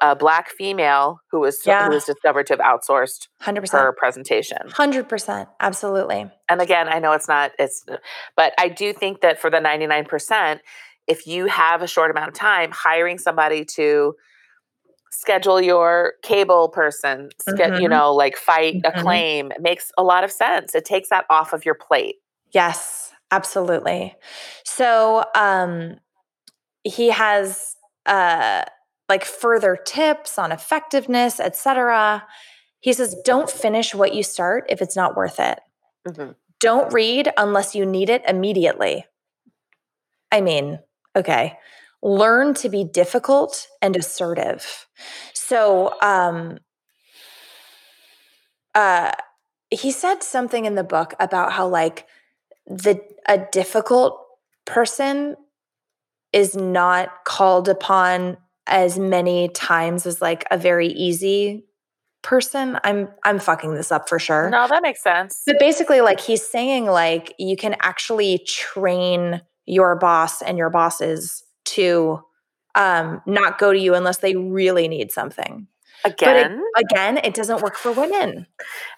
a 0.02 0.16
black 0.16 0.50
female 0.50 1.20
who 1.30 1.40
was 1.40 1.60
yeah. 1.64 1.86
who 1.86 1.94
was 1.94 2.04
discovered 2.04 2.46
to 2.48 2.54
have 2.54 2.60
outsourced 2.60 3.28
100%. 3.42 3.70
her 3.70 3.92
presentation. 3.92 4.58
100%. 4.68 5.46
Absolutely. 5.60 6.30
And 6.48 6.60
again, 6.60 6.88
I 6.88 6.98
know 6.98 7.12
it's 7.12 7.28
not 7.28 7.52
it's 7.58 7.86
but 8.36 8.52
I 8.58 8.68
do 8.68 8.92
think 8.92 9.20
that 9.20 9.40
for 9.40 9.48
the 9.48 9.58
99% 9.58 10.60
if 11.08 11.26
you 11.26 11.46
have 11.46 11.82
a 11.82 11.86
short 11.86 12.10
amount 12.10 12.28
of 12.28 12.34
time 12.34 12.70
hiring 12.70 13.18
somebody 13.18 13.64
to 13.64 14.14
schedule 15.10 15.60
your 15.60 16.14
cable 16.22 16.68
person, 16.68 17.30
mm-hmm. 17.48 17.80
you 17.80 17.88
know, 17.88 18.14
like 18.14 18.36
fight 18.36 18.76
mm-hmm. 18.76 18.98
a 18.98 19.02
claim 19.02 19.50
makes 19.58 19.90
a 19.96 20.02
lot 20.02 20.22
of 20.22 20.30
sense. 20.30 20.74
It 20.74 20.84
takes 20.84 21.08
that 21.08 21.24
off 21.30 21.52
of 21.52 21.64
your 21.64 21.74
plate. 21.74 22.16
Yes, 22.52 23.12
absolutely. 23.30 24.14
So, 24.64 25.24
um 25.34 25.96
he 26.84 27.10
has 27.10 27.76
uh 28.06 28.62
like 29.08 29.24
further 29.24 29.76
tips 29.76 30.38
on 30.38 30.52
effectiveness, 30.52 31.40
etc. 31.40 32.26
He 32.80 32.92
says, 32.92 33.16
don't 33.24 33.50
finish 33.50 33.94
what 33.94 34.14
you 34.14 34.22
start 34.22 34.66
if 34.68 34.82
it's 34.82 34.94
not 34.94 35.16
worth 35.16 35.40
it. 35.40 35.58
Mm-hmm. 36.06 36.32
Don't 36.60 36.92
read 36.92 37.32
unless 37.36 37.74
you 37.74 37.86
need 37.86 38.10
it 38.10 38.22
immediately. 38.28 39.06
I 40.30 40.40
mean, 40.42 40.80
okay. 41.16 41.58
Learn 42.02 42.54
to 42.54 42.68
be 42.68 42.84
difficult 42.84 43.66
and 43.82 43.96
assertive. 43.96 44.86
So, 45.34 45.94
um, 46.00 46.58
uh, 48.74 49.12
he 49.70 49.90
said 49.90 50.22
something 50.22 50.64
in 50.64 50.74
the 50.74 50.84
book 50.84 51.14
about 51.18 51.52
how 51.52 51.66
like 51.66 52.06
the 52.66 53.00
a 53.26 53.38
difficult 53.52 54.20
person 54.64 55.36
is 56.32 56.54
not 56.54 57.24
called 57.24 57.68
upon 57.68 58.36
as 58.66 58.98
many 58.98 59.48
times 59.48 60.06
as 60.06 60.20
like 60.20 60.44
a 60.50 60.58
very 60.58 60.88
easy 60.88 61.64
person. 62.22 62.78
I'm 62.84 63.08
I'm 63.24 63.38
fucking 63.38 63.74
this 63.74 63.90
up 63.90 64.08
for 64.08 64.18
sure. 64.18 64.50
No, 64.50 64.68
that 64.68 64.82
makes 64.82 65.02
sense. 65.02 65.42
But 65.46 65.58
basically 65.58 66.00
like 66.00 66.20
he's 66.20 66.46
saying 66.46 66.86
like 66.86 67.34
you 67.38 67.56
can 67.56 67.76
actually 67.80 68.38
train 68.46 69.40
your 69.68 69.96
boss 69.96 70.42
and 70.42 70.58
your 70.58 70.70
bosses 70.70 71.44
to 71.64 72.20
um 72.74 73.22
not 73.26 73.58
go 73.58 73.72
to 73.72 73.78
you 73.78 73.94
unless 73.94 74.18
they 74.18 74.34
really 74.36 74.88
need 74.88 75.10
something. 75.10 75.66
Again, 76.04 76.60
it, 76.76 76.84
again, 76.84 77.18
it 77.24 77.34
doesn't 77.34 77.60
work 77.60 77.76
for 77.76 77.90
women 77.90 78.46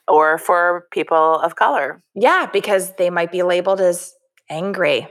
or 0.07 0.37
for 0.37 0.87
people 0.93 1.41
of 1.41 1.57
color. 1.57 2.03
Yeah, 2.15 2.47
because 2.53 2.95
they 2.97 3.09
might 3.09 3.33
be 3.33 3.43
labeled 3.43 3.81
as 3.81 4.13
angry 4.51 5.09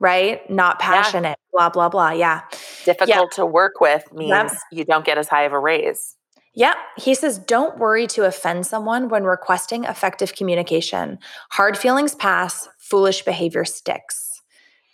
right? 0.00 0.48
Not 0.50 0.80
passionate, 0.80 1.38
yeah. 1.38 1.52
blah, 1.52 1.68
blah, 1.68 1.88
blah. 1.88 2.10
Yeah. 2.10 2.40
Difficult 2.84 3.08
yeah. 3.08 3.36
to 3.36 3.46
work 3.46 3.80
with 3.80 4.10
means 4.12 4.30
yep. 4.30 4.52
you 4.72 4.84
don't 4.84 5.04
get 5.04 5.18
as 5.18 5.28
high 5.28 5.42
of 5.42 5.52
a 5.52 5.58
raise. 5.58 6.16
Yep. 6.54 6.76
He 6.96 7.14
says, 7.14 7.38
don't 7.38 7.78
worry 7.78 8.06
to 8.08 8.24
offend 8.24 8.66
someone 8.66 9.08
when 9.08 9.22
requesting 9.22 9.84
effective 9.84 10.34
communication. 10.34 11.18
Hard 11.50 11.78
feelings 11.78 12.14
pass, 12.14 12.68
foolish 12.78 13.22
behavior 13.22 13.64
sticks. 13.64 14.29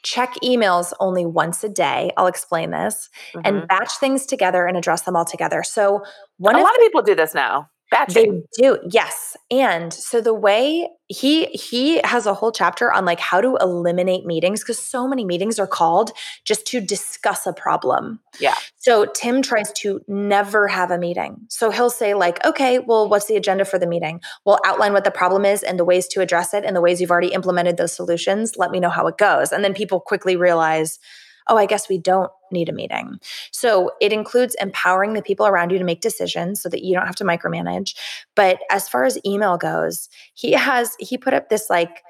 Check 0.07 0.35
emails 0.45 0.92
only 1.01 1.27
once 1.27 1.64
a 1.64 1.69
day. 1.69 2.12
I'll 2.16 2.29
explain 2.29 2.71
this 2.71 3.11
mm-hmm. 3.35 3.40
and 3.45 3.66
batch 3.66 3.99
things 3.99 4.25
together 4.25 4.64
and 4.64 4.77
address 4.77 5.03
them 5.03 5.16
all 5.16 5.25
together. 5.25 5.64
So, 5.64 6.05
one 6.38 6.55
a 6.55 6.61
lot 6.61 6.77
of 6.77 6.81
people 6.81 7.03
do 7.03 7.16
this 7.16 7.35
now. 7.35 7.69
Batching. 7.90 8.44
They 8.59 8.62
do, 8.62 8.79
yes. 8.90 9.37
And 9.51 9.92
so 9.92 10.20
the 10.20 10.35
way 10.35 10.88
he 11.09 11.44
he 11.46 12.01
has 12.03 12.27
a 12.27 12.35
whole 12.35 12.51
chapter 12.51 12.92
on 12.92 13.05
like 13.05 13.20
how 13.20 13.40
to 13.40 13.57
eliminate 13.61 14.27
meetings 14.27 14.61
because 14.61 14.79
so 14.79 15.07
many 15.07 15.25
meetings 15.25 15.61
are 15.61 15.66
called 15.68 16.11
just 16.44 16.66
to 16.66 16.81
discuss 16.81 17.46
a 17.46 17.53
problem. 17.53 18.18
Yeah. 18.40 18.57
So 18.77 19.07
Tim 19.07 19.40
tries 19.40 19.72
to 19.75 20.01
never 20.09 20.66
have 20.66 20.90
a 20.90 20.99
meeting. 20.99 21.46
So 21.49 21.70
he'll 21.70 21.90
say 21.90 22.14
like, 22.14 22.44
okay, 22.44 22.81
well, 22.81 23.09
what's 23.09 23.27
the 23.27 23.37
agenda 23.37 23.64
for 23.64 23.79
the 23.79 23.87
meeting? 23.87 24.20
We'll 24.44 24.59
outline 24.66 24.92
what 24.92 25.05
the 25.05 25.12
problem 25.12 25.44
is 25.44 25.62
and 25.62 25.79
the 25.79 25.85
ways 25.85 26.09
to 26.09 26.20
address 26.20 26.55
it 26.55 26.64
and 26.64 26.75
the 26.75 26.81
ways 26.81 27.01
you've 27.01 27.12
already 27.12 27.33
implemented 27.33 27.77
those 27.77 27.92
solutions. 27.92 28.55
Let 28.57 28.72
me 28.72 28.81
know 28.81 28.90
how 28.90 29.07
it 29.07 29.16
goes. 29.16 29.53
And 29.53 29.62
then 29.62 29.75
people 29.75 30.01
quickly 30.01 30.35
realize 30.35 30.99
oh, 31.48 31.56
I 31.56 31.66
guess 31.66 31.88
we 31.88 31.98
don't 31.98 32.30
need 32.50 32.68
a 32.68 32.72
meeting. 32.72 33.18
So 33.50 33.92
it 34.00 34.12
includes 34.12 34.56
empowering 34.61 35.14
the 35.14 35.22
people 35.22 35.46
around 35.46 35.70
you 35.70 35.78
to 35.78 35.85
make 35.85 36.00
decisions 36.00 36.61
so 36.61 36.68
that 36.68 36.82
you 36.82 36.94
don't 36.94 37.06
have 37.06 37.16
to 37.16 37.24
micromanage. 37.24 37.94
But 38.35 38.59
as 38.70 38.88
far 38.88 39.04
as 39.04 39.18
email 39.24 39.56
goes, 39.56 40.09
he 40.35 40.52
has, 40.52 40.94
he 40.98 41.18
put 41.18 41.35
up 41.35 41.48
this 41.48 41.68
like 41.70 42.02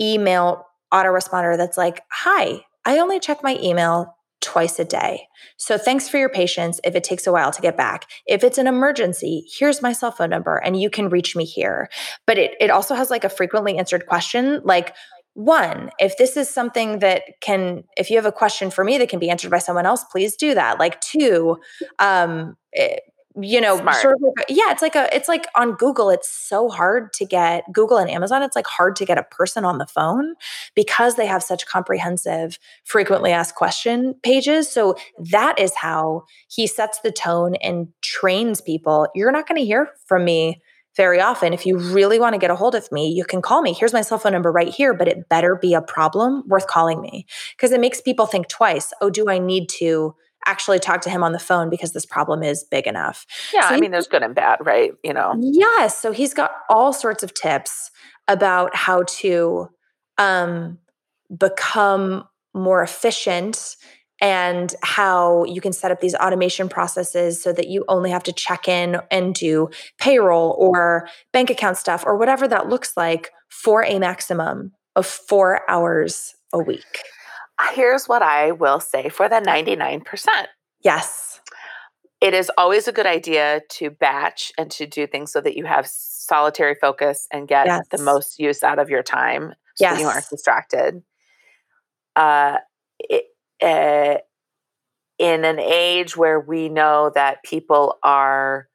email 0.00 0.66
autoresponder 0.92 1.56
that's 1.56 1.78
like, 1.78 2.02
hi, 2.10 2.64
I 2.84 2.98
only 2.98 3.20
check 3.20 3.42
my 3.42 3.58
email 3.62 4.16
twice 4.40 4.78
a 4.80 4.84
day. 4.84 5.28
So 5.56 5.78
thanks 5.78 6.08
for 6.08 6.18
your 6.18 6.28
patience 6.28 6.80
if 6.84 6.96
it 6.96 7.04
takes 7.04 7.26
a 7.26 7.32
while 7.32 7.52
to 7.52 7.62
get 7.62 7.76
back. 7.76 8.10
If 8.26 8.42
it's 8.42 8.58
an 8.58 8.66
emergency, 8.66 9.46
here's 9.56 9.80
my 9.80 9.92
cell 9.92 10.10
phone 10.10 10.30
number 10.30 10.56
and 10.56 10.80
you 10.80 10.90
can 10.90 11.08
reach 11.08 11.36
me 11.36 11.44
here. 11.44 11.88
But 12.26 12.38
it 12.38 12.56
it 12.60 12.68
also 12.68 12.94
has 12.96 13.08
like 13.08 13.24
a 13.24 13.28
frequently 13.28 13.78
answered 13.78 14.06
question 14.06 14.60
like 14.64 14.94
one, 15.34 15.90
if 15.98 16.18
this 16.18 16.36
is 16.36 16.48
something 16.48 16.98
that 16.98 17.22
can, 17.40 17.84
if 17.96 18.10
you 18.10 18.16
have 18.16 18.26
a 18.26 18.32
question 18.32 18.70
for 18.70 18.84
me 18.84 18.98
that 18.98 19.08
can 19.08 19.18
be 19.18 19.30
answered 19.30 19.50
by 19.50 19.58
someone 19.58 19.86
else, 19.86 20.04
please 20.04 20.36
do 20.36 20.54
that. 20.54 20.78
Like 20.78 21.00
two, 21.00 21.56
um, 21.98 22.56
it, 22.72 23.02
eh, 23.06 23.08
you 23.40 23.62
know, 23.62 23.78
sort 23.94 24.16
of 24.16 24.20
like, 24.20 24.46
yeah, 24.50 24.70
it's 24.70 24.82
like 24.82 24.94
a, 24.94 25.08
it's 25.16 25.26
like 25.26 25.46
on 25.56 25.72
Google, 25.72 26.10
it's 26.10 26.30
so 26.30 26.68
hard 26.68 27.14
to 27.14 27.24
get 27.24 27.64
Google 27.72 27.96
and 27.96 28.10
Amazon. 28.10 28.42
It's 28.42 28.54
like 28.54 28.66
hard 28.66 28.94
to 28.96 29.06
get 29.06 29.16
a 29.16 29.22
person 29.22 29.64
on 29.64 29.78
the 29.78 29.86
phone 29.86 30.34
because 30.74 31.14
they 31.14 31.24
have 31.24 31.42
such 31.42 31.66
comprehensive, 31.66 32.58
frequently 32.84 33.32
asked 33.32 33.54
question 33.54 34.14
pages. 34.22 34.70
So 34.70 34.96
that 35.18 35.58
is 35.58 35.74
how 35.74 36.24
he 36.48 36.66
sets 36.66 37.00
the 37.00 37.10
tone 37.10 37.54
and 37.62 37.88
trains 38.02 38.60
people. 38.60 39.08
You're 39.14 39.32
not 39.32 39.48
going 39.48 39.58
to 39.58 39.64
hear 39.64 39.88
from 40.04 40.26
me 40.26 40.60
very 40.96 41.20
often. 41.20 41.52
If 41.52 41.64
you 41.66 41.78
really 41.78 42.18
want 42.18 42.34
to 42.34 42.38
get 42.38 42.50
a 42.50 42.56
hold 42.56 42.74
of 42.74 42.90
me, 42.92 43.08
you 43.08 43.24
can 43.24 43.42
call 43.42 43.62
me. 43.62 43.72
Here's 43.72 43.92
my 43.92 44.02
cell 44.02 44.18
phone 44.18 44.32
number 44.32 44.52
right 44.52 44.68
here, 44.68 44.94
but 44.94 45.08
it 45.08 45.28
better 45.28 45.56
be 45.56 45.74
a 45.74 45.82
problem 45.82 46.42
worth 46.46 46.66
calling 46.66 47.00
me 47.00 47.26
because 47.56 47.72
it 47.72 47.80
makes 47.80 48.00
people 48.00 48.26
think 48.26 48.48
twice. 48.48 48.92
Oh, 49.00 49.10
do 49.10 49.28
I 49.28 49.38
need 49.38 49.68
to 49.78 50.14
actually 50.46 50.78
talk 50.78 51.00
to 51.02 51.10
him 51.10 51.22
on 51.22 51.32
the 51.32 51.38
phone 51.38 51.70
because 51.70 51.92
this 51.92 52.04
problem 52.04 52.42
is 52.42 52.64
big 52.64 52.86
enough. 52.86 53.26
Yeah, 53.54 53.68
So 53.68 53.74
I 53.74 53.80
mean, 53.80 53.90
there's 53.90 54.08
good 54.08 54.22
and 54.22 54.34
bad, 54.34 54.58
right? 54.60 54.92
You 55.04 55.12
know, 55.12 55.34
Yes. 55.40 55.96
So 55.96 56.12
he's 56.12 56.34
got 56.34 56.52
all 56.68 56.92
sorts 56.92 57.22
of 57.22 57.32
tips 57.34 57.90
about 58.28 58.74
how 58.74 59.04
to 59.06 59.68
um, 60.18 60.78
become 61.36 62.24
more 62.54 62.82
efficient 62.82 63.76
and 64.22 64.72
how 64.82 65.42
you 65.44 65.60
can 65.60 65.72
set 65.72 65.90
up 65.90 66.00
these 66.00 66.14
automation 66.14 66.68
processes 66.68 67.42
so 67.42 67.52
that 67.52 67.66
you 67.66 67.84
only 67.88 68.08
have 68.08 68.22
to 68.22 68.32
check 68.32 68.68
in 68.68 68.98
and 69.10 69.34
do 69.34 69.68
payroll 69.98 70.54
or 70.58 71.08
bank 71.32 71.50
account 71.50 71.76
stuff 71.76 72.04
or 72.06 72.16
whatever 72.16 72.46
that 72.46 72.68
looks 72.68 72.96
like 72.96 73.32
for 73.48 73.84
a 73.84 73.98
maximum 73.98 74.70
of 74.94 75.04
four 75.04 75.68
hours 75.68 76.34
a 76.52 76.58
week. 76.58 77.02
here's 77.74 78.08
what 78.08 78.22
I 78.22 78.52
will 78.52 78.80
say 78.80 79.08
for 79.08 79.28
the 79.28 79.36
99%. 79.36 80.26
Yes. 80.82 81.40
It 82.20 82.34
is 82.34 82.50
always 82.56 82.86
a 82.86 82.92
good 82.92 83.06
idea 83.06 83.62
to 83.70 83.90
batch 83.90 84.52
and 84.56 84.70
to 84.72 84.86
do 84.86 85.08
things 85.08 85.32
so 85.32 85.40
that 85.40 85.56
you 85.56 85.64
have 85.64 85.86
solitary 85.88 86.76
focus 86.80 87.26
and 87.32 87.48
get 87.48 87.66
the 87.90 87.98
most 87.98 88.38
use 88.38 88.62
out 88.62 88.78
of 88.78 88.88
your 88.88 89.02
time 89.02 89.54
so 89.74 89.84
that 89.86 90.00
you 90.00 90.06
aren't 90.06 90.28
distracted. 90.28 91.02
Uh, 92.14 92.58
uh, 93.62 94.16
in 95.18 95.44
an 95.44 95.58
age 95.58 96.16
where 96.16 96.40
we 96.40 96.68
know 96.68 97.10
that 97.14 97.42
people 97.44 97.98
are 98.02 98.68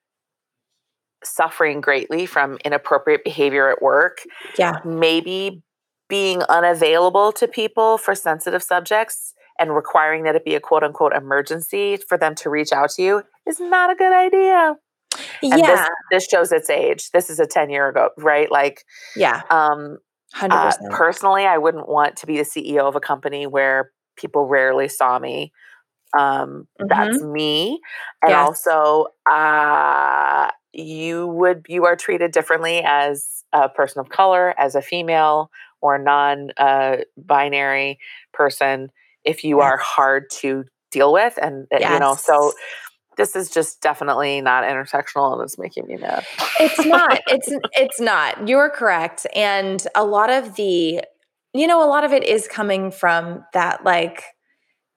suffering 1.24 1.82
greatly 1.82 2.26
from 2.26 2.58
inappropriate 2.64 3.24
behavior 3.24 3.70
at 3.70 3.82
work, 3.82 4.20
Yeah. 4.58 4.80
maybe 4.86 5.62
being 6.10 6.42
unavailable 6.44 7.32
to 7.34 7.48
people 7.48 7.98
for 7.98 8.16
sensitive 8.16 8.64
subjects 8.64 9.34
and 9.60 9.76
requiring 9.76 10.24
that 10.24 10.36
it 10.36 10.46
be 10.46 10.56
a 10.56 10.60
quote 10.60 10.84
unquote 10.84 11.14
emergency 11.14 11.98
for 11.98 12.18
them 12.18 12.36
to 12.36 12.50
reach 12.50 12.72
out 12.72 12.92
to 12.92 13.02
you 13.02 13.24
is 13.46 13.60
not 13.60 13.90
a 13.92 13.96
good 13.96 14.14
idea. 14.14 14.76
And 15.42 15.60
yeah. 15.60 15.66
this, 15.66 15.88
this 16.12 16.28
shows 16.28 16.52
its 16.52 16.70
age. 16.70 17.10
This 17.12 17.30
is 17.30 17.40
a 17.40 17.46
10 17.48 17.70
year 17.72 17.90
ago, 17.90 18.10
right? 18.18 18.50
Like, 18.52 18.84
yeah. 19.16 19.42
um, 19.50 19.98
100%. 20.36 20.52
uh, 20.52 20.72
personally, 20.92 21.46
I 21.46 21.58
wouldn't 21.58 21.90
want 21.90 22.16
to 22.18 22.28
be 22.28 22.38
the 22.38 22.44
CEO 22.44 22.82
of 22.88 22.96
a 22.96 23.00
company 23.00 23.48
where 23.48 23.92
people 24.18 24.46
rarely 24.46 24.88
saw 24.88 25.20
me. 25.20 25.52
Um, 26.18 26.68
That's 26.80 27.22
me. 27.22 27.80
And 28.24 28.32
Yes. 28.32 28.66
also, 28.68 29.08
uh, 29.30 30.50
you 30.74 31.28
would 31.28 31.66
you 31.68 31.86
are 31.86 31.96
treated 31.96 32.32
differently 32.32 32.82
as 32.86 33.44
a 33.54 33.70
person 33.70 34.00
of 34.00 34.10
color, 34.10 34.54
as 34.60 34.76
a 34.76 34.82
female 34.82 35.50
or 35.82 35.98
non 35.98 36.52
uh, 36.58 36.98
binary 37.18 38.00
person 38.34 38.92
if 39.24 39.44
you 39.44 39.60
are 39.60 39.78
hard 39.78 40.30
to 40.32 40.66
deal 40.92 41.12
with, 41.12 41.38
and 41.42 41.68
uh, 41.74 41.80
you 41.80 42.00
know 42.00 42.16
so. 42.16 42.54
This 43.18 43.36
is 43.36 43.50
just 43.50 43.82
definitely 43.82 44.42
not 44.42 44.64
intersectional, 44.64 45.34
and 45.34 45.42
it's 45.42 45.58
making 45.58 45.88
me 45.88 45.98
mad. 45.98 46.24
it's 46.60 46.86
not 46.86 47.20
it's 47.28 47.52
it's 47.76 48.00
not 48.00 48.48
you're 48.48 48.70
correct 48.70 49.26
and 49.36 49.88
a 49.96 50.06
lot 50.06 50.30
of 50.30 50.56
the 50.56 51.02
you 51.54 51.68
know 51.68 51.84
a 51.84 51.90
lot 51.90 52.04
of 52.04 52.12
it 52.14 52.24
is 52.24 52.48
coming 52.48 52.92
from 52.92 53.44
that 53.54 53.84
like 53.84 54.24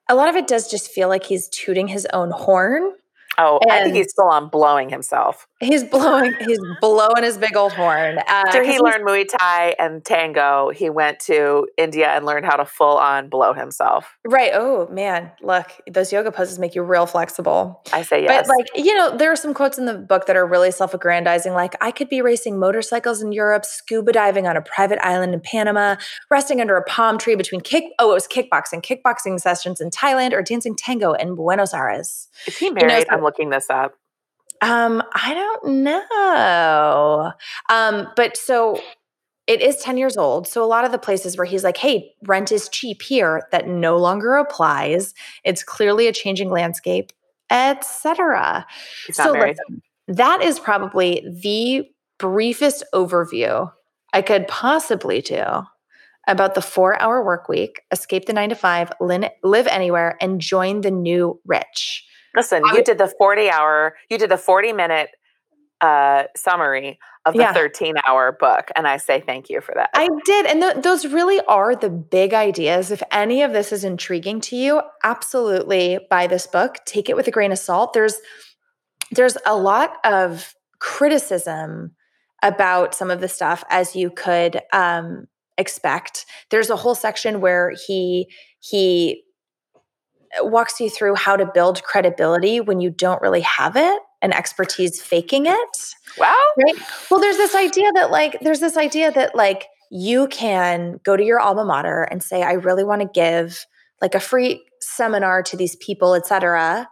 a 0.08 0.14
lot 0.14 0.28
of 0.28 0.36
it 0.36 0.46
does 0.46 0.70
just 0.70 0.90
feel 0.90 1.08
like 1.08 1.24
he's 1.24 1.48
tooting 1.48 1.86
his 1.88 2.06
own 2.12 2.30
horn 2.30 2.92
Oh, 3.38 3.58
I 3.70 3.76
think 3.76 3.86
And- 3.88 3.96
he's 3.96 4.10
still 4.10 4.28
on 4.28 4.48
blowing 4.48 4.90
himself. 4.90 5.46
He's 5.60 5.84
blowing 5.84 6.32
he's 6.40 6.60
blowing 6.80 7.22
his 7.22 7.38
big 7.38 7.56
old 7.56 7.72
horn 7.72 8.18
uh, 8.18 8.22
After 8.26 8.62
he 8.62 8.78
learned 8.78 9.06
Muay 9.06 9.26
Thai 9.28 9.74
and 9.78 10.04
Tango, 10.04 10.70
he 10.74 10.90
went 10.90 11.20
to 11.20 11.68
India 11.76 12.08
and 12.08 12.24
learned 12.24 12.46
how 12.46 12.56
to 12.56 12.64
full 12.64 12.96
on 12.96 13.28
blow 13.28 13.52
himself. 13.52 14.16
right 14.26 14.52
oh 14.54 14.88
man 14.90 15.30
look 15.42 15.70
those 15.90 16.12
yoga 16.12 16.32
poses 16.32 16.58
make 16.58 16.74
you 16.74 16.82
real 16.82 17.06
flexible 17.06 17.82
I 17.92 18.02
say 18.02 18.22
yes. 18.22 18.46
But 18.46 18.56
like, 18.56 18.68
you 18.74 18.94
know, 18.94 19.16
there 19.16 19.30
are 19.32 19.36
some 19.36 19.54
quotes 19.54 19.78
in 19.78 19.86
the 19.86 19.94
book 19.94 20.26
that 20.26 20.36
are 20.36 20.46
really 20.46 20.70
self-aggrandizing, 20.70 21.52
like 21.52 21.74
I 21.80 21.90
could 21.90 22.08
be 22.08 22.22
racing 22.22 22.58
motorcycles 22.58 23.22
in 23.22 23.32
Europe, 23.32 23.64
scuba 23.64 24.12
diving 24.12 24.46
on 24.46 24.56
a 24.56 24.62
private 24.62 24.98
island 25.04 25.34
in 25.34 25.40
Panama, 25.40 25.96
resting 26.30 26.60
under 26.60 26.76
a 26.76 26.84
palm 26.84 27.18
tree 27.18 27.34
between 27.34 27.60
kick 27.60 27.84
oh, 27.98 28.10
it 28.10 28.14
was 28.14 28.26
kickboxing, 28.26 28.82
kickboxing 28.82 29.40
sessions 29.40 29.80
in 29.80 29.90
Thailand, 29.90 30.32
or 30.32 30.42
dancing 30.42 30.76
tango 30.76 31.12
in 31.12 31.34
Buenos 31.34 31.74
Aires. 31.74 32.28
is 32.46 32.56
he 32.56 32.70
know, 32.70 32.86
married? 32.86 33.06
so- 33.08 33.14
I'm 33.14 33.22
looking 33.22 33.50
this 33.50 33.70
up. 33.70 33.94
Um, 34.62 35.02
I 35.14 35.34
don't 35.34 35.82
know. 35.82 37.32
Um, 37.68 38.08
but 38.16 38.36
so 38.36 38.80
it 39.46 39.62
is 39.62 39.76
10 39.78 39.96
years 39.96 40.16
old. 40.16 40.46
So 40.46 40.62
a 40.62 40.66
lot 40.66 40.84
of 40.84 40.92
the 40.92 40.98
places 40.98 41.36
where 41.36 41.44
he's 41.44 41.64
like, 41.64 41.76
hey, 41.76 42.12
rent 42.24 42.52
is 42.52 42.68
cheap 42.68 43.02
here, 43.02 43.42
that 43.52 43.66
no 43.66 43.96
longer 43.96 44.36
applies. 44.36 45.14
It's 45.44 45.62
clearly 45.62 46.06
a 46.06 46.12
changing 46.12 46.50
landscape, 46.50 47.12
etc. 47.50 48.66
So 49.12 49.32
listen, 49.32 49.82
that 50.08 50.42
is 50.42 50.60
probably 50.60 51.26
the 51.42 51.88
briefest 52.18 52.84
overview 52.94 53.72
I 54.12 54.22
could 54.22 54.46
possibly 54.46 55.20
do 55.20 55.42
about 56.26 56.54
the 56.54 56.62
four 56.62 57.00
hour 57.00 57.24
work 57.24 57.48
week, 57.48 57.80
escape 57.90 58.26
the 58.26 58.32
nine 58.32 58.50
to 58.50 58.54
five, 58.54 58.92
live 59.00 59.66
anywhere, 59.66 60.16
and 60.20 60.40
join 60.40 60.82
the 60.82 60.90
new 60.90 61.40
rich. 61.44 62.04
Listen, 62.34 62.62
I 62.64 62.76
you 62.76 62.84
did 62.84 62.98
the 62.98 63.12
40 63.18 63.50
hour, 63.50 63.96
you 64.08 64.18
did 64.18 64.30
the 64.30 64.38
40 64.38 64.72
minute 64.72 65.10
uh, 65.80 66.24
summary 66.36 66.98
of 67.26 67.34
the 67.34 67.40
Yeah. 67.40 67.52
13 67.52 67.96
hour 68.06 68.32
book. 68.32 68.70
And 68.76 68.86
I 68.86 68.96
say 68.96 69.20
thank 69.20 69.48
you 69.50 69.60
for 69.60 69.74
that. 69.74 69.90
I 69.94 70.08
did. 70.24 70.46
And 70.46 70.62
th- 70.62 70.76
those 70.82 71.06
really 71.06 71.40
are 71.46 71.74
the 71.74 71.90
big 71.90 72.32
ideas. 72.34 72.90
If 72.90 73.02
any 73.10 73.42
of 73.42 73.52
this 73.52 73.72
is 73.72 73.84
intriguing 73.84 74.40
to 74.42 74.56
you, 74.56 74.80
absolutely 75.04 75.98
buy 76.08 76.26
this 76.26 76.46
book. 76.46 76.76
Take 76.86 77.08
it 77.08 77.16
with 77.16 77.28
a 77.28 77.30
grain 77.30 77.52
of 77.52 77.58
salt. 77.58 77.92
There's 77.92 78.18
there's 79.12 79.36
a 79.44 79.56
lot 79.56 79.96
of 80.04 80.54
criticism 80.78 81.92
about 82.42 82.94
some 82.94 83.10
of 83.10 83.20
the 83.20 83.28
stuff 83.28 83.64
as 83.68 83.96
you 83.96 84.10
could 84.10 84.60
um, 84.72 85.26
expect. 85.58 86.26
There's 86.50 86.70
a 86.70 86.76
whole 86.76 86.94
section 86.94 87.40
where 87.40 87.72
he 87.86 88.30
he 88.60 89.24
walks 90.38 90.80
you 90.80 90.88
through 90.88 91.14
how 91.16 91.36
to 91.36 91.46
build 91.46 91.82
credibility 91.82 92.60
when 92.60 92.80
you 92.80 92.90
don't 92.90 93.20
really 93.20 93.40
have 93.40 93.76
it 93.76 94.00
and 94.22 94.34
expertise 94.34 95.00
faking 95.00 95.46
it. 95.46 95.94
Wow. 96.18 96.36
Right. 96.56 96.76
Well, 97.10 97.20
there's 97.20 97.36
this 97.36 97.54
idea 97.54 97.90
that 97.94 98.10
like 98.10 98.38
there's 98.40 98.60
this 98.60 98.76
idea 98.76 99.10
that 99.12 99.34
like 99.34 99.66
you 99.90 100.28
can 100.28 101.00
go 101.04 101.16
to 101.16 101.24
your 101.24 101.40
alma 101.40 101.64
mater 101.64 102.02
and 102.04 102.22
say, 102.22 102.42
I 102.42 102.52
really 102.52 102.84
want 102.84 103.02
to 103.02 103.08
give 103.12 103.66
like 104.00 104.14
a 104.14 104.20
free 104.20 104.62
seminar 104.80 105.42
to 105.42 105.56
these 105.56 105.76
people, 105.76 106.14
etc. 106.14 106.88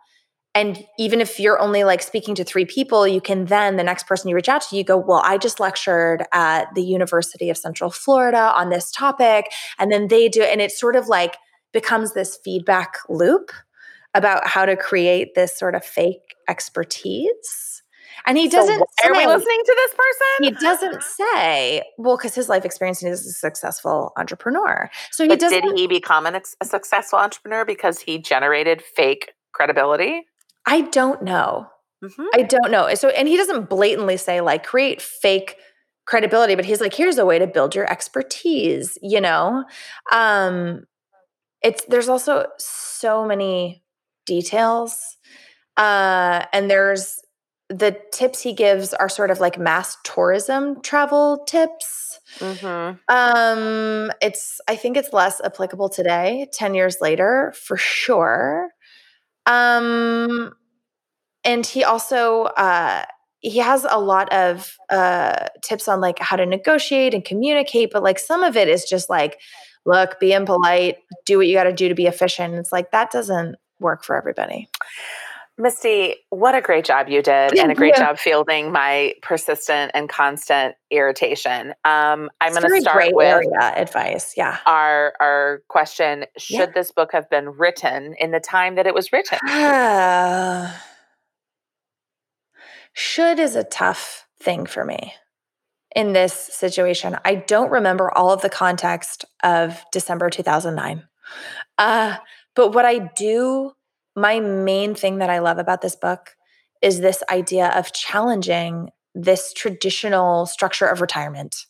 And 0.55 0.85
even 0.99 1.21
if 1.21 1.39
you're 1.39 1.61
only 1.61 1.85
like 1.85 2.03
speaking 2.03 2.35
to 2.35 2.45
three 2.45 2.65
people, 2.65 3.07
you 3.07 3.21
can 3.21 3.45
then 3.45 3.77
the 3.77 3.85
next 3.85 4.07
person 4.07 4.29
you 4.29 4.35
reach 4.35 4.49
out 4.49 4.63
to, 4.63 4.77
you 4.77 4.83
go, 4.83 4.97
Well, 4.97 5.23
I 5.25 5.39
just 5.39 5.61
lectured 5.61 6.25
at 6.33 6.75
the 6.75 6.83
University 6.83 7.51
of 7.51 7.57
Central 7.57 7.91
Florida 7.91 8.53
on 8.55 8.71
this 8.71 8.91
topic. 8.91 9.47
And 9.79 9.93
then 9.93 10.09
they 10.09 10.29
do, 10.29 10.43
and 10.43 10.61
it's 10.61 10.79
sort 10.79 10.97
of 10.97 11.07
like 11.07 11.37
becomes 11.73 12.13
this 12.15 12.39
feedback 12.45 12.97
loop 13.09 13.51
about 14.15 14.47
how 14.47 14.65
to 14.67 14.77
create 14.77 15.35
this 15.35 15.57
sort 15.57 15.75
of 15.75 15.85
fake 15.85 16.35
expertise. 16.49 17.83
And 18.27 18.37
he 18.37 18.49
doesn't 18.49 18.79
why 18.81 19.09
are 19.09 19.13
we 19.13 19.27
listening 19.27 19.61
to 19.65 19.75
this 19.77 19.91
person? 19.95 20.05
he 20.41 20.51
doesn't 20.51 21.03
say, 21.35 21.83
well, 21.99 22.17
because 22.17 22.35
his 22.35 22.49
life 22.49 22.65
experience 22.65 23.01
he's 23.01 23.27
a 23.27 23.33
successful 23.33 24.13
entrepreneur. 24.17 24.91
So 25.13 25.25
he 25.25 25.29
But 25.29 25.41
doesn't. 25.41 25.63
did 25.63 25.77
he 25.79 25.87
become 25.87 26.27
an, 26.27 26.41
a 26.61 26.65
successful 26.65 27.19
entrepreneur 27.19 27.65
because 27.65 28.01
he 28.01 28.19
generated 28.19 28.83
fake 28.83 29.33
credibility? 29.53 30.27
I 30.67 30.83
don't 30.83 31.23
know. 31.23 31.69
Mhm. 32.05 32.27
I 32.35 32.43
don't 32.43 32.71
know. 32.71 32.93
So, 32.95 33.09
and 33.11 33.29
he 33.29 33.37
doesn't 33.37 33.69
blatantly 33.69 34.17
say 34.17 34.41
like 34.41 34.65
create 34.65 35.01
fake 35.01 35.57
credibility, 36.07 36.55
but 36.55 36.65
he's 36.65 36.81
like, 36.81 36.95
here's 36.95 37.19
a 37.19 37.27
way 37.27 37.39
to 37.39 37.47
build 37.47 37.75
your 37.75 37.91
expertise. 37.91 38.99
You 39.03 39.21
know, 39.21 39.65
um, 40.13 40.85
it's 41.63 41.85
there's 41.87 42.09
also 42.09 42.47
so 42.59 43.25
many 43.27 43.83
details, 44.27 45.17
uh, 45.77 46.45
and 46.53 46.71
there's 46.71 47.21
the 47.71 47.97
tips 48.13 48.41
he 48.43 48.55
gives 48.55 48.95
are 48.95 49.09
sort 49.11 49.31
of 49.31 49.41
like 49.41 49.59
mass 49.59 49.97
tourism 50.05 50.81
travel 50.83 51.45
tips. 51.47 52.19
Mhm. 52.39 52.99
Um, 53.09 54.13
it's 54.23 54.61
I 54.69 54.77
think 54.77 54.97
it's 54.97 55.13
less 55.13 55.41
applicable 55.45 55.89
today, 55.91 56.49
10 56.53 56.75
years 56.75 56.99
later, 57.01 57.53
for 57.57 57.77
sure. 57.77 58.71
Um, 59.47 60.53
and 61.45 61.65
he 61.67 61.85
also 61.85 62.45
uh 62.45 63.05
he 63.41 63.59
has 63.59 63.87
a 63.89 63.99
lot 64.01 64.33
of 64.33 64.75
uh 64.91 65.47
tips 65.63 65.89
on 65.89 66.01
like 66.01 66.19
how 66.19 66.37
to 66.37 66.47
negotiate 66.47 67.15
and 67.15 67.25
communicate, 67.25 67.91
but 67.93 68.03
like 68.03 68.19
some 68.19 68.43
of 68.43 68.57
it 68.57 68.69
is 68.69 68.85
just 68.85 69.09
like, 69.11 69.39
look, 69.89 70.21
be 70.21 70.33
impolite, 70.33 70.99
do 71.25 71.39
what 71.39 71.47
you 71.47 71.55
gotta 71.55 71.73
do 71.73 71.89
to 71.89 71.95
be 71.95 72.07
efficient. 72.07 72.55
It's 72.55 72.71
like 72.71 72.93
that 72.93 73.11
doesn't 73.11 73.57
work 73.81 74.05
for 74.05 74.17
everybody. 74.17 74.69
Misty, 75.61 76.15
what 76.31 76.55
a 76.55 76.61
great 76.61 76.85
job 76.85 77.09
you 77.09 77.21
did, 77.21 77.51
Thank 77.51 77.59
and 77.59 77.73
a 77.73 77.75
great 77.75 77.97
you. 77.97 78.05
job 78.05 78.17
fielding 78.17 78.71
my 78.71 79.15
persistent 79.23 79.91
and 79.93 80.09
constant 80.09 80.77
irritation. 80.93 81.71
Um, 81.85 82.31
I'm 82.41 82.53
going 82.53 82.63
to 82.63 82.81
start 82.81 83.13
with 83.13 83.45
advice. 83.61 84.35
Yeah. 84.37 84.59
our 84.67 85.15
our 85.19 85.63
question: 85.69 86.27
Should 86.37 86.59
Yeah. 86.59 86.67
this 86.67 86.93
book 86.93 87.11
have 87.11 87.29
been 87.29 87.49
written 87.49 88.15
in 88.21 88.31
the 88.31 88.39
time 88.39 88.77
that 88.77 88.87
it 88.87 88.95
was 88.95 89.13
written? 89.13 89.39
should 92.93 93.41
is 93.41 93.57
a 93.57 93.65
tough 93.65 94.27
thing 94.41 94.65
for 94.65 94.85
me 94.85 95.13
in 95.95 96.13
this 96.13 96.35
situation. 96.35 97.17
I 97.25 97.37
don't 97.37 97.71
remember 97.71 98.11
all 98.17 98.31
of 98.31 98.43
the 98.43 98.51
context 98.51 99.25
of 99.43 99.83
December 99.93 100.31
2009. 100.31 101.05
Uh, 101.79 102.17
but 102.55 102.75
what 102.75 102.85
I 102.85 102.99
do, 102.99 103.73
my 104.17 104.41
main 104.41 104.95
thing 104.95 105.19
that 105.19 105.31
I 105.31 105.39
love 105.39 105.59
about 105.59 105.81
this 105.81 105.97
book 105.97 106.35
is 106.83 107.01
this 107.01 107.23
idea 107.31 107.69
of 107.69 107.93
challenging 107.93 108.91
this 109.15 109.53
traditional 109.53 110.47
structure 110.47 110.87
of 110.87 111.01
retirement. 111.01 111.67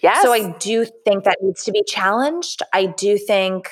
Yes. 0.00 0.22
So 0.22 0.32
I 0.32 0.56
do 0.58 0.84
think 1.04 1.24
that 1.24 1.38
needs 1.40 1.64
to 1.64 1.72
be 1.72 1.82
challenged. 1.86 2.62
I 2.72 2.86
do 2.86 3.16
think, 3.16 3.68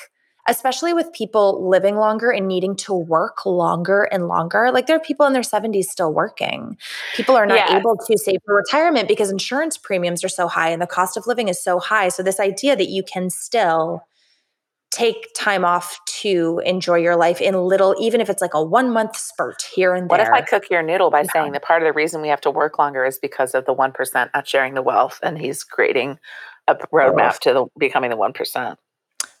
especially 0.51 0.93
with 0.93 1.11
people 1.13 1.67
living 1.67 1.95
longer 1.95 2.29
and 2.29 2.47
needing 2.47 2.75
to 2.75 2.93
work 2.93 3.45
longer 3.45 4.03
and 4.03 4.27
longer, 4.27 4.69
like 4.71 4.85
there 4.85 4.97
are 4.97 4.99
people 4.99 5.25
in 5.25 5.33
their 5.33 5.41
70s 5.41 5.85
still 5.85 6.13
working. 6.13 6.77
People 7.15 7.35
are 7.37 7.45
not 7.45 7.57
Yes. 7.57 7.79
able 7.79 7.95
to 7.97 8.17
save 8.17 8.39
for 8.45 8.55
retirement 8.55 9.07
because 9.07 9.31
insurance 9.31 9.77
premiums 9.77 10.23
are 10.23 10.29
so 10.29 10.47
high 10.47 10.69
and 10.69 10.81
the 10.81 10.87
cost 10.87 11.15
of 11.17 11.25
living 11.25 11.47
is 11.47 11.63
so 11.63 11.79
high. 11.79 12.09
So, 12.09 12.21
this 12.21 12.39
idea 12.39 12.75
that 12.75 12.89
you 12.89 13.01
can 13.01 13.29
still 13.29 14.03
take 14.91 15.29
time 15.33 15.63
off 15.63 15.97
to 16.05 16.61
enjoy 16.65 16.97
your 16.97 17.15
life 17.15 17.39
in 17.39 17.55
little, 17.55 17.95
even 17.97 18.19
if 18.19 18.29
it's 18.29 18.41
like 18.41 18.53
a 18.53 18.61
one 18.61 18.91
month 18.91 19.15
spurt 19.15 19.61
here 19.73 19.95
and 19.95 20.09
there. 20.09 20.17
what 20.17 20.19
if 20.19 20.33
I 20.33 20.41
cook 20.41 20.69
your 20.69 20.83
noodle 20.83 21.09
by 21.09 21.21
No. 21.21 21.29
saying 21.31 21.53
that 21.53 21.63
part 21.63 21.81
of 21.81 21.87
the 21.87 21.93
reason 21.93 22.21
we 22.21 22.27
have 22.27 22.41
to 22.41 22.51
work 22.51 22.77
longer 22.77 23.05
is 23.05 23.17
because 23.17 23.55
of 23.55 23.63
the 23.65 23.71
one 23.73 23.93
percent 23.93 24.31
not 24.33 24.45
sharing 24.47 24.73
the 24.73 24.81
wealth, 24.81 25.17
and 25.23 25.37
he's 25.39 25.63
creating 25.63 26.19
a 26.67 26.75
roadmap 26.93 27.39
to 27.39 27.53
the, 27.53 27.65
becoming 27.79 28.09
the 28.09 28.17
one 28.17 28.33
percent. 28.33 28.77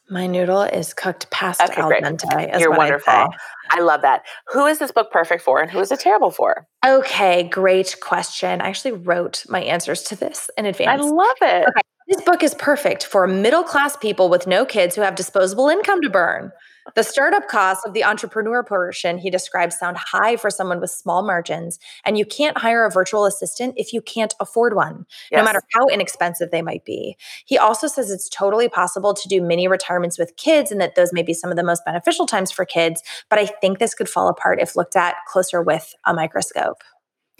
My 0.09 0.27
noodle 0.27 0.63
is 0.63 0.93
cooked 0.93 1.29
past 1.31 1.61
Okay, 1.61 1.81
al 1.81 1.87
great. 1.87 2.03
dente. 2.03 2.59
You're 2.59 2.71
wonderful. 2.71 3.29
I 3.69 3.79
love 3.79 4.01
that. 4.01 4.23
Who 4.47 4.65
is 4.65 4.79
this 4.79 4.91
book 4.91 5.09
perfect 5.11 5.41
for, 5.41 5.61
and 5.61 5.71
who 5.71 5.79
is 5.79 5.91
it 5.91 5.99
terrible 6.01 6.31
for? 6.31 6.67
Okay, 6.85 7.43
great 7.43 7.95
question. 8.01 8.59
I 8.61 8.67
actually 8.67 8.91
wrote 8.91 9.45
my 9.47 9.61
answers 9.61 10.03
to 10.03 10.15
this 10.15 10.49
in 10.57 10.65
advance. 10.65 11.01
I 11.01 11.05
love 11.05 11.37
it. 11.41 11.67
Okay. 11.69 11.81
This 12.09 12.21
book 12.23 12.43
is 12.43 12.53
perfect 12.55 13.05
for 13.05 13.25
middle 13.25 13.63
class 13.63 13.95
people 13.95 14.27
with 14.27 14.47
no 14.47 14.65
kids 14.65 14.95
who 14.95 15.01
have 15.01 15.15
disposable 15.15 15.69
income 15.69 16.01
to 16.01 16.09
burn. 16.09 16.51
The 16.95 17.03
startup 17.03 17.47
costs 17.47 17.85
of 17.85 17.93
the 17.93 18.03
entrepreneur 18.03 18.63
portion 18.63 19.17
he 19.17 19.29
describes 19.29 19.77
sound 19.77 19.97
high 19.97 20.35
for 20.35 20.49
someone 20.49 20.79
with 20.79 20.89
small 20.89 21.23
margins, 21.23 21.79
and 22.05 22.17
you 22.17 22.25
can't 22.25 22.57
hire 22.57 22.85
a 22.85 22.91
virtual 22.91 23.25
assistant 23.25 23.75
if 23.77 23.93
you 23.93 24.01
can't 24.01 24.33
afford 24.39 24.75
one, 24.75 25.05
no 25.31 25.43
matter 25.43 25.61
how 25.73 25.87
inexpensive 25.87 26.51
they 26.51 26.61
might 26.61 26.83
be. 26.83 27.15
He 27.45 27.57
also 27.57 27.87
says 27.87 28.09
it's 28.09 28.29
totally 28.29 28.67
possible 28.67 29.13
to 29.13 29.27
do 29.27 29.41
mini 29.41 29.67
retirements 29.67 30.17
with 30.17 30.35
kids 30.37 30.71
and 30.71 30.81
that 30.81 30.95
those 30.95 31.13
may 31.13 31.23
be 31.23 31.33
some 31.33 31.51
of 31.51 31.55
the 31.55 31.63
most 31.63 31.85
beneficial 31.85 32.25
times 32.25 32.51
for 32.51 32.65
kids, 32.65 33.03
but 33.29 33.39
I 33.39 33.45
think 33.45 33.79
this 33.79 33.93
could 33.93 34.09
fall 34.09 34.27
apart 34.27 34.59
if 34.59 34.75
looked 34.75 34.95
at 34.95 35.15
closer 35.27 35.61
with 35.61 35.93
a 36.05 36.13
microscope. 36.13 36.83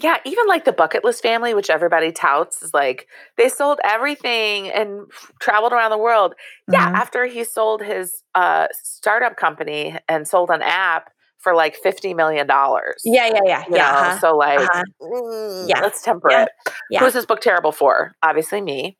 Yeah, 0.02 0.16
even 0.24 0.46
like 0.48 0.64
the 0.64 0.72
bucket 0.72 1.04
list 1.04 1.22
family, 1.22 1.54
which 1.54 1.70
everybody 1.70 2.12
touts, 2.12 2.62
is 2.62 2.74
like 2.74 3.06
they 3.36 3.48
sold 3.48 3.78
everything 3.84 4.68
and 4.70 5.02
f- 5.12 5.32
traveled 5.40 5.72
around 5.72 5.90
the 5.90 5.98
world. 5.98 6.34
Yeah, 6.70 6.90
Mhm. 6.90 6.94
after 6.96 7.26
he 7.26 7.44
sold 7.44 7.82
his 7.82 8.22
uh, 8.34 8.66
startup 8.82 9.36
company 9.36 9.96
and 10.08 10.26
sold 10.26 10.50
an 10.50 10.62
app 10.62 11.10
for 11.38 11.54
like 11.54 11.76
fifty 11.76 12.14
million 12.14 12.46
dollars. 12.46 13.00
Yeah, 13.04 13.26
yeah, 13.26 13.40
yeah. 13.44 13.64
you 13.68 13.76
yeah. 13.76 13.90
uh-huh. 13.90 14.18
so 14.20 14.36
like, 14.36 14.60
uh-huh. 14.60 14.82
mm, 15.00 15.68
Yeah. 15.68 15.80
let's 15.80 16.02
temper 16.02 16.30
Yeah. 16.30 16.42
it. 16.44 16.48
Yeah. 16.90 17.00
Who's 17.00 17.12
this 17.14 17.26
book 17.26 17.40
terrible 17.40 17.72
for? 17.72 18.12
Obviously, 18.22 18.60
me. 18.60 18.96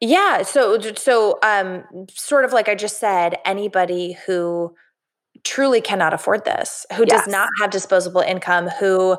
Yeah. 0.00 0.42
So, 0.42 0.78
so, 0.96 1.38
um, 1.42 1.84
sort 2.10 2.44
of 2.44 2.52
like 2.52 2.68
I 2.68 2.74
just 2.74 2.98
said, 2.98 3.38
anybody 3.44 4.18
who 4.26 4.74
truly 5.44 5.80
cannot 5.80 6.12
afford 6.12 6.44
this, 6.44 6.84
who 6.96 7.04
Yes. 7.06 7.24
does 7.24 7.28
not 7.32 7.48
have 7.60 7.70
disposable 7.70 8.20
income, 8.22 8.68
who, 8.80 9.16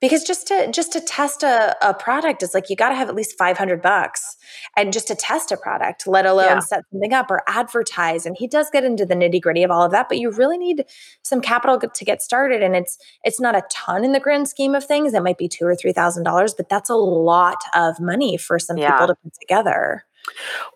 because 0.00 0.22
just 0.24 0.46
to 0.48 0.70
just 0.70 0.92
to 0.92 1.00
test 1.00 1.42
a, 1.42 1.76
a 1.86 1.92
product 1.94 2.42
is 2.42 2.54
like 2.54 2.70
you 2.70 2.76
got 2.76 2.90
to 2.90 2.94
have 2.94 3.08
at 3.08 3.14
least 3.14 3.36
500 3.38 3.82
bucks 3.82 4.36
and 4.76 4.92
just 4.92 5.08
to 5.08 5.14
test 5.14 5.50
a 5.52 5.56
product 5.56 6.06
let 6.06 6.26
alone 6.26 6.44
Yeah. 6.46 6.58
set 6.60 6.84
something 6.92 7.12
up 7.12 7.30
or 7.30 7.42
advertise 7.48 8.24
and 8.26 8.36
he 8.38 8.46
does 8.46 8.70
get 8.70 8.84
into 8.84 9.04
the 9.06 9.14
nitty 9.14 9.40
gritty 9.40 9.62
of 9.62 9.70
all 9.70 9.82
of 9.84 9.90
that 9.92 10.08
but 10.08 10.18
you 10.18 10.30
really 10.30 10.58
need 10.58 10.84
some 11.22 11.40
capital 11.40 11.78
to 11.80 12.04
get 12.04 12.22
started 12.22 12.62
and 12.62 12.76
it's 12.76 12.98
it's 13.24 13.40
not 13.40 13.56
a 13.56 13.62
ton 13.70 14.04
in 14.04 14.12
the 14.12 14.20
grand 14.20 14.48
scheme 14.48 14.74
of 14.74 14.84
things 14.84 15.14
it 15.14 15.22
might 15.22 15.38
be 15.38 15.48
two 15.48 15.64
or 15.64 15.74
three 15.74 15.92
thousand 15.92 16.22
dollars 16.24 16.54
but 16.54 16.68
that's 16.68 16.90
a 16.90 16.94
lot 16.94 17.58
of 17.74 17.98
money 18.00 18.36
for 18.36 18.58
some 18.58 18.76
Yeah. 18.76 18.92
people 18.92 19.08
to 19.08 19.14
put 19.22 19.32
together 19.40 20.04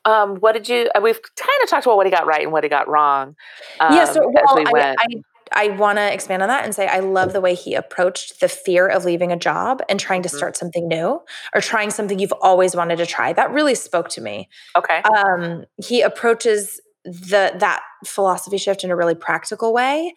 Um, 0.05 0.37
what 0.37 0.53
did 0.53 0.69
you? 0.69 0.89
uh, 0.95 1.01
We've 1.03 1.21
kind 1.37 1.51
of 1.63 1.69
talked 1.69 1.85
about 1.87 1.97
what 1.97 2.07
he 2.07 2.11
got 2.11 2.27
right 2.27 2.43
and 2.43 2.53
what 2.53 2.65
he 2.65 2.71
got 2.71 2.89
wrong. 2.89 3.37
yeah 3.81 4.05
so 4.07 4.25
um, 4.25 4.31
as 4.37 4.43
well 4.47 4.57
we 4.57 4.65
i, 4.67 4.71
went. 4.73 4.99
I 5.01 5.07
I 5.55 5.69
want 5.69 5.99
to 5.99 6.13
expand 6.13 6.43
on 6.43 6.49
that 6.49 6.65
and 6.65 6.75
say 6.75 6.87
I 6.87 7.01
love 7.01 7.33
the 7.33 7.41
way 7.41 7.55
he 7.55 7.75
approached 7.75 8.41
the 8.41 8.49
fear 8.49 8.87
of 8.87 9.05
leaving 9.05 9.33
a 9.33 9.37
job 9.37 9.83
and 9.89 9.99
trying 10.01 10.23
to 10.23 10.29
Mhm. 10.29 10.37
start 10.37 10.57
something 10.57 10.89
new 10.89 11.21
or 11.55 11.61
trying 11.61 11.91
something 11.91 12.19
you've 12.19 12.33
always 12.41 12.75
wanted 12.77 12.97
to 12.97 13.07
try. 13.07 13.33
That 13.33 13.51
really 13.51 13.75
spoke 13.75 14.09
to 14.11 14.21
me. 14.21 14.49
okay. 14.77 15.03
Um, 15.03 15.65
he 15.77 16.01
approaches 16.03 16.81
the 17.05 17.53
that 17.59 17.83
philosophy 18.05 18.59
shift 18.59 18.85
in 18.85 18.91
a 18.91 18.97
really 18.97 19.15
practical 19.15 19.73
way. 19.73 20.15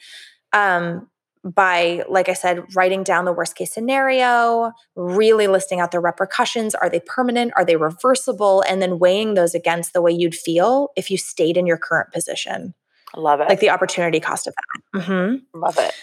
Um, 0.54 1.10
by, 1.44 2.04
like 2.10 2.28
I 2.28 2.34
said, 2.34 2.64
writing 2.76 3.04
down 3.04 3.26
the 3.26 3.32
worst 3.34 3.56
case 3.56 3.72
scenario, 3.72 4.72
really 4.96 5.46
listing 5.46 5.80
out 5.80 5.92
the 5.92 6.00
repercussions. 6.00 6.74
Are 6.74 6.90
they 6.90 7.00
permanent? 7.00 7.54
Are 7.56 7.64
they 7.64 7.76
reversible? 7.76 8.64
And 8.68 8.82
then 8.82 8.98
weighing 8.98 9.36
those 9.36 9.54
against 9.54 9.94
the 9.94 10.02
way 10.02 10.12
you'd 10.12 10.34
feel 10.34 10.90
if 10.96 11.12
you 11.12 11.18
stayed 11.18 11.56
in 11.56 11.68
your 11.68 11.78
current 11.78 12.12
position, 12.12 12.74
Love 13.18 13.40
it. 13.42 13.50
like 13.50 13.60
the 13.60 13.70
opportunity 13.70 14.20
cost 14.20 14.48
of 14.48 14.54
that. 14.94 15.02
Mhm. 15.02 15.42
Love 15.54 15.78
it. 15.80 15.94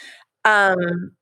Um, 0.44 1.12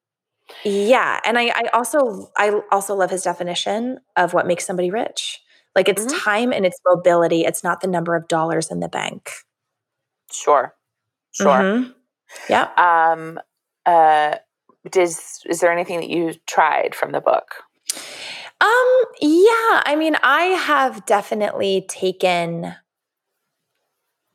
yeah, 0.65 1.21
and 1.25 1.39
I, 1.39 1.49
I 1.49 1.63
also 1.73 2.31
I 2.37 2.61
also 2.73 2.95
love 2.95 3.11
his 3.11 3.23
definition 3.23 4.01
of 4.17 4.35
what 4.35 4.47
makes 4.47 4.67
somebody 4.67 4.91
rich. 4.91 5.41
Like 5.77 5.89
it's 5.89 6.05
Mhm. 6.05 6.23
time 6.23 6.53
and 6.53 6.67
it's 6.67 6.79
mobility. 6.85 7.45
It's 7.45 7.63
not 7.63 7.81
the 7.81 7.89
number 7.89 8.17
of 8.17 8.29
dollars 8.29 8.71
in 8.71 8.81
the 8.81 8.89
bank. 8.89 9.31
Sure. 10.31 10.75
Sure. 11.33 11.47
Mhm. 11.61 11.95
Yeah. 12.49 12.69
Um, 12.77 13.41
uh, 13.87 14.37
does 14.91 15.41
is 15.47 15.61
there 15.61 15.71
anything 15.73 16.01
that 16.01 16.09
you 16.09 16.35
tried 16.47 16.95
from 16.95 17.13
the 17.13 17.21
book? 17.21 17.63
Um, 18.61 19.05
yeah, 19.21 19.83
I 19.87 19.95
mean, 19.97 20.17
I 20.23 20.43
have 20.45 21.07
definitely 21.07 21.87
taken 21.89 22.75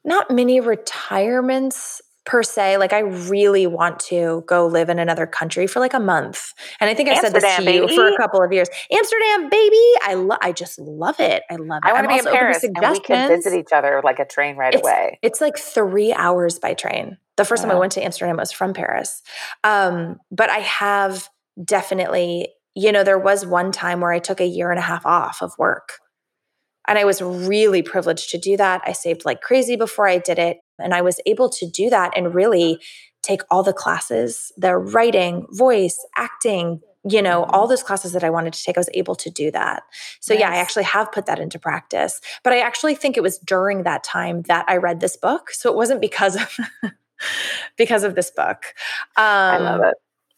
not 0.05 0.29
many 0.31 0.59
retirements 0.59 2.01
per 2.25 2.41
se. 2.41 2.77
Like 2.77 2.91
I 2.91 2.99
really 2.99 3.67
want 3.67 3.99
to 3.99 4.43
go 4.47 4.65
live 4.65 4.89
in 4.89 4.97
another 4.99 5.27
country 5.27 5.67
for 5.67 5.79
like 5.79 5.93
a 5.93 5.99
month. 5.99 6.53
And 6.79 6.89
I 6.89 6.93
think 6.95 7.07
I 7.07 7.19
said 7.21 7.33
this 7.33 7.43
to 7.43 7.49
Amsterdam, 7.49 7.87
you 7.87 7.95
for 7.95 8.07
a 8.07 8.17
couple 8.17 8.41
of 8.41 8.51
years. 8.51 8.67
Amsterdam, 8.91 9.49
baby. 9.49 9.91
I 10.03 10.15
lo- 10.15 10.37
I 10.41 10.51
just 10.51 10.79
love 10.79 11.19
it. 11.19 11.43
I 11.49 11.55
love 11.55 11.81
it. 11.85 11.89
I 11.89 11.93
want 11.93 12.05
to 12.05 12.09
be 12.09 12.17
in 12.17 12.25
Paris, 12.25 12.63
and 12.63 12.75
we 12.91 12.99
can 12.99 13.29
visit 13.29 13.53
each 13.53 13.71
other 13.71 14.01
like 14.03 14.19
a 14.19 14.25
train 14.25 14.55
right 14.57 14.73
It's- 14.73 14.83
away. 14.83 15.19
It's 15.21 15.39
like 15.39 15.57
three 15.57 16.13
hours 16.13 16.57
by 16.57 16.73
train. 16.73 17.17
The 17.37 17.45
first 17.45 17.61
time 17.63 17.71
I 17.71 17.75
went 17.75 17.91
to 17.93 18.03
Amsterdam 18.03 18.37
was 18.37 18.51
from 18.51 18.73
Paris. 18.73 19.21
Um, 19.63 20.17
but 20.31 20.49
I 20.49 20.59
have 20.59 21.27
definitely, 21.63 22.47
you 22.75 22.91
know, 22.91 23.03
there 23.03 23.19
was 23.19 23.45
one 23.45 23.71
time 23.71 23.99
where 23.99 24.11
I 24.11 24.19
took 24.19 24.39
a 24.39 24.45
year 24.47 24.71
and 24.71 24.79
a 24.79 24.83
half 24.83 25.05
off 25.05 25.41
of 25.41 25.51
work. 25.59 25.99
And 26.87 26.97
I 26.99 27.05
was 27.05 27.21
really 27.21 27.81
privileged 27.81 28.29
to 28.31 28.37
do 28.37 28.57
that. 28.57 28.81
I 28.85 28.91
saved 28.91 29.25
like 29.25 29.41
crazy 29.41 29.75
before 29.75 30.07
I 30.07 30.17
did 30.17 30.39
it. 30.39 30.57
And 30.79 30.93
I 30.93 31.01
was 31.01 31.19
able 31.25 31.49
to 31.49 31.65
do 31.69 31.89
that 31.89 32.13
and 32.15 32.33
really 32.35 32.79
take 33.23 33.41
all 33.49 33.63
the 33.63 33.73
classes, 33.73 34.51
the 34.57 34.75
writing, 34.77 35.47
voice, 35.51 35.97
acting, 36.17 36.81
you 37.07 37.21
know, 37.21 37.43
Mhm. 37.43 37.49
all 37.53 37.67
those 37.67 37.81
classes 37.83 38.11
that 38.13 38.23
I 38.23 38.29
wanted 38.29 38.53
to 38.53 38.63
take. 38.63 38.77
I 38.77 38.79
was 38.79 38.89
able 38.93 39.15
to 39.15 39.29
do 39.29 39.49
that. 39.51 39.83
So 40.19 40.33
yeah, 40.33 40.49
I 40.51 40.57
actually 40.57 40.83
have 40.83 41.11
put 41.11 41.25
that 41.27 41.39
into 41.39 41.57
practice. 41.59 42.19
But 42.43 42.53
I 42.53 42.59
actually 42.59 42.95
think 42.95 43.15
it 43.17 43.21
was 43.23 43.37
during 43.39 43.83
that 43.83 44.03
time 44.03 44.41
that 44.43 44.65
I 44.67 44.77
read 44.77 44.99
this 44.99 45.15
book. 45.17 45.51
So 45.51 45.69
it 45.71 45.75
wasn't 45.75 46.01
because 46.01 46.35
of 46.35 46.55
because 47.77 48.03
of 48.03 48.15
this 48.15 48.31
book. 48.31 48.65
Um, 49.17 49.23
I 49.25 49.57
love 49.57 49.81
it. 49.83 49.95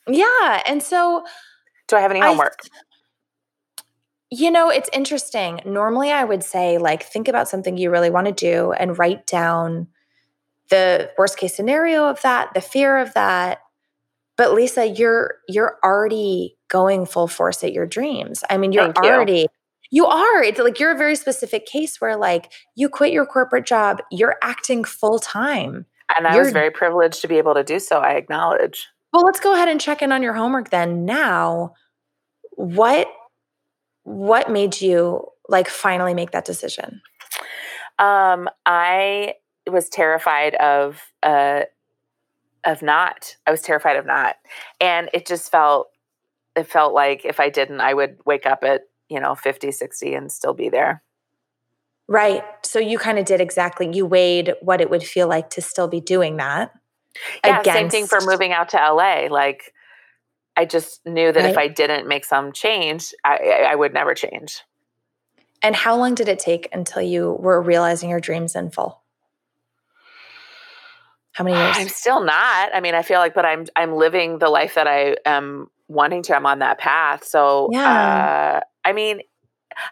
Yeah, 0.10 0.62
and 0.66 0.82
so 0.82 1.24
Do 1.88 1.96
I 1.96 2.02
have 2.02 2.12
any 2.12 2.22
I- 2.22 2.28
homework? 2.28 2.60
You 4.30 4.52
know, 4.52 4.70
it's 4.70 4.90
interesting. 4.92 5.62
Normally, 5.66 6.12
I 6.12 6.24
would 6.24 6.44
say 6.44 6.78
like 6.78 7.04
think 7.04 7.28
about 7.28 7.48
something 7.48 7.78
you 7.78 7.90
really 7.90 8.10
want 8.10 8.28
to 8.28 8.34
do 8.34 8.72
and 8.74 8.98
write 8.98 9.26
down 9.26 9.88
the 10.70 11.10
worst 11.18 11.38
case 11.38 11.56
scenario 11.56 12.10
of 12.10 12.22
that, 12.24 12.54
the 12.54 12.62
fear 12.62 12.98
of 12.98 13.14
that. 13.14 13.60
But 14.36 14.54
Lisa, 14.54 14.86
you're 14.86 15.36
you're 15.48 15.78
already 15.84 16.58
going 16.68 17.06
full 17.06 17.28
force 17.28 17.64
at 17.64 17.74
your 17.74 17.86
dreams. 17.86 18.44
I 18.50 18.58
mean, 18.58 18.72
you're 18.72 18.92
Thank 18.94 18.98
already 18.98 19.48
you 19.90 20.06
are. 20.06 20.44
It's 20.44 20.60
like 20.60 20.80
you're 20.80 20.92
a 20.92 20.98
very 20.98 21.16
specific 21.16 21.66
case 21.66 22.02
where 22.02 22.18
like 22.18 22.52
you 22.76 22.90
quit 22.90 23.14
your 23.14 23.26
corporate 23.26 23.66
job, 23.66 24.02
you're 24.12 24.36
acting 24.42 24.84
full 24.84 25.20
time. 25.20 25.86
and 26.16 26.28
I 26.28 26.38
was 26.38 26.48
you're- 26.48 26.52
very 26.52 26.72
privileged 26.72 27.22
to 27.22 27.28
be 27.28 27.38
able 27.38 27.54
to 27.54 27.64
do 27.64 27.80
so. 27.80 28.00
I 28.00 28.12
acknowledge. 28.12 28.88
Well, 29.14 29.24
let's 29.24 29.40
go 29.40 29.54
ahead 29.54 29.70
and 29.70 29.80
check 29.80 30.02
in 30.02 30.12
on 30.12 30.22
your 30.22 30.34
homework 30.34 30.70
then. 30.70 31.06
Now, 31.06 31.74
what 32.52 33.08
what 34.08 34.50
made 34.50 34.80
you 34.80 35.28
like 35.50 35.68
finally 35.68 36.14
make 36.14 36.32
that 36.32 36.46
decision? 36.46 37.02
Um, 38.00 38.48
I 38.66 39.34
was 39.70 39.90
terrified 39.90 40.56
of 40.56 41.02
uh 41.24 41.64
of 42.66 42.82
not. 42.82 43.36
I 43.46 43.52
was 43.52 43.62
terrified 43.62 43.98
of 43.98 44.06
not. 44.06 44.38
And 44.80 45.10
it 45.14 45.26
just 45.26 45.52
felt 45.52 45.90
it 46.56 46.68
felt 46.68 46.94
like 46.94 47.26
if 47.26 47.42
I 47.42 47.50
didn't, 47.50 47.82
I 47.82 47.94
would 47.94 48.18
wake 48.26 48.46
up 48.46 48.64
at, 48.64 48.84
you 49.10 49.20
know, 49.20 49.36
50, 49.36 49.72
60 49.72 50.14
and 50.14 50.32
still 50.32 50.54
be 50.54 50.70
there. 50.70 51.04
Right. 52.08 52.44
So 52.64 52.80
you 52.80 52.98
kind 52.98 53.20
of 53.20 53.26
did 53.26 53.42
exactly 53.42 53.94
you 53.94 54.06
weighed 54.06 54.54
what 54.62 54.80
it 54.80 54.90
would 54.90 55.04
feel 55.04 55.28
like 55.28 55.50
to 55.52 55.62
still 55.62 55.90
be 55.90 56.00
doing 56.00 56.38
that. 56.38 56.72
Yeah, 57.44 57.62
same 57.64 57.90
thing 57.90 58.08
for 58.08 58.20
moving 58.22 58.54
out 58.54 58.70
to 58.70 58.78
LA. 58.78 59.28
Like 59.30 59.74
I 60.58 60.66
just 60.66 61.06
knew 61.06 61.32
that 61.32 61.40
Right. 61.44 61.52
if 61.52 61.58
I 61.58 61.68
didn't 61.68 62.08
make 62.08 62.26
some 62.26 62.52
change, 62.52 63.14
I, 63.24 63.68
I 63.70 63.76
would 63.76 63.94
never 63.94 64.14
change. 64.14 64.62
And 65.62 65.76
how 65.76 65.96
long 65.96 66.16
did 66.16 66.28
it 66.28 66.40
take 66.40 66.68
until 66.74 67.02
you 67.02 67.32
were 67.40 67.62
realizing 67.62 68.10
your 68.10 68.20
dreams 68.20 68.56
in 68.56 68.72
full? 68.72 69.02
How 71.34 71.44
many 71.44 71.56
years? 71.56 71.76
I'm 71.78 71.88
still 71.88 72.24
not. 72.24 72.70
I 72.74 72.80
mean, 72.82 72.96
I 72.96 73.04
feel 73.04 73.20
like, 73.20 73.34
but 73.36 73.46
I'm 73.46 73.66
I'm 73.76 73.94
living 73.96 74.40
the 74.40 74.50
life 74.50 74.74
that 74.76 74.88
I 74.88 75.18
am 75.26 75.70
wanting 75.88 76.24
to. 76.24 76.36
I'm 76.36 76.46
on 76.48 76.60
that 76.60 76.80
path. 76.80 77.24
So, 77.24 77.70
Yeah. 77.72 78.60
uh, 78.64 78.66
I 78.84 78.94
mean, 78.94 79.22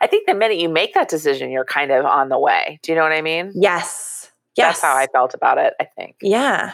I 0.02 0.08
think 0.08 0.26
the 0.26 0.34
minute 0.34 0.58
you 0.58 0.70
make 0.70 0.96
that 0.96 1.08
decision, 1.08 1.52
you're 1.52 1.64
kind 1.66 1.92
of 1.92 2.06
on 2.06 2.30
the 2.30 2.40
way. 2.40 2.80
Do 2.82 2.92
you 2.92 2.98
know 2.98 3.04
what 3.04 3.12
I 3.12 3.22
mean? 3.22 3.52
yes. 3.54 4.32
Yes. 4.58 4.80
That's 4.80 4.82
how 4.82 4.96
I 4.96 5.08
felt 5.08 5.34
about 5.34 5.58
it. 5.58 5.74
I 5.82 5.84
think. 5.84 6.16
Yeah. 6.22 6.72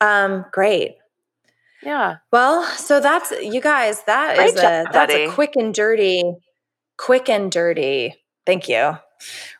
Um, 0.00 0.44
great. 0.52 0.96
Yeah. 1.86 2.16
Well, 2.32 2.64
so 2.76 3.00
that's 3.00 3.30
you 3.40 3.60
guys, 3.60 4.02
That 4.04 4.36
is 4.38 4.52
Great 4.52 4.62
job, 4.62 4.64
a 4.88 4.92
that's 4.92 5.12
buddy. 5.12 5.24
a 5.24 5.30
quick 5.30 5.52
and 5.56 5.72
dirty, 5.72 6.22
quick 6.98 7.28
and 7.30 7.50
dirty. 7.50 8.12
Thank 8.44 8.68
you. 8.68 8.98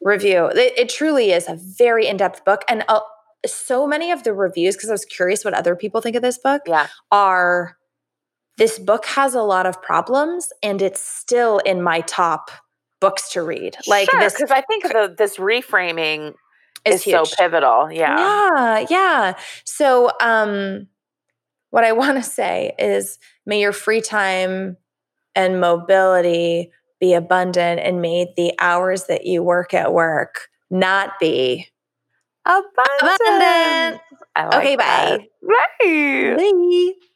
Review. 0.02 0.46
It, 0.46 0.72
it 0.76 0.88
truly 0.88 1.30
is 1.30 1.48
a 1.48 1.56
very 1.56 2.06
in-depth 2.06 2.44
book. 2.44 2.62
And 2.68 2.84
uh, 2.88 3.00
so 3.46 3.86
many 3.86 4.10
of 4.10 4.24
the 4.24 4.34
reviews, 4.34 4.76
because 4.76 4.90
I 4.90 4.92
was 4.92 5.04
curious 5.04 5.44
what 5.44 5.54
other 5.54 5.76
people 5.76 6.00
think 6.00 6.16
of 6.16 6.22
this 6.22 6.36
book, 6.38 6.62
Yeah. 6.66 6.88
are 7.12 7.76
this 8.58 8.78
book 8.78 9.06
has 9.06 9.34
a 9.34 9.42
lot 9.42 9.66
of 9.66 9.80
problems 9.80 10.52
and 10.62 10.82
it's 10.82 11.00
still 11.00 11.58
in 11.58 11.80
my 11.82 12.00
top 12.02 12.50
books 13.00 13.30
to 13.32 13.42
read. 13.42 13.76
Like 13.86 14.10
this 14.10 14.34
because 14.34 14.50
I 14.50 14.62
think 14.62 14.82
the, 14.84 15.14
this 15.16 15.36
reframing 15.36 16.34
is, 16.84 16.96
is, 16.96 17.04
so 17.04 17.24
pivotal. 17.38 17.92
Yeah. 17.92 18.16
Yeah, 18.18 18.86
yeah. 18.90 19.34
So, 19.64 20.10
um, 20.20 20.88
what 21.76 21.84
I 21.84 21.92
want 21.92 22.16
to 22.16 22.22
say 22.22 22.72
is, 22.78 23.18
may 23.44 23.60
your 23.60 23.72
free 23.72 24.00
time 24.00 24.78
and 25.34 25.60
mobility 25.60 26.72
be 26.98 27.12
abundant, 27.12 27.80
and 27.80 28.00
may 28.00 28.32
the 28.34 28.54
hours 28.58 29.04
that 29.04 29.26
you 29.26 29.42
work 29.42 29.74
at 29.74 29.92
work 29.92 30.48
not 30.70 31.18
be 31.20 31.68
Abundant. 32.46 32.70
abundant. 33.02 34.00
Like 34.50 34.54
okay, 34.58 34.76
bye. 34.76 35.18
Right. 35.42 36.36
Bye. 36.38 37.15